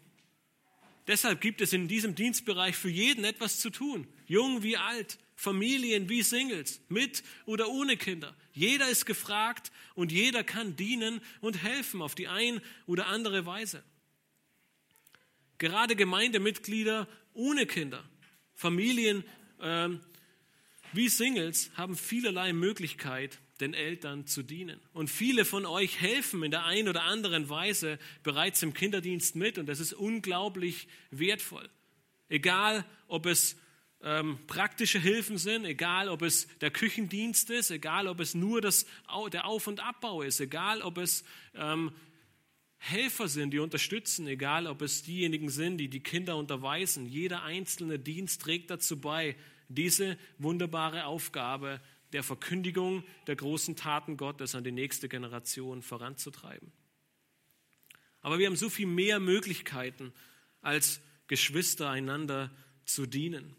Deshalb 1.08 1.40
gibt 1.40 1.62
es 1.62 1.72
in 1.72 1.88
diesem 1.88 2.16
Dienstbereich 2.16 2.76
für 2.76 2.90
jeden 2.90 3.24
etwas 3.24 3.60
zu 3.60 3.70
tun, 3.70 4.08
jung 4.26 4.62
wie 4.62 4.76
alt, 4.76 5.18
Familien 5.36 6.10
wie 6.10 6.22
Singles, 6.22 6.82
mit 6.90 7.24
oder 7.46 7.70
ohne 7.70 7.96
Kinder. 7.96 8.36
Jeder 8.52 8.90
ist 8.90 9.06
gefragt 9.06 9.72
und 9.96 10.12
jeder 10.12 10.44
kann 10.44 10.76
dienen 10.76 11.22
und 11.40 11.64
helfen 11.64 12.02
auf 12.02 12.14
die 12.14 12.28
ein 12.28 12.60
oder 12.88 13.08
andere 13.08 13.46
Weise. 13.46 13.84
Gerade 15.60 15.96
Gemeindemitglieder 15.96 17.08
ohne 17.34 17.66
Kinder, 17.66 18.04
Familien 18.54 19.24
äh, 19.62 19.90
wie 20.94 21.10
Singles 21.10 21.72
haben 21.76 21.96
vielerlei 21.96 22.54
Möglichkeit, 22.54 23.40
den 23.60 23.74
Eltern 23.74 24.28
zu 24.28 24.44
dienen. 24.44 24.80
Und 24.94 25.10
viele 25.10 25.46
von 25.46 25.66
euch 25.66 26.00
helfen 26.00 26.44
in 26.44 26.52
der 26.52 26.66
einen 26.66 26.88
oder 26.88 27.04
anderen 27.04 27.50
Weise 27.50 28.00
bereits 28.24 28.62
im 28.64 28.74
Kinderdienst 28.74 29.36
mit 29.36 29.58
und 29.58 29.68
das 29.68 29.80
ist 29.80 29.94
unglaublich 29.94 30.88
wertvoll. 31.12 31.70
Egal, 32.30 32.86
ob 33.08 33.26
es 33.26 33.58
ähm, 34.04 34.38
praktische 34.48 35.00
Hilfen 35.00 35.38
sind, 35.38 35.66
egal, 35.66 36.10
ob 36.10 36.22
es 36.22 36.48
der 36.60 36.72
Küchendienst 36.72 37.50
ist, 37.50 37.72
egal, 37.72 38.08
ob 38.08 38.20
es 38.20 38.36
nur 38.36 38.62
das, 38.62 38.86
der 39.32 39.46
Auf- 39.46 39.68
und 39.68 39.80
Abbau 39.80 40.22
ist, 40.22 40.40
egal, 40.40 40.82
ob 40.82 40.98
es 40.98 41.24
ähm, 41.56 41.92
Helfer 42.78 43.28
sind, 43.28 43.52
die 43.52 43.60
unterstützen, 43.60 44.28
egal, 44.28 44.68
ob 44.68 44.82
es 44.84 45.04
diejenigen 45.04 45.50
sind, 45.50 45.78
die 45.78 45.90
die 45.90 46.02
Kinder 46.02 46.38
unterweisen. 46.38 47.08
Jeder 47.08 47.44
einzelne 47.44 47.98
Dienst 47.98 48.42
trägt 48.42 48.70
dazu 48.70 49.02
bei, 49.02 49.36
diese 49.68 50.18
wunderbare 50.38 51.06
Aufgabe 51.06 51.82
der 52.14 52.24
Verkündigung 52.24 53.04
der 53.28 53.36
großen 53.36 53.76
Taten 53.76 54.18
Gottes 54.18 54.56
an 54.56 54.64
die 54.64 54.72
nächste 54.72 55.10
Generation 55.10 55.82
voranzutreiben. 55.82 56.72
Aber 58.22 58.40
wir 58.40 58.48
haben 58.48 58.56
so 58.56 58.70
viel 58.70 58.88
mehr 58.88 59.20
Möglichkeiten, 59.20 60.14
als 60.62 61.02
Geschwister 61.28 61.90
einander 61.90 62.52
zu 62.86 63.06
dienen. 63.06 63.56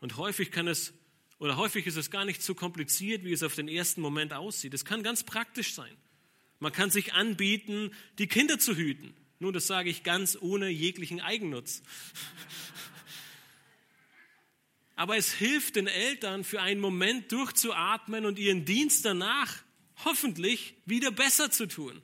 Und 0.00 0.16
häufig 0.16 0.50
kann 0.50 0.68
es, 0.68 0.92
oder 1.38 1.56
häufig 1.56 1.86
ist 1.86 1.96
es 1.96 2.10
gar 2.10 2.24
nicht 2.24 2.42
so 2.42 2.54
kompliziert, 2.54 3.24
wie 3.24 3.32
es 3.32 3.42
auf 3.42 3.54
den 3.54 3.68
ersten 3.68 4.00
Moment 4.00 4.32
aussieht. 4.32 4.74
Es 4.74 4.84
kann 4.84 5.02
ganz 5.02 5.24
praktisch 5.24 5.74
sein. 5.74 5.94
Man 6.60 6.72
kann 6.72 6.90
sich 6.90 7.14
anbieten, 7.14 7.92
die 8.18 8.26
Kinder 8.26 8.58
zu 8.58 8.76
hüten. 8.76 9.14
Nun, 9.38 9.52
das 9.52 9.66
sage 9.66 9.90
ich 9.90 10.02
ganz 10.02 10.36
ohne 10.40 10.68
jeglichen 10.68 11.20
Eigennutz. 11.20 11.82
Aber 14.98 15.16
es 15.16 15.32
hilft 15.32 15.76
den 15.76 15.86
Eltern 15.86 16.42
für 16.42 16.60
einen 16.60 16.80
Moment 16.80 17.30
durchzuatmen 17.30 18.26
und 18.26 18.36
ihren 18.36 18.64
Dienst 18.64 19.04
danach 19.04 19.62
hoffentlich 20.04 20.74
wieder 20.86 21.12
besser 21.12 21.52
zu 21.52 21.68
tun. 21.68 22.02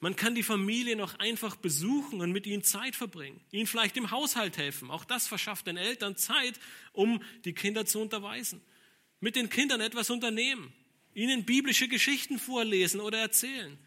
Man 0.00 0.16
kann 0.16 0.34
die 0.34 0.42
Familie 0.42 0.96
noch 0.96 1.18
einfach 1.18 1.56
besuchen 1.56 2.20
und 2.20 2.30
mit 2.30 2.46
ihnen 2.46 2.62
Zeit 2.62 2.94
verbringen, 2.94 3.40
ihnen 3.52 3.66
vielleicht 3.66 3.96
im 3.96 4.10
Haushalt 4.10 4.58
helfen. 4.58 4.90
Auch 4.90 5.06
das 5.06 5.26
verschafft 5.26 5.66
den 5.66 5.78
Eltern 5.78 6.14
Zeit, 6.18 6.60
um 6.92 7.22
die 7.46 7.54
Kinder 7.54 7.86
zu 7.86 8.02
unterweisen. 8.02 8.60
Mit 9.20 9.34
den 9.34 9.48
Kindern 9.48 9.80
etwas 9.80 10.10
unternehmen, 10.10 10.74
ihnen 11.14 11.46
biblische 11.46 11.88
Geschichten 11.88 12.38
vorlesen 12.38 13.00
oder 13.00 13.16
erzählen. 13.16 13.78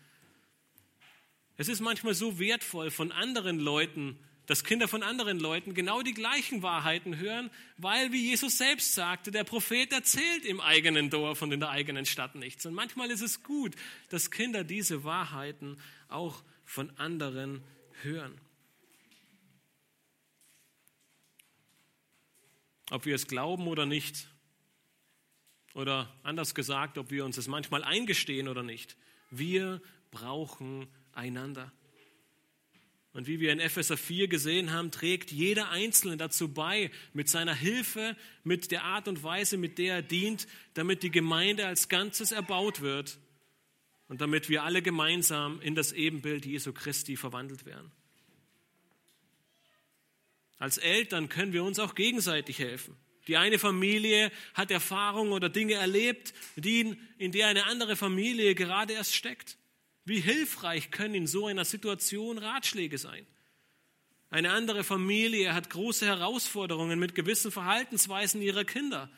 Es 1.56 1.68
ist 1.68 1.82
manchmal 1.82 2.16
so 2.16 2.40
wertvoll, 2.40 2.90
von 2.90 3.12
anderen 3.12 3.60
Leuten 3.60 4.18
dass 4.48 4.64
Kinder 4.64 4.88
von 4.88 5.04
anderen 5.04 5.40
Leuten 5.40 5.74
genau 5.74 6.02
die 6.02 6.14
gleichen 6.14 6.64
Wahrheiten 6.64 7.18
hören, 7.18 7.52
weil, 7.78 8.14
wie 8.14 8.30
Jesus 8.30 8.58
selbst 8.58 8.96
sagte, 8.96 9.30
der 9.30 9.44
Prophet 9.44 9.92
erzählt 9.92 10.46
im 10.46 10.62
eigenen 10.62 11.10
Dorf 11.10 11.42
und 11.42 11.52
in 11.52 11.60
der 11.60 11.70
eigenen 11.70 12.06
Stadt 12.06 12.36
nichts. 12.36 12.66
Und 12.66 12.74
manchmal 12.74 13.12
ist 13.12 13.22
es 13.22 13.44
gut, 13.44 13.76
dass 14.10 14.32
Kinder 14.32 14.64
diese 14.64 15.04
Wahrheiten 15.04 15.78
auch 16.08 16.44
von 16.64 16.90
anderen 16.98 17.62
hören. 18.02 18.40
Ob 22.90 23.06
wir 23.06 23.16
es 23.16 23.28
glauben 23.28 23.68
oder 23.68 23.86
nicht, 23.86 24.28
oder 25.74 26.10
anders 26.24 26.56
gesagt, 26.56 26.98
ob 26.98 27.12
wir 27.12 27.26
uns 27.26 27.38
es 27.38 27.48
manchmal 27.48 27.84
eingestehen 27.84 28.48
oder 28.48 28.64
nicht, 28.64 28.96
wir 29.30 29.82
brauchen 30.10 30.88
einander. 31.12 31.72
Und 33.18 33.26
wie 33.26 33.40
wir 33.40 33.52
in 33.52 33.60
Epheser 33.60 33.98
4 33.98 34.28
gesehen 34.28 34.72
haben, 34.72 34.92
trägt 34.92 35.32
jeder 35.32 35.72
Einzelne 35.72 36.18
dazu 36.18 36.54
bei, 36.54 36.92
mit 37.14 37.30
seiner 37.30 37.56
Hilfe, 37.56 38.16
mit 38.44 38.70
der 38.70 38.84
Art 38.84 39.08
und 39.08 39.24
Weise, 39.24 39.58
mit 39.58 39.80
der 39.80 39.96
er 39.96 40.02
dient, 40.04 40.48
damit 40.76 41.02
die 41.02 41.10
Gemeinde 41.10 41.66
als 41.66 41.90
Ganzes 41.90 42.32
erbaut 42.32 42.82
wird 42.82 43.18
und 44.08 44.22
damit 44.22 44.50
wir 44.50 44.62
alle 44.62 44.84
gemeinsam 44.84 45.60
in 45.62 45.74
das 45.74 45.94
Ebenbild 45.94 46.46
Jesu 46.46 46.74
Christi 46.74 47.18
verwandelt 47.18 47.66
werden. 47.66 47.92
Als 50.60 50.78
Eltern 50.78 51.28
können 51.28 51.54
wir 51.54 51.64
uns 51.64 51.80
auch 51.80 51.96
gegenseitig 51.96 52.60
helfen. 52.60 52.96
Die 53.26 53.38
eine 53.38 53.58
Familie 53.58 54.32
hat 54.54 54.70
Erfahrungen 54.70 55.32
oder 55.32 55.50
Dinge 55.50 55.74
erlebt, 55.74 56.36
in 56.56 57.32
der 57.32 57.48
eine 57.48 57.66
andere 57.66 57.96
Familie 57.96 58.54
gerade 58.54 58.94
erst 58.94 59.16
steckt. 59.16 59.58
Wie 60.08 60.22
hilfreich 60.22 60.90
können 60.90 61.16
in 61.16 61.28
so 61.28 61.48
einer 61.48 61.66
Situation 61.66 62.38
Ratschläge 62.38 62.98
sein? 62.98 63.28
Eine 64.30 64.54
andere 64.54 64.86
Familie 64.86 65.54
hat 65.54 65.70
große 65.70 66.06
Herausforderungen 66.06 66.98
mit 66.98 67.14
gewissen 67.14 67.52
Verhaltensweisen 67.52 68.42
ihrer 68.42 68.64
Kinder. 68.64 69.10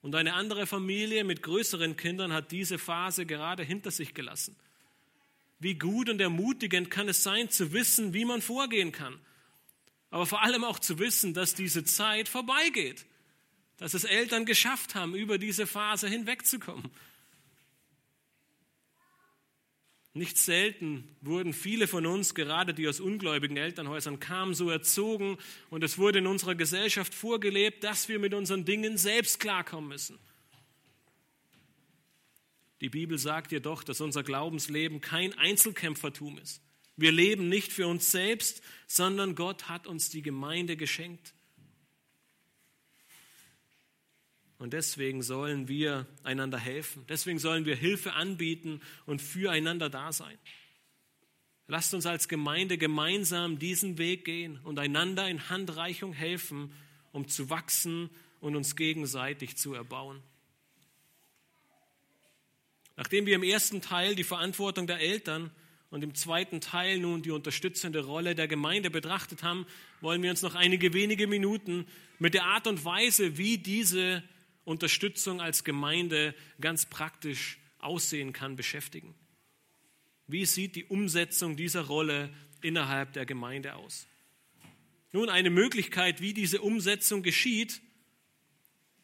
Und 0.00 0.14
eine 0.14 0.32
andere 0.32 0.66
Familie 0.66 1.24
mit 1.24 1.42
größeren 1.42 1.98
Kindern 1.98 2.32
hat 2.32 2.52
diese 2.52 2.78
Phase 2.78 3.26
gerade 3.26 3.62
hinter 3.62 3.90
sich 3.90 4.14
gelassen. 4.14 4.56
Wie 5.58 5.74
gut 5.74 6.08
und 6.08 6.22
ermutigend 6.22 6.90
kann 6.90 7.10
es 7.10 7.22
sein, 7.22 7.50
zu 7.50 7.74
wissen, 7.74 8.14
wie 8.14 8.24
man 8.24 8.40
vorgehen 8.40 8.92
kann. 8.92 9.20
Aber 10.08 10.24
vor 10.24 10.42
allem 10.42 10.64
auch 10.64 10.78
zu 10.78 10.98
wissen, 10.98 11.34
dass 11.34 11.54
diese 11.54 11.84
Zeit 11.84 12.30
vorbeigeht. 12.30 13.04
Dass 13.76 13.92
es 13.92 14.04
Eltern 14.04 14.46
geschafft 14.46 14.94
haben, 14.94 15.14
über 15.14 15.36
diese 15.36 15.66
Phase 15.66 16.08
hinwegzukommen. 16.08 16.90
Nicht 20.18 20.36
selten 20.36 21.04
wurden 21.20 21.52
viele 21.52 21.86
von 21.86 22.04
uns, 22.04 22.34
gerade 22.34 22.74
die 22.74 22.88
aus 22.88 22.98
ungläubigen 22.98 23.56
Elternhäusern 23.56 24.18
kamen, 24.18 24.52
so 24.52 24.68
erzogen 24.68 25.38
und 25.70 25.84
es 25.84 25.96
wurde 25.96 26.18
in 26.18 26.26
unserer 26.26 26.56
Gesellschaft 26.56 27.14
vorgelebt, 27.14 27.84
dass 27.84 28.08
wir 28.08 28.18
mit 28.18 28.34
unseren 28.34 28.64
Dingen 28.64 28.98
selbst 28.98 29.38
klarkommen 29.38 29.88
müssen. 29.88 30.18
Die 32.80 32.88
Bibel 32.88 33.16
sagt 33.16 33.52
jedoch, 33.52 33.84
dass 33.84 34.00
unser 34.00 34.24
Glaubensleben 34.24 35.00
kein 35.00 35.38
Einzelkämpfertum 35.38 36.38
ist. 36.38 36.62
Wir 36.96 37.12
leben 37.12 37.48
nicht 37.48 37.72
für 37.72 37.86
uns 37.86 38.10
selbst, 38.10 38.60
sondern 38.88 39.36
Gott 39.36 39.68
hat 39.68 39.86
uns 39.86 40.10
die 40.10 40.22
Gemeinde 40.22 40.76
geschenkt. 40.76 41.32
Und 44.58 44.72
deswegen 44.72 45.22
sollen 45.22 45.68
wir 45.68 46.06
einander 46.24 46.58
helfen. 46.58 47.04
Deswegen 47.08 47.38
sollen 47.38 47.64
wir 47.64 47.76
Hilfe 47.76 48.14
anbieten 48.14 48.80
und 49.06 49.22
füreinander 49.22 49.88
da 49.88 50.12
sein. 50.12 50.36
Lasst 51.68 51.94
uns 51.94 52.06
als 52.06 52.28
Gemeinde 52.28 52.78
gemeinsam 52.78 53.58
diesen 53.58 53.98
Weg 53.98 54.24
gehen 54.24 54.58
und 54.64 54.78
einander 54.78 55.28
in 55.28 55.48
Handreichung 55.48 56.12
helfen, 56.12 56.72
um 57.12 57.28
zu 57.28 57.50
wachsen 57.50 58.10
und 58.40 58.56
uns 58.56 58.74
gegenseitig 58.74 59.56
zu 59.56 59.74
erbauen. 59.74 60.22
Nachdem 62.96 63.26
wir 63.26 63.36
im 63.36 63.44
ersten 63.44 63.80
Teil 63.80 64.16
die 64.16 64.24
Verantwortung 64.24 64.88
der 64.88 64.98
Eltern 64.98 65.52
und 65.90 66.02
im 66.02 66.16
zweiten 66.16 66.60
Teil 66.60 66.98
nun 66.98 67.22
die 67.22 67.30
unterstützende 67.30 68.04
Rolle 68.04 68.34
der 68.34 68.48
Gemeinde 68.48 68.90
betrachtet 68.90 69.44
haben, 69.44 69.66
wollen 70.00 70.22
wir 70.22 70.30
uns 70.30 70.42
noch 70.42 70.56
einige 70.56 70.92
wenige 70.94 71.28
Minuten 71.28 71.86
mit 72.18 72.34
der 72.34 72.44
Art 72.44 72.66
und 72.66 72.84
Weise, 72.84 73.38
wie 73.38 73.58
diese 73.58 74.24
Unterstützung 74.68 75.40
als 75.40 75.64
Gemeinde 75.64 76.34
ganz 76.60 76.86
praktisch 76.86 77.58
aussehen 77.78 78.32
kann, 78.32 78.56
beschäftigen. 78.56 79.14
Wie 80.26 80.44
sieht 80.44 80.76
die 80.76 80.84
Umsetzung 80.84 81.56
dieser 81.56 81.82
Rolle 81.82 82.30
innerhalb 82.60 83.12
der 83.14 83.24
Gemeinde 83.24 83.74
aus? 83.74 84.06
Nun, 85.12 85.30
eine 85.30 85.50
Möglichkeit, 85.50 86.20
wie 86.20 86.34
diese 86.34 86.60
Umsetzung 86.60 87.22
geschieht, 87.22 87.80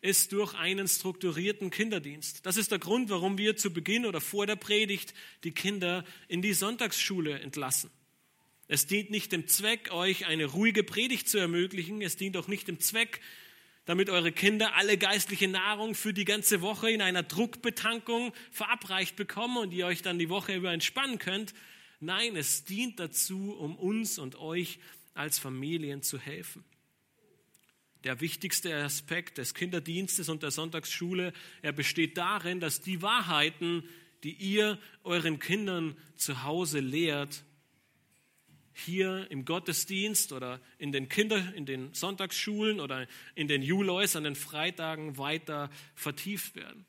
ist 0.03 0.33
durch 0.33 0.53
einen 0.53 0.87
strukturierten 0.87 1.71
Kinderdienst. 1.71 2.45
Das 2.45 2.59
ist 2.59 2.71
der 2.71 2.79
Grund, 2.79 3.09
warum 3.09 3.39
wir 3.39 3.57
zu 3.57 3.73
Beginn 3.73 4.05
oder 4.05 4.21
vor 4.21 4.47
der 4.47 4.57
Predigt 4.57 5.15
die 5.45 5.53
Kinder 5.53 6.05
in 6.29 6.43
die 6.43 6.53
Sonntagsschule 6.53 7.41
entlassen. 7.41 7.91
Es 8.69 8.87
dient 8.87 9.11
nicht 9.11 9.33
dem 9.33 9.47
Zweck, 9.47 9.93
euch 9.93 10.27
eine 10.27 10.45
ruhige 10.45 10.85
Predigt 10.85 11.27
zu 11.29 11.39
ermöglichen. 11.39 12.03
Es 12.03 12.17
dient 12.17 12.37
auch 12.37 12.49
nicht 12.49 12.69
dem 12.69 12.81
Zweck, 12.81 13.23
damit 13.85 14.11
eure 14.11 14.33
Kinder 14.33 14.75
alle 14.75 14.97
geistliche 14.97 15.49
Nahrung 15.49 15.95
für 15.95 16.15
die 16.15 16.25
ganze 16.25 16.61
Woche 16.61 16.91
in 16.91 17.03
einer 17.03 17.23
Druckbetankung 17.23 18.33
verabreicht 18.51 19.17
bekommen 19.17 19.59
und 19.59 19.73
ihr 19.73 19.87
euch 19.87 20.03
dann 20.03 20.19
die 20.19 20.29
Woche 20.29 20.55
über 20.55 20.73
entspannen 20.73 21.19
könnt. 21.19 21.55
Nein, 22.01 22.37
es 22.37 22.65
dient 22.65 22.99
dazu, 22.99 23.55
um 23.59 23.77
uns 23.77 24.19
und 24.19 24.37
euch 24.37 24.79
als 25.15 25.39
Familien 25.39 26.03
zu 26.03 26.19
helfen 26.19 26.65
der 28.05 28.21
wichtigste 28.21 28.75
Aspekt 28.77 29.39
des 29.39 29.55
Kinderdienstes 29.55 30.29
und 30.29 30.43
der 30.43 30.51
Sonntagsschule. 30.51 31.33
Er 31.63 31.73
besteht 31.73 32.17
darin, 32.19 32.61
dass 32.61 32.81
die 32.81 33.03
Wahrheiten, 33.03 33.83
die 34.23 34.33
ihr 34.35 34.79
euren 35.03 35.39
Kindern 35.39 35.97
zu 36.17 36.43
Hause 36.45 36.81
lehrt, 36.81 37.45
hier 38.75 39.31
im 39.31 39.45
Gottesdienst 39.45 40.33
oder 40.33 40.61
in 40.79 40.93
den 40.93 41.09
Kinder, 41.09 41.55
in 41.55 41.65
den 41.65 41.95
Sonntagsschulen 41.95 42.81
oder 42.81 43.07
in 43.35 43.49
den 43.49 43.63
Julois 43.63 44.17
an 44.17 44.25
den 44.25 44.35
Freitagen 44.35 45.17
weiter 45.17 45.71
vertieft 45.95 46.57
werden. 46.57 46.85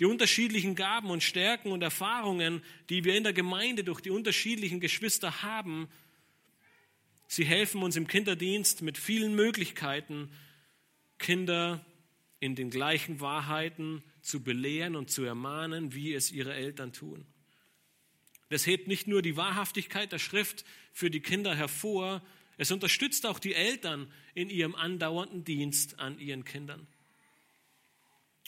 Die 0.00 0.06
unterschiedlichen 0.06 0.74
Gaben 0.74 1.10
und 1.10 1.22
Stärken 1.22 1.70
und 1.70 1.82
Erfahrungen, 1.82 2.62
die 2.88 3.04
wir 3.04 3.16
in 3.16 3.24
der 3.24 3.32
Gemeinde 3.32 3.84
durch 3.84 4.00
die 4.00 4.10
unterschiedlichen 4.10 4.80
Geschwister 4.80 5.42
haben, 5.42 5.88
sie 7.28 7.44
helfen 7.44 7.82
uns 7.82 7.96
im 7.96 8.06
Kinderdienst 8.06 8.82
mit 8.82 8.96
vielen 8.96 9.34
Möglichkeiten, 9.34 10.30
Kinder 11.18 11.84
in 12.40 12.54
den 12.54 12.70
gleichen 12.70 13.20
Wahrheiten 13.20 14.02
zu 14.20 14.42
belehren 14.42 14.96
und 14.96 15.10
zu 15.10 15.24
ermahnen, 15.24 15.94
wie 15.94 16.14
es 16.14 16.32
ihre 16.32 16.54
Eltern 16.54 16.92
tun. 16.92 17.26
Das 18.54 18.68
hebt 18.68 18.86
nicht 18.86 19.08
nur 19.08 19.20
die 19.20 19.36
Wahrhaftigkeit 19.36 20.12
der 20.12 20.20
Schrift 20.20 20.64
für 20.92 21.10
die 21.10 21.18
Kinder 21.18 21.56
hervor, 21.56 22.22
es 22.56 22.70
unterstützt 22.70 23.26
auch 23.26 23.40
die 23.40 23.52
Eltern 23.52 24.06
in 24.32 24.48
ihrem 24.48 24.76
andauernden 24.76 25.42
Dienst 25.42 25.98
an 25.98 26.20
ihren 26.20 26.44
Kindern. 26.44 26.86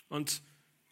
Und 0.09 0.43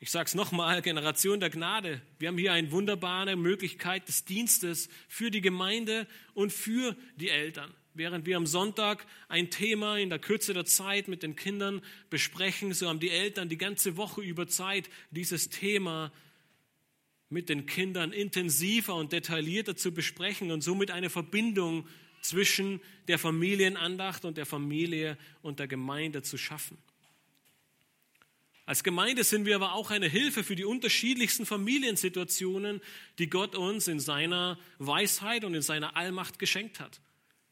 ich 0.00 0.10
sage 0.10 0.26
es 0.26 0.34
nochmal, 0.34 0.82
Generation 0.82 1.38
der 1.38 1.50
Gnade. 1.50 2.02
Wir 2.18 2.26
haben 2.26 2.38
hier 2.38 2.54
eine 2.54 2.72
wunderbare 2.72 3.36
Möglichkeit 3.36 4.08
des 4.08 4.24
Dienstes 4.24 4.88
für 5.06 5.30
die 5.30 5.42
Gemeinde 5.42 6.08
und 6.34 6.52
für 6.52 6.96
die 7.14 7.28
Eltern 7.28 7.72
während 7.94 8.26
wir 8.26 8.36
am 8.36 8.46
Sonntag 8.46 9.06
ein 9.28 9.50
Thema 9.50 9.98
in 9.98 10.10
der 10.10 10.18
Kürze 10.18 10.52
der 10.52 10.64
Zeit 10.64 11.08
mit 11.08 11.22
den 11.22 11.36
Kindern 11.36 11.80
besprechen, 12.10 12.74
so 12.74 12.88
haben 12.88 13.00
die 13.00 13.10
Eltern 13.10 13.48
die 13.48 13.56
ganze 13.56 13.96
Woche 13.96 14.20
über 14.20 14.48
Zeit, 14.48 14.90
dieses 15.12 15.48
Thema 15.48 16.12
mit 17.34 17.50
den 17.50 17.66
Kindern 17.66 18.12
intensiver 18.12 18.94
und 18.94 19.12
detaillierter 19.12 19.76
zu 19.76 19.92
besprechen 19.92 20.50
und 20.50 20.62
somit 20.62 20.90
eine 20.90 21.10
Verbindung 21.10 21.86
zwischen 22.22 22.80
der 23.08 23.18
Familienandacht 23.18 24.24
und 24.24 24.38
der 24.38 24.46
Familie 24.46 25.18
und 25.42 25.58
der 25.58 25.68
Gemeinde 25.68 26.22
zu 26.22 26.38
schaffen. 26.38 26.78
Als 28.66 28.82
Gemeinde 28.82 29.24
sind 29.24 29.44
wir 29.44 29.56
aber 29.56 29.74
auch 29.74 29.90
eine 29.90 30.08
Hilfe 30.08 30.42
für 30.42 30.56
die 30.56 30.64
unterschiedlichsten 30.64 31.44
Familiensituationen, 31.44 32.80
die 33.18 33.28
Gott 33.28 33.54
uns 33.54 33.88
in 33.88 34.00
seiner 34.00 34.58
Weisheit 34.78 35.44
und 35.44 35.54
in 35.54 35.60
seiner 35.60 35.96
Allmacht 35.96 36.38
geschenkt 36.38 36.80
hat. 36.80 37.02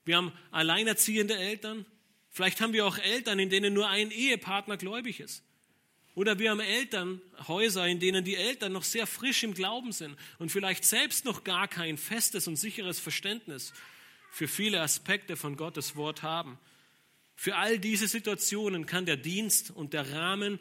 Wir 0.07 0.17
haben 0.17 0.33
alleinerziehende 0.53 1.37
Eltern. 1.37 1.85
Vielleicht 2.31 2.63
haben 2.63 2.73
wir 2.73 2.87
auch 2.87 2.97
Eltern, 2.97 3.39
in 3.39 3.51
denen 3.51 3.75
nur 3.75 3.89
ein 3.89 4.11
Ehepartner 4.11 4.79
gläubig 4.79 5.21
ist. 5.21 5.45
Oder 6.15 6.39
wir 6.39 6.51
haben 6.51 6.61
Elternhäuser, 6.61 7.87
in 7.87 7.99
denen 7.99 8.25
die 8.25 8.37
Eltern 8.37 8.73
noch 8.73 8.85
sehr 8.85 9.07
frisch 9.07 9.43
im 9.45 9.55
Glauben 9.55 9.93
sind 9.93 10.17
und 10.39 10.53
vielleicht 10.53 10.85
selbst 10.85 11.25
noch 11.25 11.43
gar 11.43 11.69
kein 11.69 11.97
festes 11.97 12.47
und 12.47 12.57
sicheres 12.57 13.01
Verständnis 13.01 13.73
für 14.31 14.49
viele 14.49 14.83
Aspekte 14.83 15.37
von 15.37 15.57
Gottes 15.57 15.97
Wort 15.97 16.23
haben. 16.23 16.59
Für 17.35 17.57
all 17.57 17.79
diese 17.79 18.09
Situationen 18.09 18.85
kann 18.87 19.07
der 19.07 19.17
Dienst 19.17 19.71
und 19.71 19.95
der 19.95 20.13
Rahmen 20.13 20.61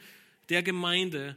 der 0.49 0.63
Gemeinde 0.63 1.35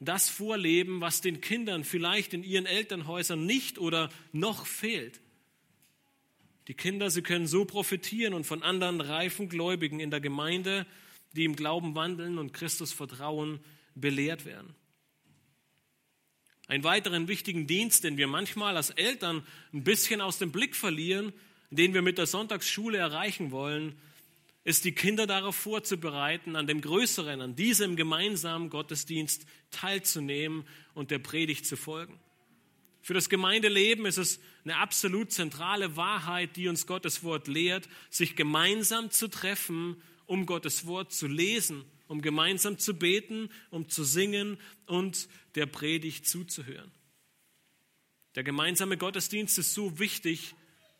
das 0.00 0.28
vorleben, 0.28 1.00
was 1.00 1.20
den 1.20 1.40
Kindern 1.40 1.84
vielleicht 1.84 2.34
in 2.34 2.44
ihren 2.44 2.66
Elternhäusern 2.66 3.46
nicht 3.46 3.78
oder 3.78 4.10
noch 4.32 4.66
fehlt. 4.66 5.20
Die 6.68 6.74
Kinder, 6.74 7.10
sie 7.10 7.22
können 7.22 7.46
so 7.46 7.64
profitieren 7.64 8.32
und 8.32 8.44
von 8.44 8.62
anderen 8.62 9.00
reifen 9.00 9.48
Gläubigen 9.48 10.00
in 10.00 10.10
der 10.10 10.20
Gemeinde, 10.20 10.86
die 11.34 11.44
im 11.44 11.56
Glauben 11.56 11.94
wandeln 11.94 12.38
und 12.38 12.52
Christus 12.52 12.92
vertrauen, 12.92 13.60
belehrt 13.94 14.44
werden. 14.44 14.74
Einen 16.66 16.84
weiteren 16.84 17.28
wichtigen 17.28 17.66
Dienst, 17.66 18.04
den 18.04 18.16
wir 18.16 18.26
manchmal 18.26 18.76
als 18.76 18.90
Eltern 18.90 19.46
ein 19.72 19.84
bisschen 19.84 20.20
aus 20.20 20.38
dem 20.38 20.50
Blick 20.50 20.74
verlieren, 20.74 21.32
den 21.70 21.92
wir 21.92 22.02
mit 22.02 22.18
der 22.18 22.26
Sonntagsschule 22.26 22.96
erreichen 22.96 23.50
wollen, 23.50 23.94
ist 24.64 24.86
die 24.86 24.92
Kinder 24.92 25.26
darauf 25.26 25.56
vorzubereiten, 25.56 26.56
an 26.56 26.66
dem 26.66 26.80
größeren, 26.80 27.42
an 27.42 27.54
diesem 27.54 27.96
gemeinsamen 27.96 28.70
Gottesdienst 28.70 29.46
teilzunehmen 29.70 30.66
und 30.94 31.10
der 31.10 31.18
Predigt 31.18 31.66
zu 31.66 31.76
folgen. 31.76 32.18
Für 33.02 33.12
das 33.12 33.28
Gemeindeleben 33.28 34.06
ist 34.06 34.16
es 34.16 34.40
eine 34.64 34.78
absolut 34.78 35.30
zentrale 35.30 35.96
Wahrheit, 35.96 36.56
die 36.56 36.68
uns 36.68 36.86
Gottes 36.86 37.22
Wort 37.22 37.48
lehrt, 37.48 37.86
sich 38.08 38.34
gemeinsam 38.34 39.10
zu 39.10 39.28
treffen, 39.28 40.00
um 40.26 40.46
Gottes 40.46 40.86
Wort 40.86 41.12
zu 41.12 41.26
lesen, 41.26 41.84
um 42.08 42.22
gemeinsam 42.22 42.78
zu 42.78 42.94
beten, 42.94 43.50
um 43.70 43.88
zu 43.88 44.04
singen 44.04 44.58
und 44.86 45.28
der 45.54 45.66
Predigt 45.66 46.26
zuzuhören. 46.26 46.90
Der 48.34 48.44
gemeinsame 48.44 48.96
Gottesdienst 48.96 49.58
ist 49.58 49.74
so 49.74 49.98
wichtig, 49.98 50.54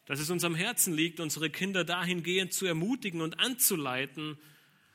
dass 0.06 0.20
es 0.20 0.30
uns 0.30 0.44
am 0.44 0.54
Herzen 0.54 0.94
liegt, 0.94 1.20
unsere 1.20 1.50
Kinder 1.50 1.84
dahingehend 1.84 2.52
zu 2.52 2.66
ermutigen 2.66 3.20
und 3.20 3.40
anzuleiten, 3.40 4.38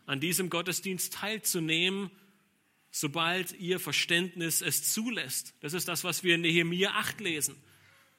an 0.06 0.20
diesem 0.20 0.50
Gottesdienst 0.50 1.14
teilzunehmen 1.14 2.12
sobald 2.92 3.54
ihr 3.60 3.80
Verständnis 3.80 4.62
es 4.62 4.94
zulässt. 4.94 5.54
Das 5.62 5.74
ist 5.74 5.88
das, 5.88 6.04
was 6.04 6.24
wir 6.24 6.36
in 6.36 6.42
Nehemiah 6.42 6.92
8 6.92 7.22
lesen. 7.22 7.56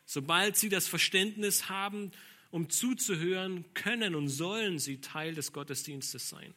Sobald 0.05 0.57
sie 0.57 0.69
das 0.69 0.89
Verständnis 0.89 1.69
haben, 1.69 2.13
um 2.51 2.69
zuzuhören, 2.71 3.65
können 3.75 4.15
und 4.15 4.29
sollen 4.29 4.79
sie 4.79 5.01
Teil 5.01 5.35
des 5.35 5.53
Gottesdienstes 5.53 6.29
sein. 6.29 6.55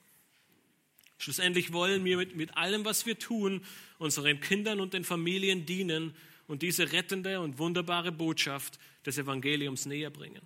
Schlussendlich 1.18 1.72
wollen 1.72 2.04
wir 2.04 2.18
mit, 2.18 2.36
mit 2.36 2.58
allem, 2.58 2.84
was 2.84 3.06
wir 3.06 3.18
tun, 3.18 3.62
unseren 3.98 4.40
Kindern 4.40 4.80
und 4.80 4.94
den 4.94 5.04
Familien 5.04 5.66
dienen 5.66 6.14
und 6.48 6.62
diese 6.62 6.92
rettende 6.92 7.40
und 7.40 7.60
wunderbare 7.60 8.12
Botschaft 8.12 8.80
des 9.06 9.18
Evangeliums 9.18 9.86
näher 9.86 10.10
bringen. 10.10 10.42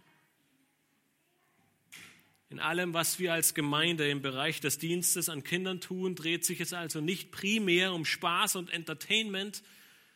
In 2.50 2.60
allem, 2.60 2.94
was 2.94 3.20
wir 3.20 3.34
als 3.34 3.54
Gemeinde 3.54 4.10
im 4.10 4.22
Bereich 4.22 4.62
des 4.62 4.78
Dienstes 4.78 5.28
an 5.28 5.44
Kindern 5.44 5.82
tun, 5.82 6.16
dreht 6.16 6.46
sich 6.46 6.62
es 6.62 6.72
also 6.72 7.02
nicht 7.02 7.32
primär 7.32 7.94
um 7.94 8.06
Spaß 8.06 8.56
und 8.56 8.70
Entertainment, 8.70 9.64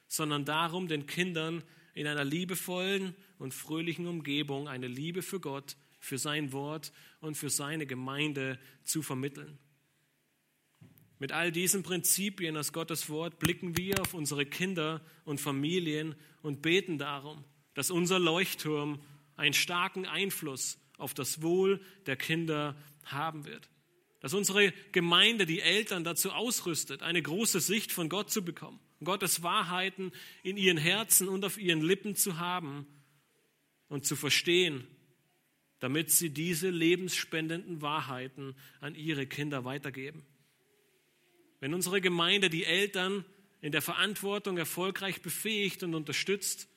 sondern 0.08 0.46
darum, 0.46 0.88
den 0.88 1.08
Kindern 1.08 1.64
in 1.94 2.08
einer 2.08 2.24
liebevollen 2.24 3.16
und 3.42 3.54
fröhlichen 3.54 4.06
Umgebung 4.06 4.68
eine 4.68 4.88
Liebe 4.88 5.24
für 5.24 5.40
Gott, 5.40 5.76
für 6.00 6.20
sein 6.20 6.54
Wort 6.54 6.94
und 7.22 7.36
für 7.36 7.50
seine 7.50 7.88
Gemeinde 7.88 8.60
zu 8.84 9.02
vermitteln. 9.02 9.58
Mit 11.18 11.32
all 11.32 11.52
diesen 11.52 11.84
Prinzipien 11.84 12.56
aus 12.56 12.72
Gottes 12.72 13.10
Wort 13.10 13.40
blicken 13.40 13.78
wir 13.78 14.00
auf 14.02 14.14
unsere 14.14 14.46
Kinder 14.46 15.02
und 15.26 15.42
Familien 15.42 16.16
und 16.44 16.62
beten 16.62 16.98
darum, 16.98 17.44
dass 17.74 17.92
unser 17.92 18.20
Leuchtturm 18.20 19.02
einen 19.38 19.54
starken 19.54 20.06
Einfluss 20.06 20.80
auf 20.98 21.14
das 21.14 21.42
Wohl 21.42 21.82
der 22.06 22.18
Kinder 22.18 22.76
haben 23.06 23.46
wird. 23.46 23.70
Dass 24.20 24.36
unsere 24.36 24.72
Gemeinde 24.92 25.48
die 25.48 25.62
Eltern 25.62 26.04
dazu 26.04 26.32
ausrüstet, 26.32 27.02
eine 27.02 27.22
große 27.24 27.60
Sicht 27.60 27.92
von 27.92 28.08
Gott 28.08 28.30
zu 28.30 28.46
bekommen, 28.46 28.80
Gottes 29.04 29.42
Wahrheiten 29.42 30.12
in 30.44 30.58
ihren 30.58 30.78
Herzen 30.78 31.28
und 31.28 31.44
auf 31.44 31.58
ihren 31.58 31.82
Lippen 31.82 32.16
zu 32.16 32.38
haben 32.38 32.86
und 33.92 34.06
zu 34.06 34.16
verstehen, 34.16 34.88
damit 35.80 36.12
sie 36.12 36.30
diese 36.30 36.70
lebensspendenden 36.70 37.82
Wahrheiten 37.82 38.56
an 38.80 38.96
ihre 38.96 39.28
Kinder 39.28 39.66
weitergeben. 39.66 40.26
wenn 41.60 41.76
unsere 41.76 42.02
Gemeinde 42.02 42.50
die 42.50 42.64
Eltern 42.64 43.24
in 43.60 43.72
der 43.72 43.84
Verantwortung 43.84 44.58
erfolgreich 44.58 45.22
befähigt 45.22 45.84
und 45.84 45.94
unterstützt, 45.94 46.68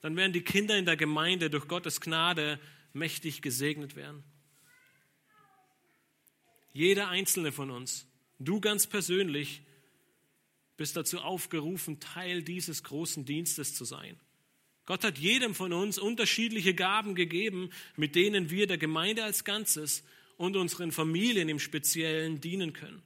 dann 0.00 0.16
werden 0.16 0.32
die 0.32 0.40
Kinder 0.40 0.76
in 0.76 0.86
der 0.86 0.96
Gemeinde 0.96 1.50
durch 1.50 1.68
Gottes 1.68 2.00
Gnade 2.00 2.58
mächtig 2.92 3.42
gesegnet 3.42 3.94
werden. 3.94 4.24
Jeder 6.72 7.08
einzelne 7.08 7.52
von 7.52 7.70
uns, 7.70 8.08
du 8.38 8.60
ganz 8.60 8.86
persönlich, 8.88 9.62
bist 10.76 10.96
dazu 10.96 11.20
aufgerufen, 11.20 12.00
Teil 12.00 12.42
dieses 12.42 12.82
großen 12.82 13.24
Dienstes 13.24 13.74
zu 13.74 13.84
sein. 13.84 14.18
Gott 14.88 15.04
hat 15.04 15.18
jedem 15.18 15.54
von 15.54 15.74
uns 15.74 15.98
unterschiedliche 15.98 16.72
Gaben 16.72 17.14
gegeben, 17.14 17.68
mit 17.96 18.14
denen 18.14 18.48
wir 18.48 18.66
der 18.66 18.78
Gemeinde 18.78 19.22
als 19.22 19.44
Ganzes 19.44 20.02
und 20.38 20.56
unseren 20.56 20.92
Familien 20.92 21.50
im 21.50 21.58
Speziellen 21.58 22.40
dienen 22.40 22.72
können. 22.72 23.02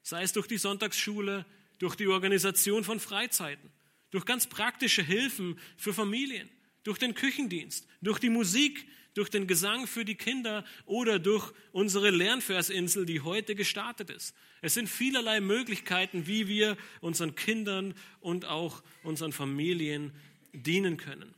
Sei 0.00 0.22
es 0.22 0.32
durch 0.32 0.46
die 0.46 0.56
Sonntagsschule, 0.56 1.44
durch 1.78 1.96
die 1.96 2.06
Organisation 2.06 2.82
von 2.82 2.98
Freizeiten, 2.98 3.70
durch 4.10 4.24
ganz 4.24 4.46
praktische 4.46 5.02
Hilfen 5.02 5.58
für 5.76 5.92
Familien, 5.92 6.48
durch 6.82 6.96
den 6.96 7.12
Küchendienst, 7.12 7.86
durch 8.00 8.18
die 8.18 8.30
Musik, 8.30 8.88
durch 9.12 9.28
den 9.28 9.46
Gesang 9.46 9.86
für 9.86 10.06
die 10.06 10.14
Kinder 10.14 10.64
oder 10.86 11.18
durch 11.18 11.52
unsere 11.72 12.08
Lernversinsel, 12.08 13.04
die 13.04 13.20
heute 13.20 13.54
gestartet 13.54 14.08
ist. 14.08 14.34
Es 14.62 14.72
sind 14.72 14.88
vielerlei 14.88 15.42
Möglichkeiten, 15.42 16.26
wie 16.26 16.48
wir 16.48 16.78
unseren 17.02 17.34
Kindern 17.34 17.92
und 18.20 18.46
auch 18.46 18.82
unseren 19.02 19.32
Familien 19.32 20.12
dienen 20.52 20.96
können. 20.96 21.34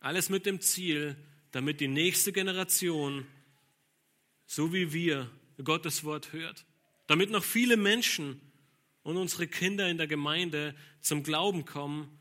Alles 0.00 0.28
mit 0.28 0.46
dem 0.46 0.60
Ziel, 0.60 1.16
damit 1.50 1.80
die 1.80 1.88
nächste 1.88 2.32
Generation, 2.32 3.26
so 4.46 4.72
wie 4.72 4.92
wir, 4.92 5.30
Gottes 5.62 6.04
Wort 6.04 6.32
hört. 6.32 6.64
Damit 7.06 7.30
noch 7.30 7.42
viele 7.42 7.76
Menschen 7.76 8.40
und 9.02 9.16
unsere 9.16 9.48
Kinder 9.48 9.88
in 9.88 9.96
der 9.96 10.06
Gemeinde 10.06 10.74
zum 11.00 11.22
Glauben 11.22 11.64
kommen 11.64 12.18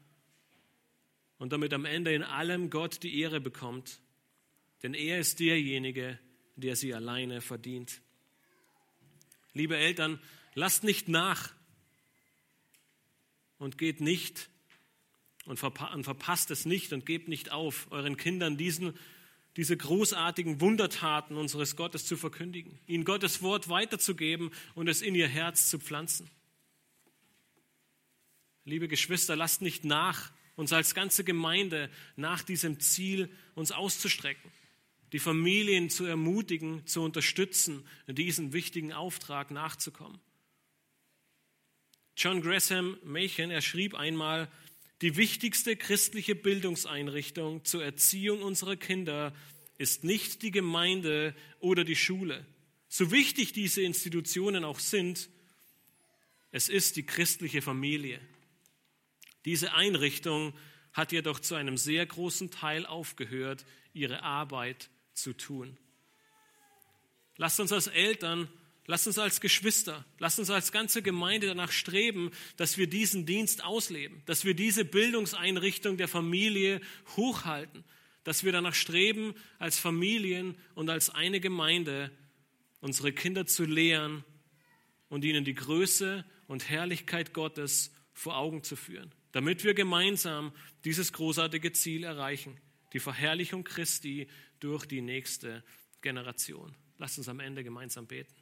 und 1.38 1.52
damit 1.52 1.74
am 1.74 1.86
Ende 1.86 2.14
in 2.14 2.24
allem 2.24 2.70
Gott 2.70 3.04
die 3.04 3.20
Ehre 3.20 3.40
bekommt. 3.40 4.00
Denn 4.84 4.94
er 4.94 5.20
ist 5.20 5.40
derjenige, 5.40 6.18
der 6.56 6.76
sie 6.76 6.94
alleine 6.94 7.42
verdient. 7.42 8.02
Liebe 9.54 9.78
Eltern, 9.78 10.20
lasst 10.56 10.84
nicht 10.84 11.08
nach 11.08 11.54
und 13.60 13.78
geht 13.78 14.02
nicht 14.02 14.50
und, 15.48 15.58
verpasst 15.58 16.52
es 16.52 16.66
nicht 16.66 16.94
und 16.94 17.06
gebt 17.06 17.28
nicht 17.28 17.52
auf, 17.52 17.88
euren 17.90 18.18
Kindern 18.18 18.58
diesen, 18.58 18.94
diese 19.56 19.76
großartigen 19.76 20.62
Wundertaten 20.62 21.38
unseres 21.38 21.76
Gottes 21.76 22.06
zu 22.06 22.18
verkündigen, 22.18 22.78
ihnen 22.86 23.06
Gottes 23.06 23.42
Wort 23.42 23.70
weiterzugeben 23.70 24.52
und 24.76 24.88
es 24.88 25.02
in 25.02 25.16
ihr 25.16 25.28
Herz 25.28 25.70
zu 25.70 25.80
pflanzen. 25.80 26.30
Liebe 28.66 28.88
Geschwister, 28.88 29.36
lasst 29.36 29.62
nicht 29.62 29.86
nach, 29.86 30.32
uns 30.56 30.74
als 30.74 30.94
ganze 30.94 31.24
Gemeinde 31.24 31.90
nach 32.18 32.44
diesem 32.44 32.80
Ziel 32.80 33.30
uns 33.56 33.72
auszustrecken, 33.72 34.52
die 35.14 35.20
Familien 35.20 35.90
zu 35.90 36.06
ermutigen, 36.06 36.86
zu 36.86 37.02
unterstützen, 37.02 37.88
diesen 38.08 38.52
wichtigen 38.52 38.92
Auftrag 38.92 39.52
nachzukommen. 39.52 40.20
John 42.18 42.42
Gresham 42.42 42.98
Machen, 43.04 43.52
er 43.52 43.62
schrieb 43.62 43.94
einmal, 43.94 44.52
die 45.02 45.16
wichtigste 45.16 45.76
christliche 45.76 46.36
Bildungseinrichtung 46.36 47.64
zur 47.66 47.84
Erziehung 47.84 48.42
unserer 48.42 48.76
Kinder 48.76 49.34
ist 49.78 50.04
nicht 50.04 50.42
die 50.42 50.52
Gemeinde 50.52 51.36
oder 51.60 51.84
die 51.84 51.96
Schule. 51.96 52.46
So 52.90 53.12
wichtig 53.12 53.54
diese 53.54 53.82
Institutionen 53.82 54.64
auch 54.64 54.80
sind, 54.80 55.30
es 56.52 56.70
ist 56.70 56.96
die 56.96 57.06
christliche 57.06 57.62
Familie. 57.62 58.20
Diese 59.46 59.74
Einrichtung 59.74 60.54
hat 60.94 61.12
jedoch 61.12 61.40
zu 61.40 61.56
einem 61.56 61.78
sehr 61.78 62.06
großen 62.06 62.50
Teil 62.50 62.86
aufgehört, 62.86 63.66
ihre 63.94 64.24
Arbeit 64.24 64.90
zu 65.14 65.34
tun. 65.34 65.78
Lasst 67.36 67.60
uns 67.60 67.72
als 67.72 67.88
Eltern, 67.88 68.50
lasst 68.88 69.06
uns 69.06 69.20
als 69.20 69.40
Geschwister, 69.40 70.06
lasst 70.18 70.40
uns 70.40 70.50
als 70.50 70.72
ganze 70.72 71.02
Gemeinde 71.02 71.48
danach 71.48 71.72
streben, 71.72 72.32
dass 72.56 72.78
wir 72.78 72.88
diesen 72.88 73.26
Dienst 73.26 73.64
ausleben, 73.64 74.24
dass 74.26 74.44
wir 74.44 74.56
diese 74.56 74.84
Bildungseinrichtung 74.84 75.98
der 75.98 76.08
Familie 76.08 76.82
hochhalten, 77.16 77.84
dass 78.24 78.44
wir 78.44 78.52
danach 78.52 78.74
streben, 78.74 79.36
als 79.60 79.78
Familien 79.80 80.58
und 80.74 80.90
als 80.90 81.10
eine 81.10 81.40
Gemeinde 81.40 82.12
unsere 82.82 83.12
Kinder 83.12 83.46
zu 83.46 83.66
lehren 83.66 84.24
und 85.10 85.24
ihnen 85.24 85.46
die 85.46 85.56
Größe 85.56 86.26
und 86.48 86.70
Herrlichkeit 86.70 87.34
Gottes 87.34 87.92
vor 88.14 88.38
Augen 88.38 88.64
zu 88.64 88.76
führen 88.76 89.14
damit 89.38 89.64
wir 89.64 89.76
gemeinsam 89.76 90.52
dieses 90.84 91.14
großartige 91.14 91.72
Ziel 91.72 92.04
erreichen, 92.04 92.60
die 92.94 93.00
Verherrlichung 93.00 93.64
Christi 93.64 94.28
durch 94.60 94.88
die 94.88 95.02
nächste 95.02 95.64
Generation. 96.02 96.76
Lasst 96.98 97.20
uns 97.20 97.30
am 97.30 97.40
Ende 97.40 97.64
gemeinsam 97.64 98.08
beten. 98.08 98.34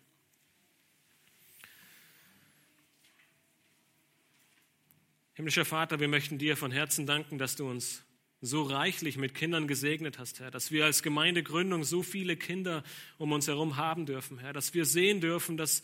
Himmlischer 5.35 5.65
Vater, 5.65 5.99
wir 5.99 6.07
möchten 6.07 6.37
dir 6.37 6.55
von 6.55 6.71
Herzen 6.71 7.05
danken, 7.05 7.37
dass 7.37 7.57
du 7.57 7.69
uns 7.69 8.05
so 8.39 8.63
reichlich 8.63 9.17
mit 9.17 9.35
Kindern 9.35 9.67
gesegnet 9.67 10.17
hast, 10.17 10.39
Herr, 10.39 10.49
dass 10.49 10.71
wir 10.71 10.85
als 10.85 11.03
Gemeindegründung 11.03 11.83
so 11.83 12.03
viele 12.03 12.37
Kinder 12.37 12.83
um 13.17 13.33
uns 13.33 13.45
herum 13.47 13.75
haben 13.75 14.05
dürfen, 14.05 14.37
Herr, 14.37 14.53
dass 14.53 14.73
wir 14.73 14.85
sehen 14.85 15.19
dürfen, 15.19 15.57
dass 15.57 15.83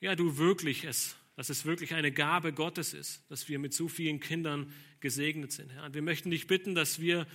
ja, 0.00 0.14
du 0.14 0.36
wirklich 0.36 0.84
es 0.84 1.16
dass 1.36 1.48
es 1.48 1.64
wirklich 1.64 1.94
eine 1.94 2.12
Gabe 2.12 2.52
Gottes 2.52 2.94
ist, 2.94 3.28
dass 3.28 3.48
wir 3.48 3.58
mit 3.58 3.74
so 3.74 3.88
vielen 3.88 4.20
Kindern 4.20 4.72
gesegnet 5.00 5.50
sind. 5.50 5.72
Herr. 5.72 5.84
Und 5.84 5.94
wir 5.94 6.02
möchten 6.02 6.30
dich 6.30 6.46
bitten, 6.46 6.76
dass 6.76 7.00
wir 7.00 7.26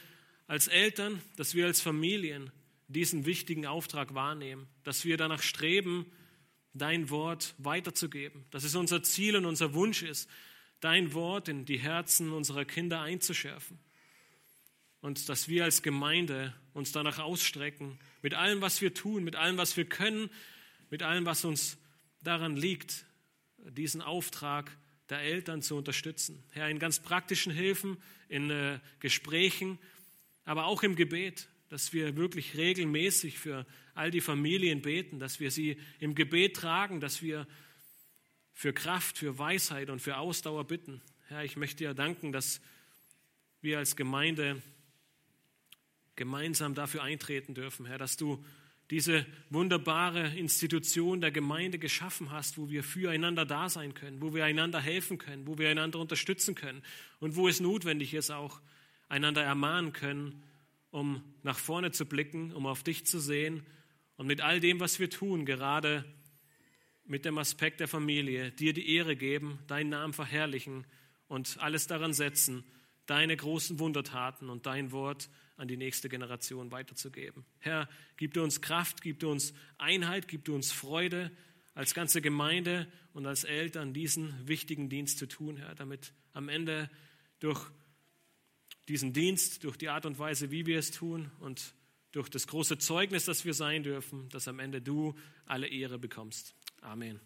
als 0.48 0.68
Eltern, 0.68 1.22
dass 1.36 1.54
wir 1.54 1.66
als 1.66 1.82
Familien 1.82 2.52
diesen 2.88 3.26
wichtigen 3.26 3.66
Auftrag 3.66 4.14
wahrnehmen, 4.14 4.68
dass 4.84 5.04
wir 5.04 5.18
danach 5.18 5.42
streben, 5.42 6.06
dein 6.80 7.10
Wort 7.10 7.54
weiterzugeben, 7.58 8.46
dass 8.52 8.64
es 8.64 8.76
unser 8.76 9.04
Ziel 9.04 9.36
und 9.36 9.46
unser 9.46 9.74
Wunsch 9.74 10.02
ist, 10.02 10.30
dein 10.80 11.14
Wort 11.14 11.48
in 11.48 11.66
die 11.66 11.80
Herzen 11.80 12.32
unserer 12.32 12.66
Kinder 12.66 13.02
einzuschärfen. 13.02 13.80
Und 15.02 15.30
dass 15.30 15.48
wir 15.48 15.64
als 15.64 15.82
Gemeinde 15.82 16.54
uns 16.74 16.92
danach 16.92 17.20
ausstrecken, 17.20 18.00
mit 18.22 18.34
allem, 18.34 18.62
was 18.62 18.82
wir 18.82 18.94
tun, 18.94 19.24
mit 19.24 19.36
allem, 19.36 19.58
was 19.58 19.78
wir 19.78 19.86
können, 19.86 20.30
mit 20.90 21.04
allem, 21.04 21.26
was 21.26 21.46
uns 21.46 21.78
daran 22.22 22.56
liegt, 22.56 23.06
diesen 23.58 24.02
Auftrag 24.02 24.76
der 25.10 25.20
Eltern 25.20 25.62
zu 25.62 25.76
unterstützen. 25.76 26.44
Herr, 26.52 26.70
in 26.70 26.80
ganz 26.80 27.00
praktischen 27.00 27.52
Hilfen, 27.52 27.98
in 28.28 28.50
äh, 28.50 28.80
Gesprächen, 29.00 29.80
aber 30.46 30.66
auch 30.66 30.84
im 30.84 30.96
Gebet, 30.96 31.48
dass 31.70 31.94
wir 31.94 32.18
wirklich 32.18 32.58
regelmäßig 32.58 33.38
für 33.38 33.66
all 33.94 34.12
die 34.12 34.22
Familien 34.22 34.82
beten, 34.82 35.20
dass 35.20 35.40
wir 35.40 35.52
sie 35.52 35.78
im 36.00 36.16
Gebet 36.16 36.56
tragen, 36.56 37.00
dass 37.00 37.22
wir 37.22 37.48
für 38.54 38.74
Kraft, 38.74 39.18
für 39.18 39.38
Weisheit 39.38 39.90
und 39.90 40.02
für 40.02 40.18
Ausdauer 40.18 40.66
bitten. 40.66 41.02
Herr, 41.28 41.44
ich 41.44 41.56
möchte 41.56 41.78
dir 41.78 41.94
danken, 41.94 42.32
dass 42.32 42.60
wir 43.62 43.78
als 43.78 43.96
Gemeinde 43.96 44.62
gemeinsam 46.16 46.76
dafür 46.76 47.04
eintreten 47.04 47.54
dürfen, 47.54 47.86
Herr, 47.86 47.98
dass 47.98 48.18
du 48.18 48.44
diese 48.90 49.26
wunderbare 49.52 50.36
Institution 50.36 51.22
der 51.22 51.32
Gemeinde 51.32 51.78
geschaffen 51.78 52.32
hast, 52.32 52.58
wo 52.58 52.70
wir 52.70 52.84
füreinander 52.84 53.46
da 53.46 53.70
sein 53.70 53.94
können, 53.94 54.22
wo 54.22 54.34
wir 54.34 54.44
einander 54.44 54.82
helfen 54.82 55.20
können, 55.20 55.46
wo 55.46 55.58
wir 55.60 55.70
einander 55.70 56.00
unterstützen 56.00 56.56
können 56.56 56.82
und 57.20 57.36
wo 57.36 57.48
es 57.48 57.60
notwendig 57.60 58.16
ist, 58.16 58.32
auch 58.32 58.60
einander 59.08 59.44
ermahnen 59.44 59.94
können, 59.94 60.44
um 60.92 61.24
nach 61.44 61.58
vorne 61.58 61.92
zu 61.92 62.06
blicken, 62.06 62.52
um 62.52 62.66
auf 62.66 62.84
dich 62.84 63.06
zu 63.06 63.20
sehen 63.20 63.66
und 64.18 64.28
mit 64.28 64.42
all 64.42 64.60
dem, 64.60 64.80
was 64.80 65.00
wir 65.00 65.10
tun, 65.10 65.46
gerade 65.46 66.04
mit 67.06 67.26
dem 67.26 67.38
Aspekt 67.38 67.80
der 67.80 67.88
Familie, 67.88 68.52
dir 68.52 68.74
die 68.74 68.96
Ehre 68.96 69.16
geben, 69.16 69.60
deinen 69.68 69.90
Namen 69.90 70.14
verherrlichen 70.14 70.86
und 71.28 71.58
alles 71.60 71.88
daran 71.88 72.14
setzen, 72.14 72.64
deine 73.06 73.36
großen 73.36 73.80
Wundertaten 73.80 74.50
und 74.50 74.66
dein 74.66 74.92
Wort 74.92 75.30
an 75.58 75.68
die 75.68 75.78
nächste 75.78 76.10
Generation 76.10 76.72
weiterzugeben. 76.72 77.46
Herr, 77.60 77.90
gib 78.18 78.34
du 78.34 78.44
uns 78.44 78.62
Kraft, 78.62 79.02
gib 79.02 79.20
du 79.20 79.32
uns 79.32 79.54
Einheit, 79.78 80.28
gib 80.28 80.46
du 80.46 80.54
uns 80.54 80.72
Freude, 80.72 81.32
als 81.74 81.94
ganze 81.94 82.22
Gemeinde 82.22 82.92
und 83.14 83.26
als 83.26 83.46
Eltern 83.46 83.94
diesen 83.94 84.48
wichtigen 84.48 84.90
Dienst 84.90 85.18
zu 85.18 85.28
tun, 85.28 85.58
Herr, 85.58 85.76
damit 85.76 86.14
am 86.34 86.50
Ende 86.50 86.90
durch 87.40 87.72
diesen 88.90 89.14
Dienst, 89.14 89.64
durch 89.64 89.78
die 89.78 89.90
Art 89.90 90.06
und 90.06 90.20
Weise, 90.20 90.52
wie 90.52 90.66
wir 90.66 90.80
es 90.80 90.92
tun 90.92 91.32
und 91.40 91.74
durch 92.12 92.28
das 92.30 92.48
große 92.48 92.80
Zeugnis, 92.80 93.26
das 93.26 93.46
wir 93.46 93.54
sein 93.54 93.84
dürfen, 93.84 94.28
dass 94.30 94.48
am 94.48 94.60
Ende 94.60 94.82
du 94.82 95.16
alle 95.46 95.68
Ehre 95.68 96.00
bekommst. 96.00 96.56
Amen. 96.82 97.20